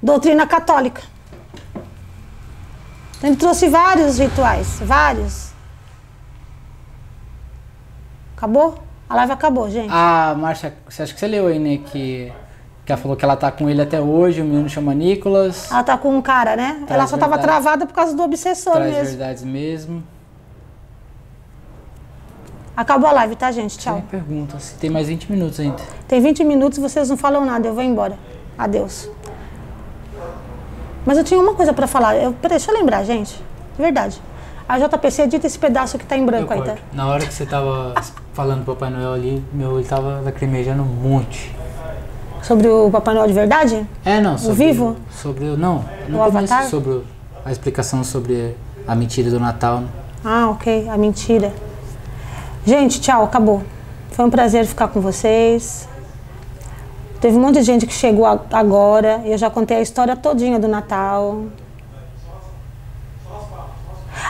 doutrina 0.00 0.46
católica. 0.46 1.02
Ele 3.22 3.34
trouxe 3.34 3.68
vários 3.68 4.18
rituais, 4.18 4.78
vários. 4.80 5.50
Acabou? 8.36 8.78
A 9.08 9.16
live 9.16 9.32
acabou, 9.32 9.68
gente. 9.68 9.90
A 9.92 10.36
Márcia, 10.38 10.74
você 10.88 11.02
acha 11.02 11.12
que 11.12 11.18
você 11.18 11.26
leu 11.26 11.48
aí, 11.48 11.58
né? 11.58 11.78
Que, 11.78 12.32
que 12.86 12.92
ela 12.92 13.00
falou 13.00 13.16
que 13.16 13.24
ela 13.24 13.34
tá 13.36 13.50
com 13.50 13.68
ele 13.68 13.82
até 13.82 14.00
hoje, 14.00 14.40
o 14.40 14.44
menino 14.44 14.68
chama 14.68 14.94
Nicolas. 14.94 15.68
Ela 15.72 15.82
tá 15.82 15.98
com 15.98 16.16
um 16.16 16.22
cara, 16.22 16.54
né? 16.54 16.84
Traz 16.86 16.90
Ela 16.90 17.06
só 17.08 17.16
tava 17.18 17.36
verdade. 17.36 17.48
travada 17.60 17.86
por 17.86 17.94
causa 17.94 18.14
do 18.14 18.22
obsessor 18.22 18.74
traz 18.74 18.92
mesmo. 18.92 19.04
verdades 19.18 19.42
mesmo. 19.42 20.04
Acabou 22.78 23.08
a 23.08 23.12
live, 23.12 23.34
tá, 23.34 23.50
gente? 23.50 23.76
Tchau. 23.76 24.04
Perguntas. 24.08 24.76
Tem 24.80 24.88
mais 24.88 25.08
20 25.08 25.32
minutos 25.32 25.58
ainda. 25.58 25.78
Tem 26.06 26.20
20 26.20 26.44
minutos, 26.44 26.78
vocês 26.78 27.10
não 27.10 27.16
falam 27.16 27.44
nada, 27.44 27.66
eu 27.66 27.74
vou 27.74 27.82
embora. 27.82 28.16
Adeus. 28.56 29.10
Mas 31.04 31.18
eu 31.18 31.24
tinha 31.24 31.40
uma 31.40 31.54
coisa 31.54 31.72
pra 31.72 31.88
falar. 31.88 32.14
Eu, 32.14 32.32
peraí, 32.34 32.56
deixa 32.56 32.70
eu 32.70 32.76
lembrar, 32.78 33.02
gente. 33.02 33.34
De 33.74 33.82
verdade. 33.82 34.22
A 34.68 34.78
JPC 34.78 35.22
edita 35.22 35.48
esse 35.48 35.58
pedaço 35.58 35.98
que 35.98 36.06
tá 36.06 36.16
em 36.16 36.24
branco 36.24 36.52
aí, 36.52 36.62
tá? 36.62 36.76
Na 36.92 37.08
hora 37.08 37.26
que 37.26 37.34
você 37.34 37.44
tava 37.44 37.94
falando 38.32 38.60
do 38.60 38.66
Papai 38.66 38.90
Noel 38.90 39.12
ali, 39.14 39.42
meu 39.52 39.72
olho 39.72 39.84
tava 39.84 40.20
lacrimejando 40.24 40.80
um 40.82 40.86
monte. 40.86 41.52
Sobre 42.44 42.68
o 42.68 42.88
Papai 42.92 43.12
Noel 43.14 43.26
de 43.26 43.32
verdade? 43.32 43.84
É, 44.04 44.20
não, 44.20 44.38
sobre 44.38 44.54
vivo? 44.66 44.94
Sobre 45.10 45.46
o. 45.46 45.56
Não, 45.56 45.84
no 46.08 46.20
O 46.22 46.26
começo, 46.26 46.52
Avatar? 46.54 46.70
sobre 46.70 46.90
o- 46.90 47.04
a 47.44 47.50
explicação 47.50 48.04
sobre 48.04 48.54
a 48.86 48.94
mentira 48.94 49.30
do 49.30 49.40
Natal. 49.40 49.82
Ah, 50.24 50.48
ok. 50.50 50.88
A 50.88 50.96
mentira. 50.96 51.52
Gente, 52.68 53.00
tchau, 53.00 53.24
acabou. 53.24 53.62
Foi 54.10 54.26
um 54.26 54.28
prazer 54.30 54.66
ficar 54.66 54.88
com 54.88 55.00
vocês. 55.00 55.88
Teve 57.18 57.34
um 57.34 57.40
monte 57.40 57.54
de 57.54 57.62
gente 57.62 57.86
que 57.86 57.94
chegou 57.94 58.26
agora. 58.26 59.22
Eu 59.24 59.38
já 59.38 59.48
contei 59.48 59.78
a 59.78 59.80
história 59.80 60.14
todinha 60.14 60.58
do 60.58 60.68
Natal. 60.68 61.44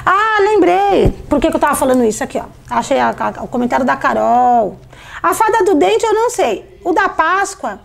Ah, 0.06 0.38
lembrei. 0.40 1.10
Por 1.28 1.40
que, 1.40 1.50
que 1.50 1.56
eu 1.56 1.60
tava 1.60 1.74
falando 1.74 2.04
isso 2.04 2.22
aqui, 2.22 2.38
ó? 2.38 2.44
Achei 2.70 3.00
a- 3.00 3.12
a- 3.18 3.42
o 3.42 3.48
comentário 3.48 3.84
da 3.84 3.96
Carol. 3.96 4.76
A 5.20 5.34
fada 5.34 5.64
do 5.64 5.74
dente 5.74 6.06
eu 6.06 6.14
não 6.14 6.30
sei. 6.30 6.78
O 6.84 6.92
da 6.92 7.08
Páscoa 7.08 7.80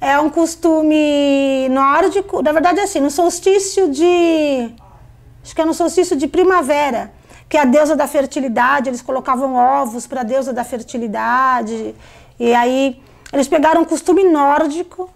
é 0.00 0.18
um 0.18 0.28
costume 0.28 1.68
nórdico. 1.70 2.42
Na 2.42 2.50
verdade, 2.50 2.80
é 2.80 2.82
assim, 2.82 2.98
no 2.98 3.08
solstício 3.08 3.88
de 3.88 4.68
acho 5.44 5.54
que 5.54 5.60
é 5.60 5.64
no 5.64 5.72
solstício 5.74 6.16
de 6.16 6.26
primavera, 6.26 7.12
que 7.52 7.58
a 7.58 7.66
deusa 7.66 7.94
da 7.94 8.06
fertilidade, 8.06 8.88
eles 8.88 9.02
colocavam 9.02 9.54
ovos 9.54 10.06
para 10.06 10.22
a 10.22 10.24
deusa 10.24 10.54
da 10.54 10.64
fertilidade. 10.64 11.94
E 12.40 12.54
aí 12.54 12.98
eles 13.30 13.46
pegaram 13.46 13.82
um 13.82 13.84
costume 13.84 14.24
nórdico. 14.24 15.10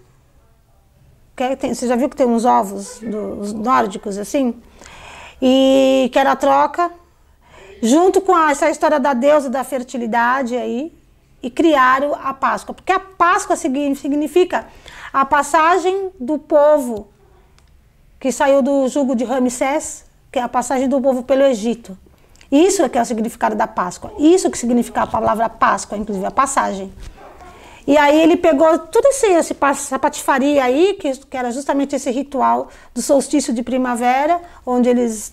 Que 1.35 1.57
tem- 1.57 1.73
você 1.73 1.89
já 1.89 1.97
viu 1.97 2.11
que 2.11 2.17
tem 2.17 2.27
uns 2.27 2.45
ovos 2.45 2.99
dos 3.01 3.55
nórdicos 3.55 4.19
assim? 4.19 4.55
E 5.41 6.11
que 6.13 6.19
era 6.19 6.33
a 6.33 6.37
troca, 6.37 6.91
junto 7.83 8.21
com 8.21 8.37
essa 8.37 8.69
história 8.69 9.01
da 9.01 9.15
deusa 9.15 9.49
da 9.49 9.65
fertilidade 9.65 10.55
aí, 10.59 10.95
e 11.43 11.49
criaram 11.49 12.15
a 12.23 12.35
Páscoa. 12.35 12.75
Porque 12.75 12.93
a 12.93 13.01
Páscoa 13.01 13.57
signi- 13.57 13.97
significa 13.97 14.67
a 15.11 15.25
passagem 15.25 16.11
do 16.21 16.39
povo 16.39 17.09
que 18.21 18.31
saiu 18.31 18.61
do 18.61 18.89
jugo 18.89 19.17
de 19.17 19.25
Ramsés, 19.25 20.05
que 20.31 20.39
é 20.39 20.43
a 20.43 20.49
passagem 20.51 20.87
do 20.87 21.01
povo 21.01 21.23
pelo 21.23 21.43
Egito. 21.45 21.97
Isso 22.51 22.83
é 22.83 22.89
que 22.89 22.99
é 22.99 23.03
o 23.03 23.05
significado 23.05 23.55
da 23.55 23.67
Páscoa. 23.67 24.13
Isso 24.19 24.51
que 24.51 24.59
significa 24.59 25.03
a 25.03 25.07
palavra 25.07 25.49
Páscoa, 25.49 25.99
inclusive 25.99 26.25
a 26.27 26.31
passagem. 26.31 26.93
E 27.87 27.97
aí 27.97 28.21
ele 28.21 28.37
pegou 28.37 28.79
tudo 28.79 29.07
esse, 29.09 29.27
essa 29.27 29.99
patifaria 29.99 30.65
aí, 30.65 30.95
que, 31.01 31.13
que 31.19 31.37
era 31.37 31.53
justamente 31.53 31.95
esse 31.95 32.11
ritual 32.11 32.69
do 32.93 33.01
solstício 33.01 33.53
de 33.55 33.63
primavera, 33.63 34.41
onde 34.65 34.89
eles 34.89 35.33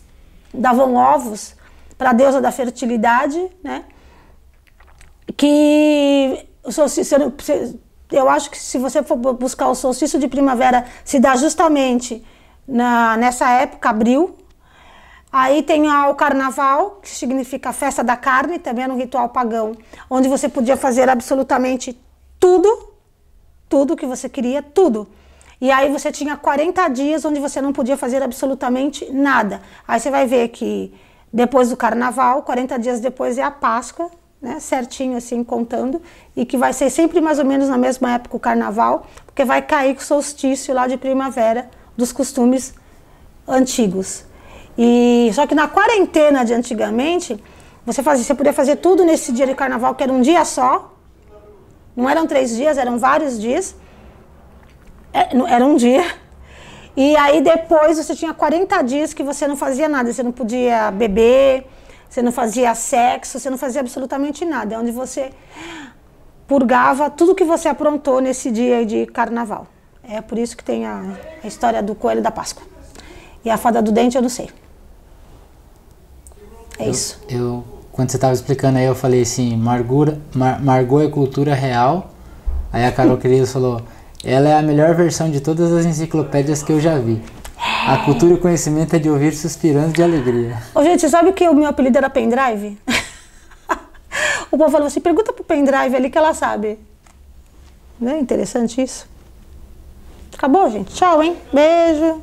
davam 0.54 0.96
ovos 0.96 1.56
para 1.98 2.12
a 2.12 2.14
deusa 2.14 2.40
da 2.40 2.52
fertilidade, 2.52 3.50
né? 3.64 3.86
que 5.36 6.46
o 6.64 6.72
solstício, 6.72 7.34
eu 8.12 8.30
acho 8.30 8.52
que 8.52 8.58
se 8.58 8.78
você 8.78 9.02
for 9.02 9.16
bu- 9.18 9.34
buscar 9.34 9.68
o 9.70 9.76
solstício 9.76 10.20
de 10.20 10.28
primavera, 10.28 10.86
se 11.04 11.20
dá 11.20 11.36
justamente 11.36 12.24
na, 12.68 13.18
nessa 13.18 13.50
época, 13.50 13.90
abril. 13.90 14.36
Aí 15.36 15.64
tem 15.64 15.90
o 15.90 16.14
carnaval, 16.14 17.00
que 17.02 17.10
significa 17.10 17.74
festa 17.74 18.04
da 18.04 18.16
carne, 18.16 18.60
também 18.60 18.84
era 18.84 18.94
um 18.94 18.98
ritual 18.98 19.30
pagão, 19.30 19.76
onde 20.08 20.30
você 20.30 20.48
podia 20.48 20.78
fazer 20.78 21.10
absolutamente 21.10 22.00
tudo, 22.40 22.94
tudo 23.68 23.96
que 23.96 24.06
você 24.06 24.30
queria, 24.30 24.62
tudo. 24.62 25.08
E 25.60 25.72
aí 25.72 25.92
você 25.92 26.12
tinha 26.12 26.38
40 26.38 26.88
dias 26.90 27.26
onde 27.26 27.40
você 27.40 27.60
não 27.60 27.74
podia 27.74 27.98
fazer 27.98 28.22
absolutamente 28.22 29.12
nada. 29.12 29.60
Aí 29.88 30.00
você 30.00 30.12
vai 30.12 30.28
ver 30.28 30.50
que 30.50 30.94
depois 31.34 31.72
do 31.72 31.78
carnaval, 31.78 32.44
40 32.44 32.78
dias 32.78 33.00
depois 33.00 33.40
é 33.40 33.42
a 33.42 33.50
Páscoa, 33.50 34.12
né? 34.40 34.60
Certinho 34.60 35.18
assim 35.18 35.44
contando, 35.44 36.00
e 36.36 36.46
que 36.46 36.58
vai 36.58 36.74
ser 36.74 36.92
sempre 36.92 37.20
mais 37.20 37.40
ou 37.40 37.46
menos 37.46 37.70
na 37.70 37.78
mesma 37.78 38.12
época 38.12 38.38
o 38.38 38.40
carnaval, 38.40 39.08
porque 39.26 39.44
vai 39.44 39.64
cair 39.64 39.96
com 39.96 40.02
o 40.02 40.04
solstício 40.04 40.76
lá 40.76 40.86
de 40.86 40.96
primavera 40.96 41.72
dos 41.98 42.12
costumes 42.12 42.76
antigos. 43.48 44.26
E 44.78 45.30
só 45.34 45.46
que 45.46 45.54
na 45.54 45.68
quarentena 45.68 46.44
de 46.44 46.54
antigamente, 46.54 47.42
você 47.86 48.02
fazia, 48.02 48.24
você 48.24 48.34
podia 48.34 48.54
fazer 48.54 48.78
tudo 48.78 49.04
nesse 49.04 49.32
dia 49.32 49.46
de 49.46 49.54
carnaval, 49.54 49.94
que 49.96 50.04
era 50.04 50.12
um 50.12 50.22
dia 50.22 50.44
só. 50.46 50.94
Não 51.96 52.10
eram 52.10 52.26
três 52.26 52.56
dias, 52.56 52.78
eram 52.78 52.98
vários 52.98 53.40
dias. 53.40 53.76
É, 55.14 55.30
Era 55.54 55.66
um 55.66 55.76
dia. 55.76 56.04
E 56.98 57.16
aí 57.18 57.42
depois 57.42 57.98
você 57.98 58.16
tinha 58.16 58.34
40 58.34 58.82
dias 58.84 59.14
que 59.14 59.24
você 59.24 59.48
não 59.48 59.56
fazia 59.56 59.88
nada. 59.88 60.12
Você 60.12 60.24
não 60.24 60.32
podia 60.32 60.92
beber, 60.92 61.68
você 62.10 62.22
não 62.22 62.32
fazia 62.32 62.74
sexo, 62.74 63.40
você 63.40 63.50
não 63.50 63.58
fazia 63.58 63.82
absolutamente 63.82 64.44
nada. 64.44 64.76
É 64.76 64.78
onde 64.78 64.92
você 64.92 65.32
purgava 66.48 67.10
tudo 67.10 67.36
que 67.36 67.44
você 67.44 67.68
aprontou 67.70 68.20
nesse 68.20 68.52
dia 68.52 68.86
de 68.86 69.06
carnaval. 69.06 69.68
É 70.04 70.22
por 70.22 70.38
isso 70.38 70.58
que 70.58 70.64
tem 70.64 70.86
a, 70.86 71.02
a 71.44 71.48
história 71.48 71.82
do 71.82 71.96
coelho 71.96 72.22
da 72.22 72.32
Páscoa. 72.32 72.64
E 73.46 73.50
a 73.50 73.58
fada 73.58 73.82
do 73.82 73.92
dente 73.92 74.16
eu 74.16 74.22
não 74.22 74.30
sei. 74.30 74.50
É 76.80 76.90
isso. 76.90 77.20
Eu, 77.30 77.64
quando 77.92 78.10
você 78.10 78.18
tava 78.18 78.34
explicando 78.34 78.78
aí, 78.78 78.86
eu 78.86 78.96
falei 78.96 79.22
assim, 79.22 79.56
Margura, 79.56 80.20
Mar, 80.34 80.62
Margot 80.62 81.02
é 81.02 81.08
cultura 81.08 81.54
real. 81.54 82.12
Aí 82.72 82.86
a 82.86 82.92
Carol 82.92 83.18
Querido 83.18 83.46
falou, 83.46 83.82
ela 84.24 84.50
é 84.50 84.58
a 84.58 84.62
melhor 84.62 84.96
versão 84.96 85.30
de 85.30 85.40
todas 85.40 85.72
as 85.72 85.86
enciclopédias 85.86 86.64
que 86.64 86.72
eu 86.72 86.80
já 86.80 86.98
vi. 86.98 87.22
A 87.88 87.98
cultura 88.00 88.34
e 88.34 88.36
o 88.36 88.40
conhecimento 88.40 88.96
é 88.96 89.00
de 89.00 89.10
ouvir 89.10 89.34
suspirando 89.34 89.94
de 89.94 90.02
alegria. 90.02 90.58
Ô, 90.74 90.84
gente, 90.84 91.08
sabe 91.10 91.32
que 91.34 91.48
o 91.48 91.54
meu 91.54 91.68
apelido 91.68 91.98
era 91.98 92.10
pendrive? 92.10 92.78
o 94.52 94.58
povo 94.58 94.72
falou 94.72 94.88
assim: 94.88 95.00
pergunta 95.02 95.32
pro 95.32 95.44
pendrive 95.44 95.96
ali 95.96 96.10
que 96.10 96.18
ela 96.18 96.34
sabe. 96.34 96.80
Não 98.00 98.12
é 98.12 98.20
interessante 98.20 98.82
isso? 98.82 99.08
Acabou, 100.34 100.70
gente. 100.70 100.94
Tchau, 100.94 101.22
hein? 101.22 101.38
Beijo. 101.54 102.22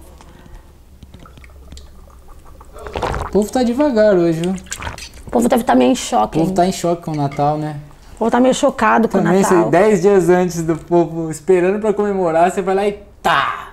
O 3.31 3.33
povo 3.33 3.53
tá 3.53 3.62
devagar 3.62 4.16
hoje, 4.16 4.41
viu? 4.41 4.55
O 5.24 5.31
povo 5.31 5.49
deve 5.49 5.62
estar 5.62 5.76
meio 5.76 5.91
em 5.91 5.93
O 5.93 5.97
choque. 5.97 6.37
povo 6.37 6.51
hein? 6.51 6.55
tá 6.57 6.66
em 6.66 6.72
choque 6.72 7.03
com 7.05 7.12
o 7.12 7.14
Natal, 7.14 7.57
né? 7.57 7.76
O 8.16 8.18
povo 8.18 8.31
tá 8.31 8.41
meio 8.41 8.53
chocado 8.53 9.09
com 9.09 9.18
o 9.18 9.22
Também, 9.22 9.41
Natal. 9.43 9.62
sei, 9.62 9.70
10 9.70 10.03
dias 10.03 10.28
antes 10.28 10.62
do 10.64 10.76
povo 10.76 11.31
esperando 11.31 11.78
pra 11.78 11.93
comemorar, 11.95 12.51
você 12.51 12.61
vai 12.61 12.74
lá 12.74 12.87
e 12.89 12.99
tá! 13.22 13.68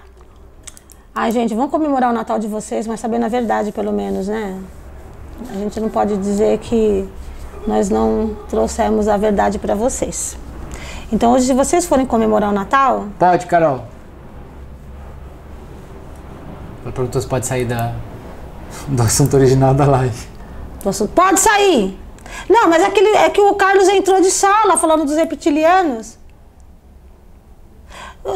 Ai, 1.13 1.31
gente, 1.31 1.55
vamos 1.55 1.71
comemorar 1.71 2.11
o 2.11 2.13
Natal 2.13 2.37
de 2.37 2.47
vocês, 2.47 2.85
mas 2.85 2.99
sabendo 2.99 3.25
a 3.25 3.27
verdade, 3.27 3.71
pelo 3.71 3.91
menos, 3.91 4.27
né? 4.27 4.59
A 5.49 5.53
gente 5.55 5.79
não 5.79 5.89
pode 5.89 6.15
dizer 6.17 6.59
que 6.59 7.09
nós 7.65 7.89
não 7.89 8.37
trouxemos 8.47 9.07
a 9.07 9.17
verdade 9.17 9.57
para 9.57 9.73
vocês. 9.73 10.37
Então, 11.11 11.31
hoje, 11.33 11.47
se 11.47 11.53
vocês 11.55 11.83
forem 11.87 12.05
comemorar 12.05 12.51
o 12.51 12.53
Natal, 12.53 13.07
Pode, 13.17 13.47
Carol. 13.47 13.85
Ela 16.83 16.91
perguntou 16.93 17.19
se 17.19 17.27
pode 17.27 17.47
sair 17.47 17.65
da, 17.65 17.93
do 18.87 19.01
assunto 19.03 19.35
original 19.35 19.73
da 19.73 19.85
live. 19.85 20.27
Pode 21.15 21.39
sair! 21.39 21.97
Não, 22.49 22.69
mas 22.69 22.83
é 22.83 22.89
que, 22.89 22.99
ele- 22.99 23.15
é 23.17 23.29
que 23.29 23.41
o 23.41 23.55
Carlos 23.55 23.87
entrou 23.87 24.21
de 24.21 24.29
sala 24.31 24.77
falando 24.77 25.05
dos 25.05 25.15
reptilianos. 25.15 26.17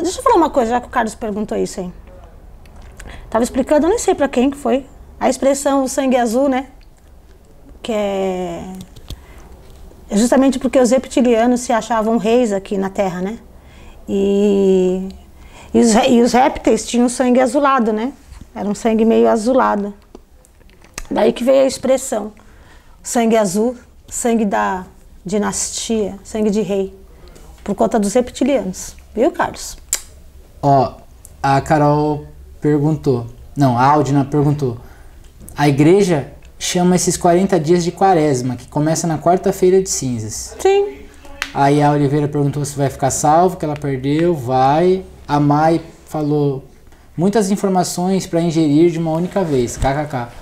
Deixa 0.01 0.19
eu 0.19 0.23
falar 0.23 0.35
uma 0.37 0.49
coisa, 0.49 0.71
já 0.71 0.81
que 0.81 0.87
o 0.87 0.89
Carlos 0.89 1.13
perguntou 1.15 1.57
isso 1.57 1.79
aí. 1.81 1.91
Tava 3.29 3.43
explicando, 3.43 3.85
eu 3.85 3.89
nem 3.89 3.99
sei 3.99 4.15
pra 4.15 4.27
quem 4.27 4.49
que 4.49 4.57
foi, 4.57 4.85
a 5.19 5.29
expressão 5.29 5.87
sangue 5.87 6.15
azul, 6.17 6.47
né? 6.47 6.67
Que 7.81 7.91
é 7.91 8.63
é 10.09 10.17
justamente 10.17 10.59
porque 10.59 10.77
os 10.77 10.91
reptilianos 10.91 11.61
se 11.61 11.71
achavam 11.71 12.17
reis 12.17 12.51
aqui 12.51 12.77
na 12.77 12.89
Terra, 12.89 13.21
né? 13.21 13.39
E, 14.09 15.07
e, 15.73 15.79
os, 15.79 15.93
e 16.09 16.21
os 16.21 16.33
répteis 16.33 16.85
tinham 16.85 17.07
sangue 17.07 17.39
azulado, 17.39 17.93
né? 17.93 18.11
Era 18.53 18.67
um 18.67 18.75
sangue 18.75 19.05
meio 19.05 19.29
azulado. 19.29 19.93
Daí 21.11 21.33
que 21.33 21.43
veio 21.43 21.63
a 21.63 21.67
expressão 21.67 22.31
sangue 23.03 23.35
azul, 23.35 23.75
sangue 24.07 24.45
da 24.45 24.85
dinastia, 25.25 26.17
sangue 26.23 26.49
de 26.49 26.61
rei, 26.61 26.95
por 27.63 27.75
conta 27.75 27.99
dos 27.99 28.13
reptilianos. 28.13 28.95
Viu, 29.13 29.29
Carlos? 29.31 29.77
Ó, 30.61 30.93
a 31.43 31.59
Carol 31.61 32.27
perguntou. 32.61 33.27
Não, 33.55 33.77
a 33.77 33.83
Aldina 33.83 34.23
perguntou. 34.23 34.77
A 35.55 35.67
igreja 35.67 36.31
chama 36.57 36.95
esses 36.95 37.17
40 37.17 37.59
dias 37.59 37.83
de 37.83 37.91
quaresma, 37.91 38.55
que 38.55 38.67
começa 38.67 39.05
na 39.05 39.17
quarta-feira 39.17 39.81
de 39.81 39.89
cinzas. 39.89 40.55
Sim. 40.59 40.99
Aí 41.53 41.81
a 41.81 41.91
Oliveira 41.91 42.27
perguntou 42.27 42.63
se 42.63 42.77
vai 42.77 42.89
ficar 42.89 43.11
salvo, 43.11 43.57
que 43.57 43.65
ela 43.65 43.75
perdeu, 43.75 44.33
vai. 44.33 45.03
A 45.27 45.39
Mai 45.39 45.81
falou 46.05 46.63
muitas 47.17 47.51
informações 47.51 48.25
para 48.25 48.39
ingerir 48.39 48.91
de 48.91 48.99
uma 48.99 49.11
única 49.11 49.43
vez, 49.43 49.75
kkk. 49.75 50.40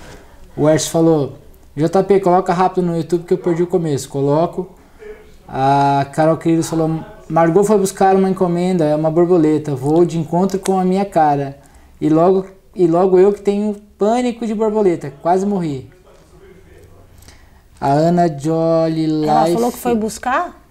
O 0.59 0.67
Erso 0.67 0.89
falou, 0.89 1.37
JP, 1.73 2.19
coloca 2.19 2.51
rápido 2.51 2.85
no 2.85 2.97
YouTube 2.97 3.23
que 3.23 3.33
eu 3.33 3.37
perdi 3.37 3.63
o 3.63 3.67
começo. 3.67 4.09
Coloco. 4.09 4.75
A 5.47 6.05
Carol 6.11 6.35
Querido 6.35 6.63
falou, 6.63 6.99
Margot 7.29 7.63
foi 7.63 7.77
buscar 7.77 8.13
uma 8.13 8.29
encomenda, 8.29 8.83
é 8.83 8.93
uma 8.93 9.09
borboleta, 9.09 9.73
vou 9.73 10.03
de 10.03 10.19
encontro 10.19 10.59
com 10.59 10.77
a 10.77 10.83
minha 10.83 11.05
cara. 11.05 11.57
E 12.01 12.09
logo, 12.09 12.45
e 12.75 12.87
logo 12.87 13.17
eu 13.17 13.31
que 13.31 13.39
tenho 13.39 13.73
pânico 13.97 14.45
de 14.45 14.53
borboleta, 14.53 15.13
quase 15.21 15.45
morri. 15.45 15.89
A 17.79 17.93
Ana 17.93 18.27
Jolly 18.27 19.07
Life... 19.07 19.29
Ela 19.29 19.47
falou 19.47 19.71
que 19.71 19.77
foi 19.77 19.95
buscar? 19.95 20.61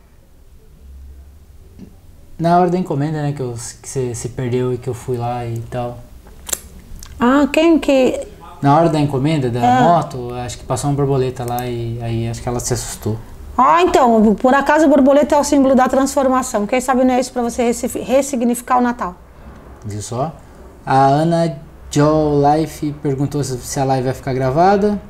Na 2.38 2.60
hora 2.60 2.68
da 2.68 2.76
encomenda, 2.76 3.22
né? 3.22 3.32
Que, 3.32 3.42
você 3.42 4.14
se 4.14 4.28
perdeu 4.28 4.74
e 4.74 4.76
que 4.76 4.88
eu 4.88 4.94
fui 4.94 5.16
lá 5.16 5.46
e 5.46 5.58
tal. 5.70 5.98
Ah, 7.18 7.48
quem 7.50 7.78
que. 7.78 8.20
Na 8.60 8.76
hora 8.76 8.88
da 8.88 8.98
encomenda 8.98 9.48
da 9.50 9.60
É. 9.64 9.82
moto, 9.82 10.32
acho 10.34 10.58
que 10.58 10.64
passou 10.64 10.90
uma 10.90 10.96
borboleta 10.96 11.44
lá 11.48 11.66
e 11.66 11.98
aí 12.02 12.28
acho 12.28 12.42
que 12.42 12.48
ela 12.48 12.58
se 12.60 12.74
assustou. 12.74 13.16
Ah, 13.56 13.82
então, 13.82 14.34
por 14.34 14.54
acaso 14.54 14.84
a 14.84 14.88
borboleta 14.88 15.34
é 15.34 15.38
o 15.38 15.44
símbolo 15.44 15.74
da 15.74 15.88
transformação. 15.88 16.66
Quem 16.66 16.80
sabe 16.80 17.04
não 17.04 17.14
é 17.14 17.20
isso 17.20 17.32
pra 17.32 17.42
você 17.42 17.62
ressi- 17.64 17.98
ressignificar 18.00 18.78
o 18.78 18.80
Natal. 18.80 19.14
Viu 19.84 20.02
só? 20.02 20.32
A 20.86 21.06
Ana 21.06 21.56
Jo 21.90 22.40
Life 22.54 22.92
perguntou 23.02 23.42
se, 23.44 23.80
a 23.80 23.84
live 23.84 24.04
vai 24.06 24.14
ficar 24.14 24.32
gravada. 24.32 25.00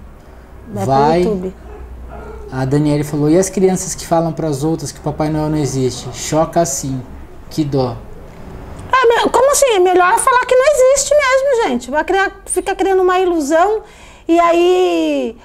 Vai, 0.73 0.87
Vai. 0.87 1.21
pro 1.23 1.31
YouTube. 1.31 1.55
A 2.53 2.65
Daniele 2.65 3.05
falou: 3.05 3.29
e 3.31 3.37
as 3.39 3.51
crianças 3.51 3.95
que 3.95 4.07
falam 4.07 4.33
para 4.33 4.49
as 4.49 4.63
outras 4.65 4.93
que 4.93 5.01
Papai 5.01 5.29
Noel 5.29 5.49
não 5.51 5.59
existe? 5.59 6.09
Choca 6.15 6.61
assim. 6.61 7.01
Que 7.51 7.65
dó. 7.65 7.97
Como 9.49 9.53
assim? 9.53 9.79
Melhor 9.79 10.19
falar 10.19 10.45
que 10.45 10.55
não 10.55 10.65
existe 10.67 11.15
mesmo, 11.15 11.65
gente. 11.65 11.91
Vai 11.91 12.05
criar, 12.05 12.43
fica 12.45 12.75
criando 12.75 13.01
uma 13.01 13.19
ilusão 13.19 13.83
e 14.27 14.39
aí 14.39 15.39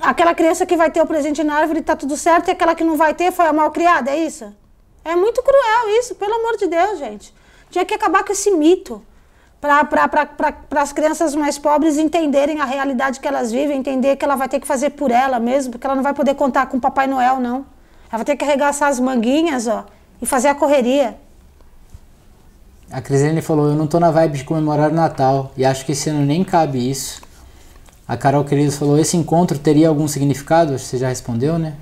aquela 0.00 0.34
criança 0.34 0.66
que 0.66 0.76
vai 0.76 0.90
ter 0.90 1.00
o 1.00 1.06
presente 1.06 1.44
na 1.44 1.54
árvore 1.54 1.82
tá 1.82 1.94
tudo 1.94 2.16
certo 2.16 2.48
e 2.48 2.50
aquela 2.50 2.74
que 2.74 2.82
não 2.82 2.96
vai 2.96 3.14
ter 3.14 3.30
foi 3.30 3.46
a 3.46 3.52
mal 3.52 3.70
criada, 3.70 4.10
é 4.10 4.18
isso? 4.18 4.52
É 5.04 5.14
muito 5.14 5.40
cruel 5.40 6.00
isso, 6.00 6.16
pelo 6.16 6.34
amor 6.34 6.56
de 6.56 6.66
Deus, 6.66 6.98
gente. 6.98 7.32
Tinha 7.70 7.84
que 7.84 7.94
acabar 7.94 8.24
com 8.24 8.32
esse 8.32 8.50
mito 8.50 9.00
para 9.60 10.82
as 10.82 10.92
crianças 10.92 11.32
mais 11.36 11.58
pobres 11.58 11.96
entenderem 11.96 12.60
a 12.60 12.64
realidade 12.64 13.20
que 13.20 13.28
elas 13.28 13.52
vivem, 13.52 13.78
entender 13.78 14.16
que 14.16 14.24
ela 14.24 14.34
vai 14.34 14.48
ter 14.48 14.58
que 14.58 14.66
fazer 14.66 14.90
por 14.90 15.12
ela 15.12 15.38
mesmo, 15.38 15.70
porque 15.70 15.86
ela 15.86 15.94
não 15.94 16.02
vai 16.02 16.12
poder 16.12 16.34
contar 16.34 16.66
com 16.66 16.78
o 16.78 16.80
Papai 16.80 17.06
Noel, 17.06 17.38
não. 17.38 17.64
Ela 18.10 18.18
vai 18.18 18.24
ter 18.24 18.34
que 18.34 18.42
arregaçar 18.42 18.88
as 18.88 18.98
manguinhas, 18.98 19.68
ó, 19.68 19.86
e 20.20 20.26
fazer 20.26 20.48
a 20.48 20.56
correria. 20.56 21.16
A 22.92 23.00
Crislene 23.00 23.40
falou: 23.40 23.68
eu 23.68 23.74
não 23.76 23.86
tô 23.86 24.00
na 24.00 24.10
vibe 24.10 24.38
de 24.38 24.44
comemorar 24.44 24.90
o 24.90 24.94
Natal 24.94 25.52
e 25.56 25.64
acho 25.64 25.84
que 25.84 25.92
esse 25.92 26.10
ano 26.10 26.24
nem 26.24 26.42
cabe 26.42 26.90
isso. 26.90 27.22
A 28.06 28.16
Carol 28.16 28.44
Queridos 28.44 28.76
falou: 28.76 28.98
esse 28.98 29.16
encontro 29.16 29.58
teria 29.58 29.88
algum 29.88 30.08
significado? 30.08 30.78
Você 30.78 30.98
já 30.98 31.08
respondeu, 31.08 31.58
né? 31.58 31.74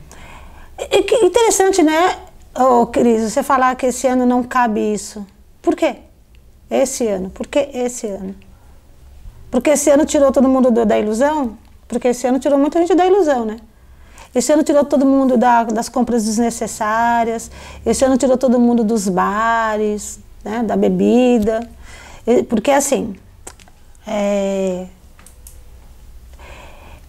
E 0.78 1.02
que 1.02 1.14
interessante, 1.16 1.82
né, 1.82 2.16
ô 2.56 2.86
Cris, 2.86 3.32
você 3.32 3.42
falar 3.42 3.74
que 3.74 3.86
esse 3.86 4.06
ano 4.06 4.24
não 4.24 4.42
cabe 4.44 4.80
isso. 4.92 5.26
Por 5.60 5.74
quê? 5.74 5.96
Esse 6.70 7.06
ano. 7.08 7.30
Por 7.30 7.46
que 7.48 7.58
esse 7.72 8.06
ano? 8.06 8.34
Porque 9.50 9.70
esse 9.70 9.90
ano 9.90 10.04
tirou 10.04 10.30
todo 10.30 10.46
mundo 10.48 10.70
do- 10.70 10.84
da 10.84 10.98
ilusão? 10.98 11.56
Porque 11.88 12.08
esse 12.08 12.26
ano 12.26 12.38
tirou 12.38 12.58
muita 12.58 12.78
gente 12.80 12.94
da 12.94 13.06
ilusão, 13.06 13.44
né? 13.46 13.56
Esse 14.34 14.52
ano 14.52 14.62
tirou 14.62 14.84
todo 14.84 15.06
mundo 15.06 15.36
da- 15.38 15.64
das 15.64 15.88
compras 15.88 16.24
desnecessárias. 16.26 17.50
Esse 17.84 18.04
ano 18.04 18.18
tirou 18.18 18.36
todo 18.36 18.60
mundo 18.60 18.84
dos 18.84 19.08
bares, 19.08 20.20
né, 20.48 20.62
da 20.62 20.76
bebida. 20.76 21.68
Porque 22.48 22.70
assim, 22.70 23.14
é, 24.06 24.86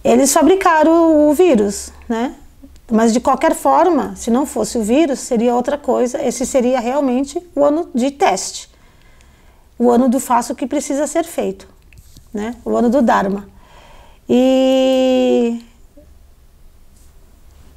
eles 0.04 0.32
fabricaram 0.32 1.28
o 1.28 1.34
vírus, 1.34 1.92
né? 2.08 2.34
Mas 2.90 3.12
de 3.12 3.20
qualquer 3.20 3.54
forma, 3.54 4.14
se 4.16 4.30
não 4.30 4.44
fosse 4.44 4.76
o 4.76 4.82
vírus, 4.82 5.20
seria 5.20 5.54
outra 5.54 5.78
coisa. 5.78 6.22
Esse 6.22 6.44
seria 6.44 6.80
realmente 6.80 7.40
o 7.54 7.64
ano 7.64 7.88
de 7.94 8.10
teste. 8.10 8.68
O 9.78 9.90
ano 9.90 10.08
do 10.08 10.18
faço 10.18 10.54
que 10.54 10.66
precisa 10.66 11.06
ser 11.06 11.24
feito, 11.24 11.68
né? 12.34 12.54
O 12.64 12.76
ano 12.76 12.90
do 12.90 13.00
Dharma. 13.00 13.48
E 14.28 15.62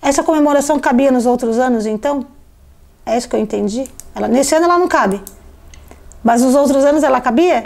essa 0.01 0.23
comemoração 0.23 0.79
cabia 0.79 1.11
nos 1.11 1.25
outros 1.25 1.57
anos, 1.57 1.85
então? 1.85 2.25
É 3.05 3.17
isso 3.17 3.29
que 3.29 3.35
eu 3.35 3.39
entendi. 3.39 3.85
Ela, 4.15 4.27
nesse 4.27 4.55
ano 4.55 4.65
ela 4.65 4.77
não 4.77 4.87
cabe. 4.87 5.21
Mas 6.23 6.41
nos 6.41 6.55
outros 6.55 6.85
anos 6.85 7.03
ela 7.03 7.19
cabia? 7.19 7.65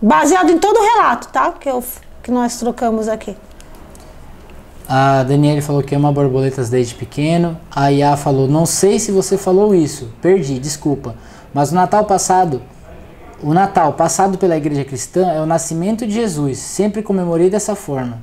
Baseado 0.00 0.50
em 0.50 0.58
todo 0.58 0.76
o 0.78 0.82
relato, 0.82 1.28
tá? 1.28 1.52
Que, 1.52 1.68
eu, 1.68 1.84
que 2.22 2.30
nós 2.30 2.58
trocamos 2.58 3.08
aqui. 3.08 3.36
A 4.88 5.22
Daniele 5.22 5.60
falou 5.60 5.82
que 5.82 5.94
ama 5.94 6.12
borboletas 6.12 6.68
desde 6.68 6.94
pequeno. 6.94 7.58
A 7.70 7.88
Iá 7.88 8.16
falou: 8.16 8.48
Não 8.48 8.66
sei 8.66 8.98
se 8.98 9.12
você 9.12 9.38
falou 9.38 9.74
isso, 9.74 10.10
perdi, 10.20 10.58
desculpa. 10.58 11.14
Mas 11.54 11.70
o 11.70 11.74
Natal 11.74 12.04
passado, 12.04 12.62
o 13.42 13.52
Natal 13.52 13.92
passado 13.92 14.38
pela 14.38 14.56
igreja 14.56 14.84
cristã 14.84 15.30
é 15.30 15.40
o 15.40 15.46
nascimento 15.46 16.06
de 16.06 16.14
Jesus. 16.14 16.58
Sempre 16.58 17.02
comemorei 17.02 17.48
dessa 17.48 17.74
forma. 17.74 18.18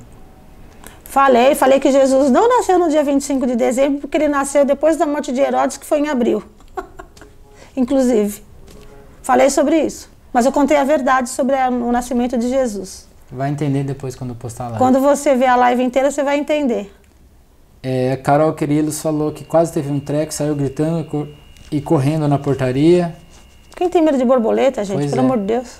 Falei, 1.04 1.54
falei 1.54 1.80
que 1.80 1.90
Jesus 1.90 2.30
não 2.30 2.48
nasceu 2.48 2.78
no 2.78 2.88
dia 2.88 3.02
25 3.02 3.46
de 3.46 3.56
dezembro, 3.56 4.00
porque 4.00 4.16
ele 4.16 4.28
nasceu 4.28 4.64
depois 4.64 4.96
da 4.96 5.06
morte 5.06 5.32
de 5.32 5.40
Herodes, 5.40 5.76
que 5.76 5.84
foi 5.84 5.98
em 5.98 6.08
abril. 6.08 6.42
Inclusive. 7.76 8.42
Falei 9.22 9.50
sobre 9.50 9.80
isso. 9.80 10.08
Mas 10.32 10.46
eu 10.46 10.52
contei 10.52 10.76
a 10.76 10.84
verdade 10.84 11.28
sobre 11.28 11.56
a- 11.56 11.68
o 11.68 11.90
nascimento 11.92 12.38
de 12.38 12.48
Jesus. 12.48 13.08
Vai 13.30 13.50
entender 13.50 13.84
depois 13.84 14.14
quando 14.14 14.34
postar 14.34 14.68
lá. 14.68 14.78
Quando 14.78 15.00
você 15.00 15.34
ver 15.36 15.46
a 15.46 15.56
live 15.56 15.82
inteira, 15.82 16.10
você 16.10 16.22
vai 16.22 16.38
entender. 16.38 16.92
É, 17.82 18.12
a 18.12 18.16
Carol 18.16 18.52
Querilos 18.52 19.00
falou 19.00 19.32
que 19.32 19.44
quase 19.44 19.72
teve 19.72 19.90
um 19.90 19.98
treco, 20.00 20.32
saiu 20.34 20.54
gritando 20.54 21.00
e 21.36 21.40
e 21.72 21.80
correndo 21.80 22.26
na 22.26 22.36
portaria. 22.36 23.14
Quem 23.76 23.88
tem 23.88 24.02
medo 24.02 24.18
de 24.18 24.24
borboleta, 24.24 24.82
gente? 24.84 24.96
Pois 24.98 25.10
Pelo 25.10 25.22
é. 25.22 25.24
amor 25.24 25.38
de 25.38 25.44
Deus. 25.44 25.76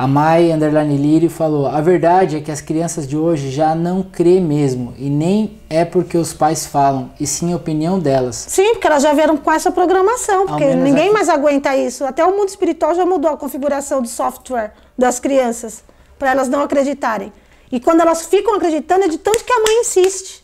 A 0.00 0.06
Mai 0.06 0.50
Underline 0.50 0.96
Lírio 0.96 1.28
falou: 1.28 1.66
A 1.66 1.78
verdade 1.82 2.34
é 2.34 2.40
que 2.40 2.50
as 2.50 2.62
crianças 2.62 3.06
de 3.06 3.18
hoje 3.18 3.50
já 3.50 3.74
não 3.74 4.02
crê 4.02 4.40
mesmo. 4.40 4.94
E 4.96 5.10
nem 5.10 5.60
é 5.68 5.84
porque 5.84 6.16
os 6.16 6.32
pais 6.32 6.64
falam, 6.64 7.10
e 7.20 7.26
sim 7.26 7.52
a 7.52 7.56
opinião 7.56 7.98
delas. 7.98 8.46
Sim, 8.48 8.72
porque 8.72 8.86
elas 8.86 9.02
já 9.02 9.12
vieram 9.12 9.36
com 9.36 9.52
essa 9.52 9.70
programação, 9.70 10.46
porque 10.46 10.74
ninguém 10.74 11.04
aqui. 11.04 11.12
mais 11.12 11.28
aguenta 11.28 11.76
isso. 11.76 12.02
Até 12.06 12.24
o 12.24 12.34
mundo 12.34 12.48
espiritual 12.48 12.94
já 12.94 13.04
mudou 13.04 13.30
a 13.30 13.36
configuração 13.36 14.00
do 14.00 14.08
software 14.08 14.72
das 14.96 15.20
crianças, 15.20 15.84
para 16.18 16.30
elas 16.30 16.48
não 16.48 16.62
acreditarem. 16.62 17.30
E 17.70 17.78
quando 17.78 18.00
elas 18.00 18.24
ficam 18.24 18.54
acreditando, 18.54 19.04
é 19.04 19.08
de 19.08 19.18
tanto 19.18 19.44
que 19.44 19.52
a 19.52 19.58
mãe 19.58 19.80
insiste. 19.82 20.42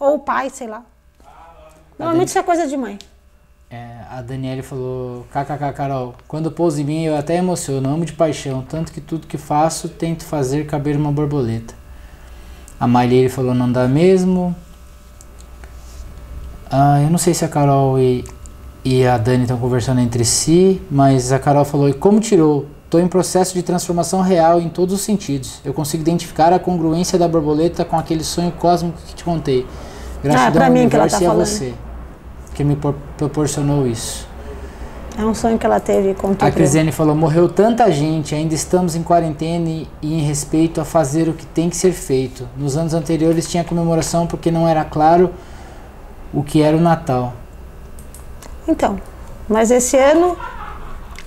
Ou 0.00 0.16
o 0.16 0.18
pai, 0.18 0.50
sei 0.50 0.66
lá. 0.66 0.82
Normalmente 1.96 2.26
isso 2.26 2.38
é 2.40 2.42
coisa 2.42 2.66
de 2.66 2.76
mãe. 2.76 2.98
É, 3.70 3.96
a 4.10 4.22
Daniele 4.22 4.62
falou: 4.62 5.26
KKK 5.32 5.72
Carol, 5.74 6.14
quando 6.28 6.50
pouso 6.50 6.80
em 6.80 6.84
mim 6.84 7.02
eu 7.04 7.16
até 7.16 7.36
emociono, 7.36 7.88
amo 7.88 8.04
de 8.04 8.12
paixão, 8.12 8.62
tanto 8.68 8.92
que 8.92 9.00
tudo 9.00 9.26
que 9.26 9.36
faço 9.36 9.88
tento 9.88 10.24
fazer 10.24 10.66
caber 10.66 10.96
uma 10.96 11.10
borboleta. 11.10 11.74
A 12.78 12.86
Maile 12.86 13.28
falou: 13.28 13.54
Não 13.54 13.70
dá 13.70 13.88
mesmo. 13.88 14.54
Ah, 16.70 17.00
eu 17.02 17.10
não 17.10 17.18
sei 17.18 17.34
se 17.34 17.44
a 17.44 17.48
Carol 17.48 17.98
e, 17.98 18.24
e 18.84 19.04
a 19.06 19.18
Dani 19.18 19.42
estão 19.42 19.58
conversando 19.58 20.00
entre 20.00 20.24
si, 20.24 20.80
mas 20.90 21.32
a 21.32 21.38
Carol 21.38 21.64
falou: 21.64 21.88
E 21.88 21.94
como 21.94 22.20
tirou? 22.20 22.66
Estou 22.84 23.00
em 23.00 23.08
processo 23.08 23.52
de 23.52 23.64
transformação 23.64 24.20
real 24.22 24.60
em 24.60 24.68
todos 24.68 24.94
os 24.94 25.00
sentidos. 25.00 25.60
Eu 25.64 25.74
consigo 25.74 26.02
identificar 26.04 26.52
a 26.52 26.58
congruência 26.60 27.18
da 27.18 27.26
borboleta 27.26 27.84
com 27.84 27.98
aquele 27.98 28.22
sonho 28.22 28.52
cósmico 28.52 28.96
que 29.08 29.14
te 29.16 29.24
contei. 29.24 29.66
Gratidão 30.22 30.62
Ah, 30.62 30.66
ao 30.66 30.72
mim 30.72 30.88
que 30.88 30.94
ela 30.94 31.08
tá 31.08 31.20
e 31.20 31.26
a 31.26 31.30
falando. 31.30 31.46
você 31.46 31.74
que 32.56 32.64
me 32.64 32.74
por- 32.74 32.94
proporcionou 33.18 33.86
isso. 33.86 34.26
É 35.18 35.24
um 35.24 35.34
sonho 35.34 35.58
que 35.58 35.64
ela 35.64 35.78
teve 35.78 36.14
com 36.14 36.34
A. 36.38 36.50
Crisiane 36.50 36.90
falou: 36.90 37.14
morreu 37.14 37.48
tanta 37.48 37.90
gente, 37.90 38.34
ainda 38.34 38.54
estamos 38.54 38.94
em 38.94 39.02
quarentena 39.02 39.68
e, 39.68 39.88
e 40.02 40.18
em 40.18 40.22
respeito 40.22 40.80
a 40.80 40.84
fazer 40.84 41.28
o 41.28 41.34
que 41.34 41.44
tem 41.46 41.68
que 41.68 41.76
ser 41.76 41.92
feito. 41.92 42.48
Nos 42.56 42.76
anos 42.76 42.94
anteriores 42.94 43.48
tinha 43.48 43.62
comemoração 43.62 44.26
porque 44.26 44.50
não 44.50 44.66
era 44.66 44.84
claro 44.84 45.30
o 46.32 46.42
que 46.42 46.62
era 46.62 46.76
o 46.76 46.80
Natal. 46.80 47.34
Então, 48.66 49.00
mas 49.48 49.70
esse 49.70 49.96
ano 49.96 50.36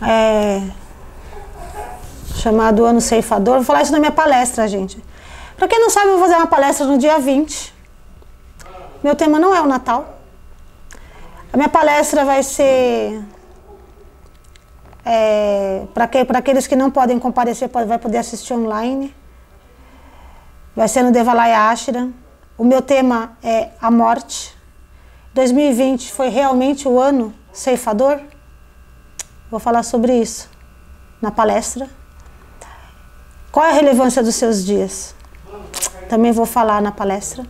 é 0.01 0.61
chamado 2.35 2.85
Ano 2.85 3.01
Ceifador. 3.01 3.55
Vou 3.55 3.63
falar 3.63 3.83
isso 3.83 3.91
na 3.91 3.99
minha 3.99 4.11
palestra, 4.11 4.67
gente. 4.67 4.97
Pra 5.57 5.67
quem 5.67 5.79
não 5.79 5.89
sabe, 5.89 6.07
eu 6.07 6.13
vou 6.17 6.21
fazer 6.21 6.35
uma 6.35 6.47
palestra 6.47 6.85
no 6.85 6.97
dia 6.97 7.19
20. 7.19 7.73
Meu 9.03 9.15
tema 9.15 9.39
não 9.39 9.53
é 9.55 9.61
o 9.61 9.67
Natal. 9.67 10.18
A 11.51 11.57
minha 11.57 11.69
palestra 11.69 12.23
vai 12.23 12.43
ser 12.43 13.23
é, 15.03 15.87
para 15.95 16.07
que, 16.07 16.19
aqueles 16.19 16.67
que 16.67 16.75
não 16.75 16.91
podem 16.91 17.17
comparecer, 17.17 17.67
pode, 17.69 17.87
vai 17.87 17.97
poder 17.97 18.19
assistir 18.19 18.53
online. 18.53 19.15
Vai 20.75 20.87
ser 20.87 21.01
no 21.01 21.11
Devalaya 21.11 21.69
Ashram. 21.69 22.13
O 22.55 22.63
meu 22.63 22.83
tema 22.83 23.35
é 23.41 23.69
a 23.81 23.89
morte. 23.89 24.55
2020 25.33 26.11
foi 26.11 26.29
realmente 26.29 26.87
o 26.87 26.99
ano 26.99 27.33
ceifador? 27.51 28.19
Vou 29.49 29.59
falar 29.59 29.81
sobre 29.81 30.13
isso 30.13 30.47
na 31.19 31.31
palestra. 31.31 31.89
Qual 33.51 33.65
é 33.65 33.71
a 33.71 33.73
relevância 33.73 34.21
dos 34.21 34.35
seus 34.35 34.63
dias? 34.63 35.15
Também 36.07 36.31
vou 36.31 36.45
falar 36.45 36.79
na 36.79 36.91
palestra. 36.91 37.43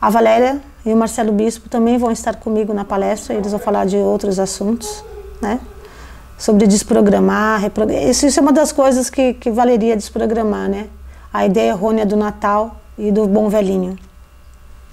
A 0.00 0.08
Valéria 0.10 0.62
e 0.88 0.92
o 0.94 0.96
Marcelo 0.96 1.32
Bispo 1.32 1.68
também 1.68 1.98
vão 1.98 2.10
estar 2.10 2.36
comigo 2.36 2.72
na 2.72 2.82
palestra, 2.82 3.34
eles 3.34 3.50
vão 3.50 3.60
falar 3.60 3.84
de 3.84 3.98
outros 3.98 4.38
assuntos, 4.38 5.04
né? 5.38 5.60
Sobre 6.38 6.66
desprogramar, 6.66 7.60
reprogramar. 7.60 8.08
Isso, 8.08 8.24
isso 8.24 8.40
é 8.40 8.42
uma 8.42 8.54
das 8.54 8.72
coisas 8.72 9.10
que, 9.10 9.34
que 9.34 9.50
valeria 9.50 9.94
desprogramar, 9.94 10.66
né? 10.66 10.88
A 11.30 11.44
ideia 11.44 11.72
errônea 11.72 12.06
do 12.06 12.16
Natal 12.16 12.76
e 12.96 13.12
do 13.12 13.26
bom 13.26 13.50
velhinho. 13.50 13.98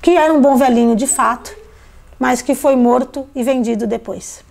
Que 0.02 0.18
era 0.18 0.34
um 0.34 0.42
bom 0.42 0.58
velhinho 0.58 0.98
de 0.98 1.08
fato, 1.08 1.56
mas 2.20 2.42
que 2.42 2.54
foi 2.54 2.76
morto 2.76 3.26
e 3.34 3.42
vendido 3.42 3.88
depois. 3.88 4.44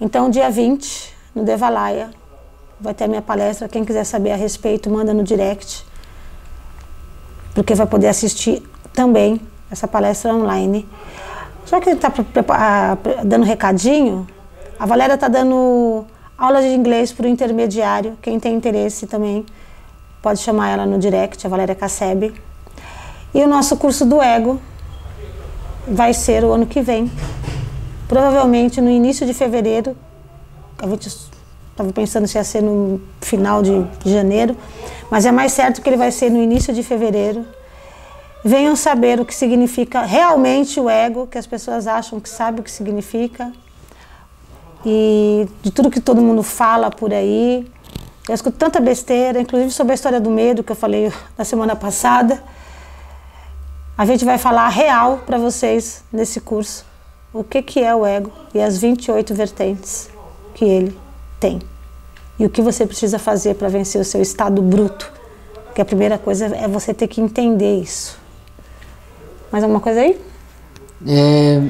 Então, 0.00 0.30
dia 0.30 0.48
20, 0.50 1.16
no 1.34 1.42
Devalaya, 1.42 2.10
vai 2.80 2.94
ter 2.94 3.04
a 3.04 3.08
minha 3.08 3.22
palestra. 3.22 3.68
Quem 3.68 3.84
quiser 3.84 4.04
saber 4.04 4.30
a 4.30 4.36
respeito, 4.36 4.88
manda 4.88 5.12
no 5.12 5.24
direct, 5.24 5.84
porque 7.52 7.74
vai 7.74 7.88
poder 7.88 8.06
assistir 8.06 8.62
também 8.92 9.40
essa 9.74 9.86
palestra 9.86 10.34
online. 10.34 10.88
Já 11.66 11.80
que 11.80 11.90
ele 11.90 11.96
está 11.96 12.10
dando 13.24 13.44
recadinho, 13.44 14.26
a 14.78 14.86
Valéria 14.86 15.14
está 15.14 15.28
dando 15.28 16.04
aula 16.38 16.60
de 16.62 16.68
inglês 16.68 17.12
para 17.12 17.26
o 17.26 17.28
intermediário. 17.28 18.16
Quem 18.22 18.40
tem 18.40 18.54
interesse 18.54 19.06
também 19.06 19.44
pode 20.22 20.40
chamar 20.40 20.70
ela 20.70 20.86
no 20.86 20.98
direct, 20.98 21.46
a 21.46 21.50
Valéria 21.50 21.74
Casseb. 21.74 22.32
E 23.34 23.42
o 23.42 23.46
nosso 23.46 23.76
curso 23.76 24.04
do 24.06 24.22
Ego 24.22 24.60
vai 25.86 26.14
ser 26.14 26.44
o 26.44 26.52
ano 26.52 26.66
que 26.66 26.80
vem. 26.80 27.10
Provavelmente 28.08 28.80
no 28.80 28.90
início 28.90 29.26
de 29.26 29.34
fevereiro. 29.34 29.96
Estava 31.70 31.92
pensando 31.92 32.28
se 32.28 32.38
ia 32.38 32.44
ser 32.44 32.62
no 32.62 33.00
final 33.20 33.62
de 33.62 33.84
janeiro, 34.04 34.56
mas 35.10 35.26
é 35.26 35.32
mais 35.32 35.52
certo 35.52 35.82
que 35.82 35.88
ele 35.88 35.96
vai 35.96 36.10
ser 36.10 36.30
no 36.30 36.40
início 36.40 36.72
de 36.74 36.82
fevereiro. 36.82 37.44
Venham 38.46 38.76
saber 38.76 39.18
o 39.18 39.24
que 39.24 39.34
significa 39.34 40.02
realmente 40.02 40.78
o 40.78 40.90
ego, 40.90 41.26
que 41.26 41.38
as 41.38 41.46
pessoas 41.46 41.86
acham 41.86 42.20
que 42.20 42.28
sabe 42.28 42.60
o 42.60 42.62
que 42.62 42.70
significa. 42.70 43.50
E 44.84 45.48
de 45.62 45.70
tudo 45.70 45.90
que 45.90 45.98
todo 45.98 46.20
mundo 46.20 46.42
fala 46.42 46.90
por 46.90 47.10
aí. 47.10 47.66
Eu 48.28 48.34
escuto 48.34 48.58
tanta 48.58 48.80
besteira, 48.80 49.40
inclusive 49.40 49.70
sobre 49.70 49.92
a 49.92 49.94
história 49.94 50.20
do 50.20 50.28
medo 50.28 50.62
que 50.62 50.70
eu 50.70 50.76
falei 50.76 51.10
na 51.38 51.44
semana 51.44 51.74
passada. 51.74 52.44
A 53.96 54.04
gente 54.04 54.26
vai 54.26 54.36
falar 54.36 54.68
real 54.68 55.22
para 55.24 55.38
vocês 55.38 56.04
nesse 56.12 56.38
curso. 56.38 56.84
O 57.32 57.42
que, 57.42 57.62
que 57.62 57.80
é 57.82 57.94
o 57.94 58.04
ego 58.04 58.30
e 58.52 58.60
as 58.60 58.76
28 58.76 59.34
vertentes 59.34 60.10
que 60.52 60.66
ele 60.66 60.98
tem. 61.40 61.62
E 62.38 62.44
o 62.44 62.50
que 62.50 62.60
você 62.60 62.86
precisa 62.86 63.18
fazer 63.18 63.54
para 63.54 63.68
vencer 63.68 63.98
o 63.98 64.04
seu 64.04 64.20
estado 64.20 64.60
bruto. 64.60 65.10
Que 65.74 65.80
a 65.80 65.84
primeira 65.84 66.18
coisa 66.18 66.44
é 66.44 66.68
você 66.68 66.92
ter 66.92 67.08
que 67.08 67.22
entender 67.22 67.80
isso. 67.80 68.22
Mais 69.54 69.62
alguma 69.62 69.78
coisa 69.78 70.00
aí? 70.00 70.20
É... 71.06 71.62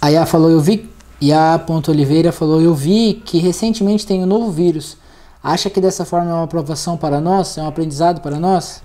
A 0.00 0.08
Yá 0.08 0.24
falou, 0.24 0.50
eu 0.50 0.60
vi. 0.60 0.88
Yá. 1.22 1.62
Oliveira 1.88 2.32
falou, 2.32 2.62
eu 2.62 2.72
vi 2.72 3.20
que 3.22 3.36
recentemente 3.36 4.06
tem 4.06 4.22
um 4.22 4.26
novo 4.26 4.50
vírus. 4.50 4.96
Acha 5.44 5.68
que 5.68 5.78
dessa 5.78 6.06
forma 6.06 6.30
é 6.30 6.32
uma 6.32 6.44
aprovação 6.44 6.96
para 6.96 7.20
nós? 7.20 7.58
É 7.58 7.62
um 7.62 7.68
aprendizado 7.68 8.22
para 8.22 8.40
nós? 8.40 8.82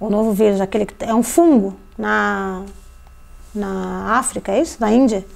O 0.00 0.08
novo 0.08 0.32
vírus, 0.32 0.62
aquele 0.62 0.86
que 0.86 0.94
é 1.04 1.14
um 1.14 1.22
fungo 1.22 1.76
na, 1.98 2.62
na 3.54 4.16
África, 4.18 4.50
é 4.50 4.62
isso? 4.62 4.78
Na 4.80 4.90
Índia? 4.90 5.26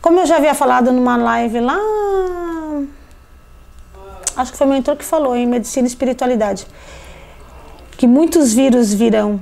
Como 0.00 0.20
eu 0.20 0.26
já 0.26 0.36
havia 0.36 0.54
falado 0.54 0.92
numa 0.92 1.16
live 1.16 1.58
lá. 1.58 1.78
Acho 4.36 4.52
que 4.52 4.58
foi 4.58 4.64
meu 4.68 4.76
mentor 4.76 4.94
que 4.94 5.04
falou 5.04 5.34
em 5.34 5.44
medicina 5.44 5.88
e 5.88 5.90
espiritualidade. 5.90 6.68
Que 7.96 8.06
muitos 8.06 8.52
vírus 8.52 8.94
virão 8.94 9.40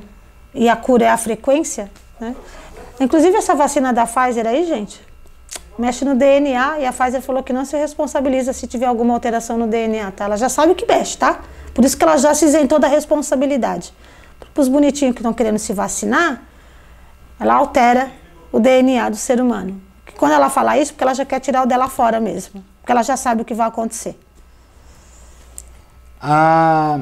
e 0.54 0.68
a 0.68 0.76
cura 0.76 1.04
é 1.04 1.10
a 1.10 1.16
frequência, 1.16 1.90
né? 2.18 2.34
Inclusive 2.98 3.36
essa 3.36 3.54
vacina 3.54 3.92
da 3.92 4.06
Pfizer 4.06 4.46
aí, 4.46 4.66
gente, 4.66 5.00
mexe 5.78 6.04
no 6.04 6.14
DNA 6.14 6.80
e 6.80 6.86
a 6.86 6.92
Pfizer 6.92 7.22
falou 7.22 7.42
que 7.42 7.52
não 7.52 7.64
se 7.64 7.76
responsabiliza 7.76 8.52
se 8.52 8.66
tiver 8.66 8.86
alguma 8.86 9.14
alteração 9.14 9.56
no 9.56 9.66
DNA, 9.66 10.10
tá? 10.12 10.24
Ela 10.24 10.36
já 10.36 10.48
sabe 10.48 10.72
o 10.72 10.74
que 10.74 10.84
mexe, 10.86 11.16
tá? 11.16 11.40
Por 11.72 11.84
isso 11.84 11.96
que 11.96 12.04
ela 12.04 12.18
já 12.18 12.34
se 12.34 12.44
isentou 12.44 12.78
da 12.78 12.88
responsabilidade. 12.88 13.94
Para 14.52 14.60
os 14.60 14.68
bonitinhos 14.68 15.14
que 15.14 15.20
estão 15.20 15.32
querendo 15.32 15.58
se 15.58 15.72
vacinar, 15.72 16.42
ela 17.38 17.54
altera 17.54 18.10
o 18.52 18.60
DNA 18.60 19.08
do 19.08 19.16
ser 19.16 19.40
humano. 19.40 19.80
Quando 20.18 20.32
ela 20.32 20.50
fala 20.50 20.76
isso, 20.76 20.92
porque 20.92 21.04
ela 21.04 21.14
já 21.14 21.24
quer 21.24 21.40
tirar 21.40 21.62
o 21.62 21.66
dela 21.66 21.88
fora 21.88 22.20
mesmo, 22.20 22.62
porque 22.80 22.92
ela 22.92 23.02
já 23.02 23.16
sabe 23.16 23.42
o 23.42 23.44
que 23.44 23.54
vai 23.54 23.68
acontecer. 23.68 24.18
A 26.20 26.98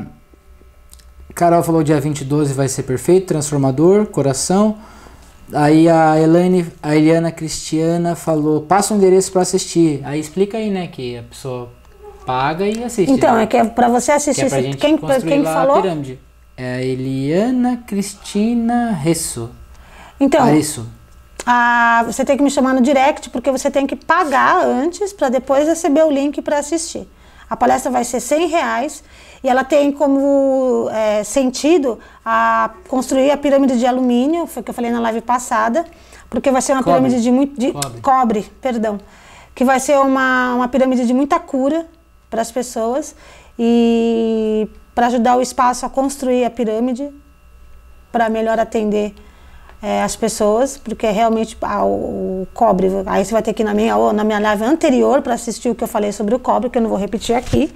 Carol 1.39 1.63
falou 1.63 1.85
dia 1.85 2.01
20 2.01 2.25
12 2.25 2.53
vai 2.53 2.67
ser 2.67 2.83
perfeito, 2.83 3.29
transformador, 3.29 4.07
coração. 4.07 4.77
Aí 5.53 5.89
a 5.89 6.21
Elaine, 6.21 6.67
a 6.83 6.97
Eliana 6.97 7.31
Cristiana 7.31 8.17
falou, 8.17 8.63
passa 8.63 8.93
o 8.93 8.97
endereço 8.97 9.31
para 9.31 9.43
assistir. 9.43 10.01
Aí 10.05 10.19
explica 10.19 10.59
aí, 10.59 10.69
né, 10.69 10.89
que 10.89 11.17
a 11.17 11.23
pessoa 11.23 11.71
paga 12.27 12.67
e 12.67 12.83
assiste. 12.83 13.13
Então, 13.13 13.37
né? 13.37 13.45
é 13.45 13.47
que 13.47 13.57
é 13.57 13.65
para 13.65 13.89
você 13.89 14.11
assistir. 14.11 14.41
Que 14.41 14.47
é 14.47 14.51
pra 14.51 14.63
gente 14.63 14.77
quem 14.79 14.99
quem 14.99 15.45
falou? 15.45 15.77
A 15.77 15.83
pirâmide. 15.83 16.19
É 16.57 16.75
a 16.75 16.83
Eliana 16.83 17.85
Cristina 17.87 18.91
Resso. 18.91 19.49
Então, 20.19 20.45
Aresso. 20.45 20.89
A, 21.47 22.03
você 22.05 22.25
tem 22.25 22.37
que 22.37 22.43
me 22.43 22.51
chamar 22.51 22.75
no 22.75 22.81
direct 22.81 23.31
porque 23.31 23.53
você 23.53 23.71
tem 23.71 23.87
que 23.87 23.95
pagar 23.95 24.67
antes 24.67 25.13
para 25.13 25.29
depois 25.29 25.69
receber 25.69 26.03
o 26.03 26.11
link 26.11 26.43
para 26.43 26.59
assistir. 26.59 27.07
A 27.49 27.57
palestra 27.57 27.93
vai 27.93 28.03
ser 28.03 28.19
100 28.19 28.49
reais 28.49 29.05
e 29.43 29.49
ela 29.49 29.65
tem 29.65 29.93
como 29.93 30.89
é, 30.91 31.23
sentido 31.23 31.99
a 32.25 32.71
construir 32.89 33.31
a 33.31 33.37
pirâmide 33.37 33.79
de 33.79 33.87
alumínio, 33.87 34.47
foi 34.47 34.61
o 34.61 34.65
que 34.65 34.71
eu 34.71 34.75
falei 34.75 34.91
na 34.91 35.01
live 35.01 35.21
passada, 35.21 35.85
porque 36.29 36.51
vai 36.51 36.61
ser 36.61 36.73
uma 36.73 36.83
Cobre. 36.83 37.01
pirâmide 37.01 37.23
de 37.23 37.31
muito 37.31 37.59
de 37.59 37.73
Cobre. 37.73 38.01
cobre, 38.01 38.53
perdão, 38.61 38.99
que 39.55 39.65
vai 39.65 39.81
ser 39.81 39.99
uma, 39.99 40.55
uma 40.55 40.69
pirâmide 40.69 41.07
de 41.07 41.15
muita 41.15 41.39
cura 41.39 41.87
para 42.29 42.43
as 42.43 42.51
pessoas 42.51 43.15
e 43.59 44.69
para 44.95 45.07
ajudar 45.07 45.37
o 45.37 45.41
espaço 45.41 45.87
a 45.87 45.89
construir 45.89 46.45
a 46.45 46.51
pirâmide 46.51 47.11
para 48.11 48.29
melhor 48.29 48.59
atender 48.59 49.15
é, 49.81 50.03
as 50.03 50.17
pessoas, 50.17 50.77
porque 50.77 51.07
é 51.07 51.11
realmente 51.11 51.57
ah, 51.63 51.85
o, 51.85 52.43
o 52.43 52.49
cobre. 52.53 52.89
Aí 53.07 53.25
você 53.25 53.33
vai 53.33 53.43
ter 53.43 53.53
que 53.53 53.63
ir 53.63 53.65
na 53.65 53.75
minha, 53.75 53.97
na 54.13 54.25
minha 54.25 54.39
live 54.41 54.65
anterior 54.65 55.23
para 55.23 55.35
assistir 55.35 55.69
o 55.69 55.75
que 55.75 55.85
eu 55.85 55.89
falei 55.89 56.11
sobre 56.13 56.35
o 56.35 56.39
cobre, 56.39 56.69
que 56.69 56.79
eu 56.79 56.83
não 56.83 56.89
vou 56.89 56.99
repetir 56.99 57.37
aqui. 57.37 57.73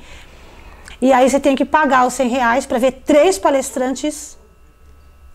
E 1.02 1.12
aí 1.12 1.28
você 1.28 1.40
tem 1.40 1.56
que 1.56 1.64
pagar 1.64 2.06
os 2.06 2.14
100 2.14 2.28
reais 2.28 2.64
para 2.64 2.78
ver 2.78 2.92
três 3.04 3.36
palestrantes 3.36 4.38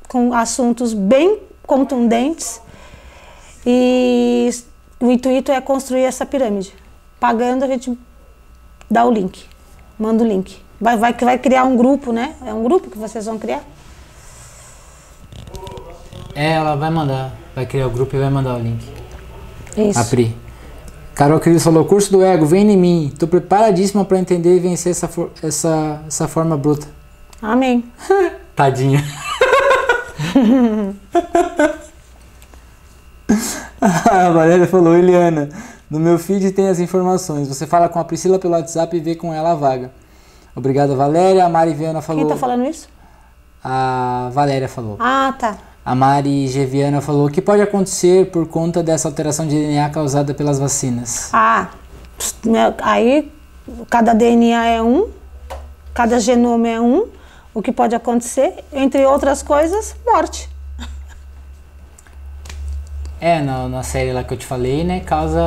com 0.07 0.34
assuntos 0.34 0.93
bem 0.93 1.39
contundentes. 1.65 2.61
E 3.65 4.49
o 4.97 5.11
intuito 5.11 5.51
é 5.51 5.59
construir 5.59 6.03
essa 6.03 6.26
pirâmide. 6.26 6.74
Pagando, 7.20 7.65
a 7.65 7.68
gente 7.68 7.99
dá 8.89 9.03
o 9.03 9.11
link, 9.11 9.45
manda 9.99 10.24
o 10.24 10.26
link. 10.26 10.57
Vai, 10.80 10.95
vai, 10.95 11.13
vai 11.13 11.38
criar 11.38 11.65
um 11.65 11.76
grupo, 11.76 12.13
né? 12.13 12.36
É 12.45 12.53
um 12.53 12.63
grupo 12.63 12.89
que 12.89 12.97
vocês 12.97 13.26
vão 13.26 13.38
criar? 13.38 13.61
É, 16.34 16.53
ela 16.53 16.76
vai 16.78 16.89
mandar. 16.89 17.34
Vai 17.53 17.65
criar 17.65 17.88
o 17.88 17.89
grupo 17.89 18.15
e 18.15 18.20
vai 18.20 18.30
mandar 18.30 18.55
o 18.55 18.59
link. 18.59 18.88
Isso. 19.76 19.99
A 19.99 20.05
Pri. 20.05 20.34
Carol 21.18 21.39
Cris 21.39 21.63
falou, 21.63 21.84
curso 21.84 22.11
do 22.11 22.24
ego, 22.24 22.45
vem 22.45 22.70
em 22.72 22.78
mim. 22.78 23.11
Tô 23.18 23.26
preparadíssima 23.28 24.05
para 24.05 24.20
entender 24.20 24.55
e 24.55 24.59
vencer 24.59 24.91
essa, 24.91 25.09
essa, 25.41 26.03
essa 26.05 26.28
forma 26.28 26.55
bruta. 26.55 26.86
Amém. 27.41 27.84
Tadinha. 28.55 29.03
a 33.82 34.30
Valéria 34.30 34.68
falou, 34.68 34.95
Eliana, 34.95 35.49
no 35.89 35.99
meu 35.99 36.20
feed 36.20 36.51
tem 36.51 36.70
as 36.70 36.80
informações. 36.80 37.47
Você 37.47 37.65
fala 37.65 37.89
com 37.89 37.97
a 37.97 38.03
Priscila 38.03 38.38
pelo 38.38 38.53
WhatsApp 38.53 38.95
e 38.95 38.99
vê 38.99 39.15
com 39.15 39.34
ela 39.34 39.53
a 39.53 39.55
vaga. 39.55 39.89
Obrigado, 40.55 40.95
Valéria. 40.95 41.45
A 41.45 41.49
Mari 41.49 41.74
Viana 41.74 41.99
falou. 41.99 42.28
Quem 42.28 42.36
tá 42.36 42.39
falando 42.39 42.63
isso? 42.68 42.88
A 43.63 44.30
Valéria 44.32 44.70
falou. 44.70 44.97
Ah, 44.99 45.34
tá. 45.36 45.57
A 45.88 45.95
Mari 45.95 46.49
Geviana 46.49 46.99
falou: 46.99 47.27
o 47.27 47.31
que 47.31 47.41
pode 47.41 47.61
acontecer 47.61 48.29
por 48.29 48.45
conta 48.45 48.83
dessa 48.83 49.07
alteração 49.07 49.47
de 49.47 49.55
DNA 49.55 49.89
causada 49.89 50.33
pelas 50.33 50.59
vacinas? 50.59 51.29
Ah, 51.31 51.69
né, 52.43 52.75
aí 52.81 53.31
cada 53.89 54.13
DNA 54.13 54.65
é 54.65 54.81
um, 54.81 55.09
cada 55.93 56.19
genoma 56.19 56.67
é 56.67 56.81
um. 56.81 57.07
o 57.53 57.61
que 57.61 57.71
pode 57.71 57.95
acontecer, 57.95 58.65
entre 58.73 59.05
outras 59.05 59.41
coisas, 59.41 59.95
morte. 60.05 60.49
É, 63.19 63.41
na, 63.41 63.67
na 63.67 63.81
série 63.81 64.13
lá 64.13 64.23
que 64.23 64.31
eu 64.31 64.38
te 64.38 64.45
falei, 64.45 64.83
né, 64.83 64.99
causa 64.99 65.41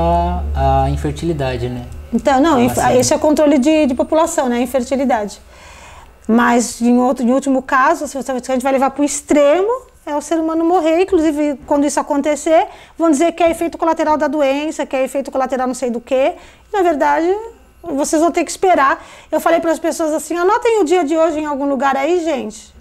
a 0.57 0.91
infertilidade, 0.91 1.69
né? 1.69 1.85
Então, 2.13 2.41
não, 2.41 2.57
Ah, 2.79 2.97
esse 2.97 3.15
é 3.15 3.19
controle 3.19 3.59
de, 3.59 3.87
de 3.87 3.95
população, 3.95 4.49
né? 4.49 4.61
Infertilidade. 4.61 5.41
Mas, 6.27 6.81
em, 6.81 6.99
outro, 6.99 7.25
em 7.25 7.31
último 7.31 7.63
caso, 7.63 8.09
se 8.09 8.19
a 8.19 8.23
gente 8.23 8.63
vai 8.63 8.73
levar 8.73 8.91
para 8.91 9.03
o 9.03 9.05
extremo, 9.05 9.90
é 10.11 10.17
o 10.17 10.21
ser 10.21 10.39
humano 10.39 10.65
morrer. 10.65 11.03
Inclusive, 11.03 11.59
quando 11.67 11.85
isso 11.87 11.99
acontecer, 11.99 12.67
vão 12.99 13.11
dizer 13.11 13.33
que 13.33 13.43
é 13.43 13.51
efeito 13.51 13.79
colateral 13.79 14.17
da 14.17 14.29
doença, 14.29 14.85
que 14.85 14.97
é 14.97 15.05
efeito 15.05 15.31
colateral 15.31 15.67
não 15.67 15.75
sei 15.75 15.91
do 15.91 16.01
quê. 16.01 16.35
Na 16.73 16.83
verdade, 16.83 17.35
vocês 17.83 18.21
vão 18.21 18.31
ter 18.31 18.45
que 18.45 18.51
esperar. 18.51 19.05
Eu 19.31 19.41
falei 19.41 19.61
para 19.61 19.73
as 19.73 19.79
pessoas 19.79 20.13
assim: 20.13 20.37
anotem 20.37 20.81
o 20.81 20.85
dia 20.85 21.05
de 21.05 21.17
hoje 21.17 21.39
em 21.41 21.47
algum 21.47 21.69
lugar 21.69 21.97
aí, 21.97 22.23
gente. 22.23 22.75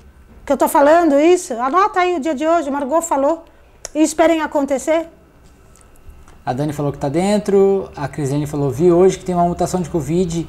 Que 0.46 0.52
eu 0.52 0.58
tô 0.58 0.68
falando 0.68 1.20
isso. 1.20 1.54
Anota 1.54 2.00
aí 2.02 2.16
o 2.16 2.20
dia 2.20 2.36
de 2.36 2.46
hoje, 2.48 2.70
Margot 2.70 3.02
falou. 3.02 3.46
E 3.94 4.02
esperem 4.02 4.42
acontecer. 4.42 5.08
A 6.46 6.54
Dani 6.54 6.74
falou 6.74 6.92
que 6.92 6.98
tá 6.98 7.10
dentro, 7.10 7.92
a 7.96 8.08
Crislene 8.08 8.48
falou, 8.48 8.72
vi 8.72 8.92
hoje 8.92 9.20
que 9.20 9.26
tem 9.26 9.36
uma 9.36 9.44
mutação 9.44 9.82
de 9.82 9.90
Covid 9.90 10.48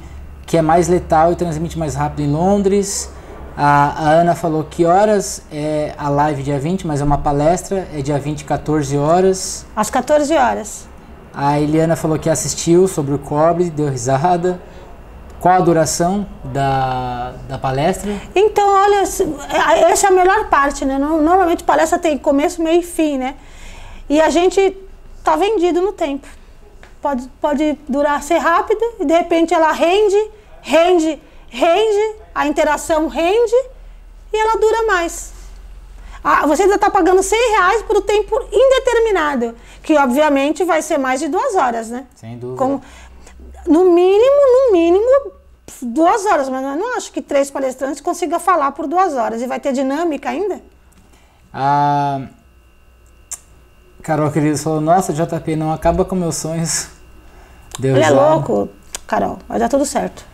que 0.51 0.57
é 0.57 0.63
mais 0.63 0.89
letal 0.89 1.31
e 1.31 1.37
transmite 1.37 1.79
mais 1.79 1.95
rápido 1.95 2.23
em 2.23 2.33
Londres. 2.33 3.09
A, 3.57 3.93
a 3.97 4.09
Ana 4.11 4.35
falou 4.35 4.65
que 4.65 4.85
horas 4.87 5.43
é 5.53 5.93
a 5.99 6.09
live 6.09 6.43
dia 6.43 6.59
20, 6.59 6.87
mas 6.87 7.01
é 7.01 7.05
uma 7.05 7.19
palestra, 7.19 7.87
é 7.95 8.01
dia 8.01 8.19
20, 8.19 8.45
14 8.45 8.97
horas. 8.97 9.67
Às 9.77 9.91
14 9.91 10.35
horas. 10.35 10.89
A 11.35 11.61
Eliana 11.61 11.95
falou 11.97 12.19
que 12.19 12.29
assistiu 12.31 12.89
sobre 12.89 13.15
o 13.15 13.19
cobre, 13.19 13.71
deu 13.71 13.89
risada. 13.89 14.61
Qual 15.41 15.55
a 15.55 15.61
duração 15.61 16.27
da, 16.45 17.33
da 17.49 17.57
palestra? 17.59 18.13
Então, 18.35 18.69
olha, 18.69 18.97
é- 18.97 19.91
essa 19.91 20.07
é 20.07 20.11
a 20.11 20.13
melhor 20.13 20.49
parte, 20.49 20.85
né? 20.85 20.99
No- 20.99 21.21
Normalmente 21.23 21.65
palestra 21.65 21.99
tem 21.99 22.19
começo, 22.19 22.63
meio 22.63 22.81
e 22.81 22.83
fim, 22.83 23.17
né? 23.17 23.35
E 24.09 24.21
a 24.21 24.29
gente 24.29 24.77
tá 25.25 25.37
vendido 25.37 25.81
no 25.81 25.93
tempo. 25.93 26.27
Pode, 27.01 27.27
pode 27.41 27.79
durar, 27.89 28.23
ser 28.23 28.37
rápida 28.39 28.85
e 28.99 29.05
de 29.07 29.15
repente 29.15 29.55
ela 29.55 29.73
rende, 29.73 30.31
rende, 30.61 31.19
rende, 31.51 32.17
a 32.35 32.47
interação 32.47 33.09
rende 33.09 33.55
e 34.33 34.37
ela 34.37 34.59
dura 34.59 34.87
mais. 34.87 35.33
Ah, 36.23 36.47
você 36.47 36.63
ainda 36.63 36.77
está 36.77 36.91
pagando 36.91 37.23
100 37.23 37.51
reais 37.53 37.83
por 37.83 37.97
um 37.97 38.03
tempo 38.03 38.41
indeterminado, 38.53 39.57
que 39.83 39.97
obviamente 39.97 40.65
vai 40.65 40.81
ser 40.83 40.99
mais 40.99 41.19
de 41.19 41.29
duas 41.29 41.55
horas, 41.55 41.89
né? 41.91 42.07
Sem 42.15 42.39
dúvida. 42.39 42.59
Com, 42.59 42.81
no 43.67 43.91
mínimo, 43.91 44.69
no 44.69 44.73
mínimo, 44.73 45.33
duas 45.83 46.27
horas. 46.27 46.49
Mas 46.49 46.63
eu 46.63 46.77
não 46.77 46.97
acho 46.97 47.11
que 47.11 47.23
três 47.23 47.51
palestrantes 47.51 48.01
consigam 48.01 48.39
falar 48.39 48.73
por 48.73 48.87
duas 48.87 49.15
horas. 49.15 49.41
E 49.41 49.47
vai 49.47 49.59
ter 49.59 49.73
dinâmica 49.73 50.29
ainda? 50.29 50.61
A 51.53 52.21
Carol 54.03 54.31
querida 54.31 54.59
falou, 54.59 54.81
nossa, 54.81 55.13
JP, 55.13 55.57
não 55.57 55.73
acaba 55.73 56.05
com 56.05 56.15
meus 56.15 56.37
sonhos. 56.37 56.89
Deu 57.79 57.97
Ele 57.97 58.05
é 58.05 58.11
louco, 58.11 58.69
Carol. 59.07 59.39
Vai 59.49 59.59
dar 59.59 59.71
tudo 59.71 59.87
certo. 59.87 60.30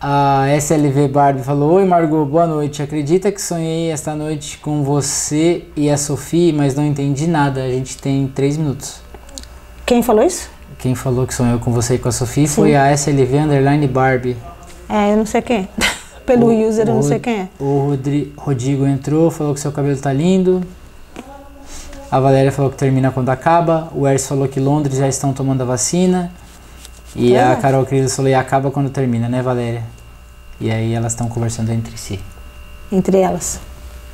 A 0.00 0.46
SLV 0.56 1.08
Barbie 1.08 1.42
falou: 1.42 1.72
Oi 1.74 1.84
Margot, 1.84 2.24
boa 2.24 2.46
noite. 2.46 2.82
Acredita 2.82 3.32
que 3.32 3.40
sonhei 3.42 3.90
esta 3.90 4.14
noite 4.14 4.58
com 4.58 4.82
você 4.84 5.64
e 5.74 5.90
a 5.90 5.96
Sofia, 5.96 6.52
mas 6.52 6.74
não 6.74 6.84
entendi 6.86 7.26
nada. 7.26 7.62
A 7.64 7.68
gente 7.68 7.96
tem 7.98 8.28
três 8.28 8.56
minutos. 8.56 9.00
Quem 9.84 10.02
falou 10.02 10.22
isso? 10.24 10.48
Quem 10.78 10.94
falou 10.94 11.26
que 11.26 11.34
sonhou 11.34 11.58
com 11.58 11.72
você 11.72 11.94
e 11.94 11.98
com 11.98 12.08
a 12.08 12.12
Sofia 12.12 12.46
foi 12.46 12.76
a 12.76 12.92
SLV 12.92 13.36
Underline 13.38 13.88
Barbie. 13.88 14.36
É, 14.88 15.12
eu 15.12 15.16
não 15.16 15.26
sei 15.26 15.42
quem. 15.42 15.68
Pelo 16.24 16.46
O- 16.48 16.68
user, 16.68 16.86
eu 16.86 16.94
não 16.94 17.02
sei 17.02 17.18
quem 17.18 17.34
é. 17.40 17.48
O 17.58 17.88
Rodri- 17.88 18.32
Rodrigo 18.36 18.86
entrou, 18.86 19.30
falou 19.30 19.54
que 19.54 19.60
seu 19.60 19.72
cabelo 19.72 19.98
tá 19.98 20.12
lindo. 20.12 20.62
A 22.10 22.20
Valéria 22.20 22.52
falou 22.52 22.70
que 22.70 22.76
termina 22.76 23.10
quando 23.10 23.30
acaba. 23.30 23.88
O 23.94 24.06
Ers 24.06 24.28
falou 24.28 24.46
que 24.46 24.60
Londres 24.60 24.96
já 24.98 25.08
estão 25.08 25.32
tomando 25.32 25.62
a 25.62 25.64
vacina. 25.64 26.30
E 27.16 27.34
É. 27.34 27.44
a 27.52 27.56
Carol 27.56 27.84
Cris 27.86 28.14
falou: 28.14 28.30
e 28.30 28.34
acaba 28.34 28.70
quando 28.70 28.90
termina, 28.90 29.28
né, 29.28 29.42
Valéria? 29.42 29.82
E 30.60 30.70
aí 30.70 30.92
elas 30.92 31.12
estão 31.12 31.28
conversando 31.28 31.70
entre 31.72 31.96
si. 31.96 32.20
Entre 32.90 33.18
elas. 33.18 33.60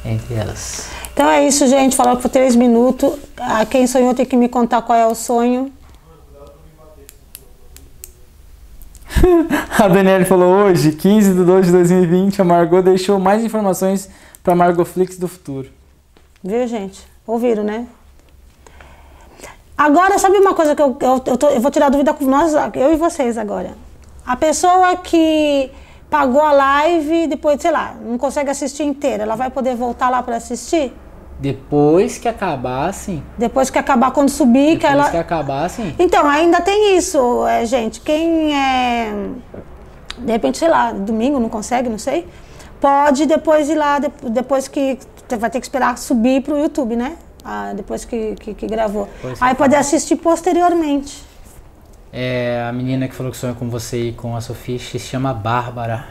Entre 0.04 0.34
elas. 0.34 0.88
Então 1.12 1.28
é 1.28 1.46
isso, 1.46 1.66
gente. 1.66 1.96
Falou 1.96 2.16
por 2.16 2.28
três 2.28 2.54
minutos. 2.56 3.14
Ah, 3.38 3.64
quem 3.64 3.86
sonhou 3.86 4.14
tem 4.14 4.26
que 4.26 4.36
me 4.36 4.48
contar 4.48 4.82
qual 4.82 4.98
é 4.98 5.06
o 5.06 5.14
sonho. 5.14 5.72
A 9.78 9.88
Daniele 9.88 10.24
falou 10.24 10.52
hoje, 10.66 10.92
15 10.92 11.34
de 11.34 11.44
2 11.44 11.66
de 11.66 11.72
2020, 11.72 12.40
a 12.42 12.44
Margot 12.44 12.82
deixou 12.82 13.18
mais 13.18 13.44
informações 13.44 14.08
para 14.42 14.54
Margot 14.54 14.84
Flix 14.84 15.16
do 15.16 15.28
futuro. 15.28 15.68
Viu, 16.42 16.66
gente? 16.66 17.00
Ouviram, 17.26 17.62
né? 17.64 17.86
Agora, 19.76 20.18
sabe 20.18 20.38
uma 20.38 20.54
coisa 20.54 20.74
que 20.76 20.82
eu, 20.82 20.96
eu, 21.00 21.22
eu, 21.26 21.36
tô- 21.36 21.48
eu 21.48 21.60
vou 21.60 21.70
tirar 21.70 21.88
dúvida 21.88 22.14
com 22.14 22.24
nós, 22.24 22.52
eu 22.74 22.92
e 22.92 22.96
vocês 22.96 23.36
agora. 23.36 23.70
A 24.24 24.36
pessoa 24.36 24.96
que 24.96 25.70
pagou 26.08 26.40
a 26.42 26.52
live, 26.52 27.26
depois, 27.26 27.60
sei 27.60 27.70
lá, 27.72 27.94
não 28.04 28.16
consegue 28.16 28.50
assistir 28.50 28.84
inteira, 28.84 29.24
ela 29.24 29.34
vai 29.34 29.50
poder 29.50 29.74
voltar 29.74 30.08
lá 30.10 30.22
para 30.22 30.36
assistir? 30.36 30.92
Depois 31.40 32.16
que 32.18 32.28
acabar, 32.28 32.94
sim. 32.94 33.20
Depois 33.36 33.68
que 33.68 33.76
acabar, 33.78 34.12
quando 34.12 34.28
subir, 34.30 34.78
que 34.78 34.86
Depois 34.86 34.92
ela. 34.92 35.10
que 35.10 35.16
acabar, 35.16 35.68
sim. 35.68 35.92
Então, 35.98 36.24
ainda 36.28 36.60
tem 36.60 36.96
isso, 36.96 37.44
é, 37.46 37.66
gente. 37.66 38.00
Quem 38.00 38.56
é. 38.56 39.12
De 40.16 40.30
repente, 40.30 40.56
sei 40.58 40.68
lá, 40.68 40.92
domingo 40.92 41.40
não 41.40 41.48
consegue, 41.48 41.88
não 41.88 41.98
sei. 41.98 42.28
Pode 42.80 43.26
depois 43.26 43.68
ir 43.68 43.74
lá, 43.74 43.98
de- 43.98 44.12
depois 44.30 44.68
que. 44.68 44.96
Vai 45.38 45.50
ter 45.50 45.58
que 45.58 45.66
esperar 45.66 45.98
subir 45.98 46.42
pro 46.42 46.56
YouTube, 46.56 46.94
né? 46.94 47.16
Ah, 47.44 47.72
depois 47.74 48.04
que, 48.04 48.34
que, 48.36 48.54
que 48.54 48.66
gravou. 48.66 49.08
Depois 49.16 49.38
que 49.38 49.44
Aí 49.44 49.54
pode 49.54 49.74
assistir 49.74 50.16
posteriormente. 50.16 51.22
É, 52.12 52.64
a 52.66 52.72
menina 52.72 53.06
que 53.08 53.14
falou 53.14 53.30
que 53.30 53.36
sonhou 53.36 53.56
com 53.56 53.68
você 53.68 54.08
e 54.08 54.12
com 54.12 54.36
a 54.36 54.40
Sofia 54.40 54.78
se 54.78 54.98
chama 54.98 55.34
Bárbara. 55.34 56.06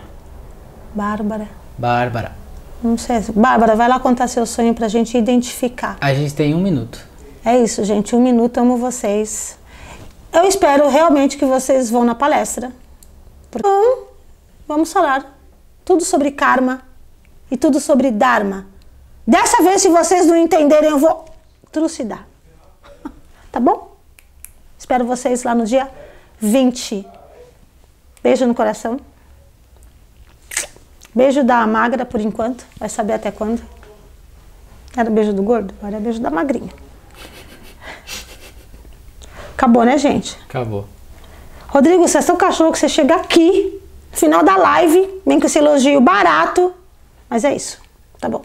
Bárbara. 0.94 1.48
Bárbara. 1.78 2.32
Não 2.84 2.98
sei. 2.98 3.22
Bárbara, 3.34 3.76
vai 3.76 3.88
lá 3.88 4.00
contar 4.00 4.28
seu 4.28 4.46
sonho 4.46 4.74
pra 4.74 4.88
gente 4.88 5.18
identificar. 5.18 5.98
A 6.02 6.14
gente 6.14 6.36
tem 6.36 6.54
um 6.54 6.62
minuto. 6.62 7.00
É 7.44 7.58
isso, 7.58 7.84
gente. 7.84 8.16
Um 8.16 8.22
minuto, 8.22 8.58
amo 8.58 8.78
vocês. 8.78 9.58
Eu 10.32 10.44
espero 10.44 10.90
realmente 10.90 11.38
que 11.38 11.46
vocês 11.46 11.90
vão 11.90 12.04
na 12.04 12.14
palestra. 12.14 12.72
Então, 13.56 14.04
vamos 14.68 14.92
falar 14.92 15.38
tudo 15.86 16.04
sobre 16.04 16.32
karma 16.32 16.82
e 17.50 17.56
tudo 17.56 17.80
sobre 17.80 18.12
dharma. 18.12 18.68
Dessa 19.26 19.64
vez, 19.64 19.82
se 19.82 19.90
vocês 19.90 20.28
não 20.28 20.36
entenderem, 20.36 20.90
eu 20.90 21.00
vou 21.00 21.26
trucidar. 21.72 22.28
Tá 23.52 23.60
bom? 23.60 23.96
Espero 24.80 25.06
vocês 25.06 25.44
lá 25.44 25.54
no 25.54 25.64
dia 25.64 25.88
20. 26.40 27.06
Beijo 28.24 28.48
no 28.48 28.56
coração. 28.56 29.00
Beijo 31.14 31.44
da 31.44 31.66
magra 31.68 32.04
por 32.04 32.20
enquanto. 32.20 32.66
Vai 32.78 32.90
saber 32.90 33.14
até 33.14 33.32
quando. 33.32 33.62
Era 34.98 35.10
beijo 35.10 35.34
do 35.34 35.44
gordo? 35.44 35.74
Agora 35.80 35.98
é 35.98 36.00
beijo 36.00 36.20
da 36.20 36.32
magrinha. 36.32 36.74
Acabou, 39.54 39.84
né, 39.84 39.98
gente? 39.98 40.38
Acabou. 40.50 40.88
Rodrigo, 41.68 42.08
você 42.08 42.18
é 42.18 42.22
tão 42.22 42.36
cachorro 42.36 42.72
que 42.72 42.80
você 42.80 42.90
chega 42.90 43.16
aqui, 43.16 43.82
final 44.12 44.44
da 44.44 44.58
live, 44.58 45.22
vem 45.26 45.40
com 45.40 45.46
esse 45.46 45.60
elogio 45.60 46.02
barato. 46.02 46.74
Mas 47.30 47.44
é 47.44 47.56
isso. 47.56 47.80
Tá 48.20 48.28
bom. 48.28 48.44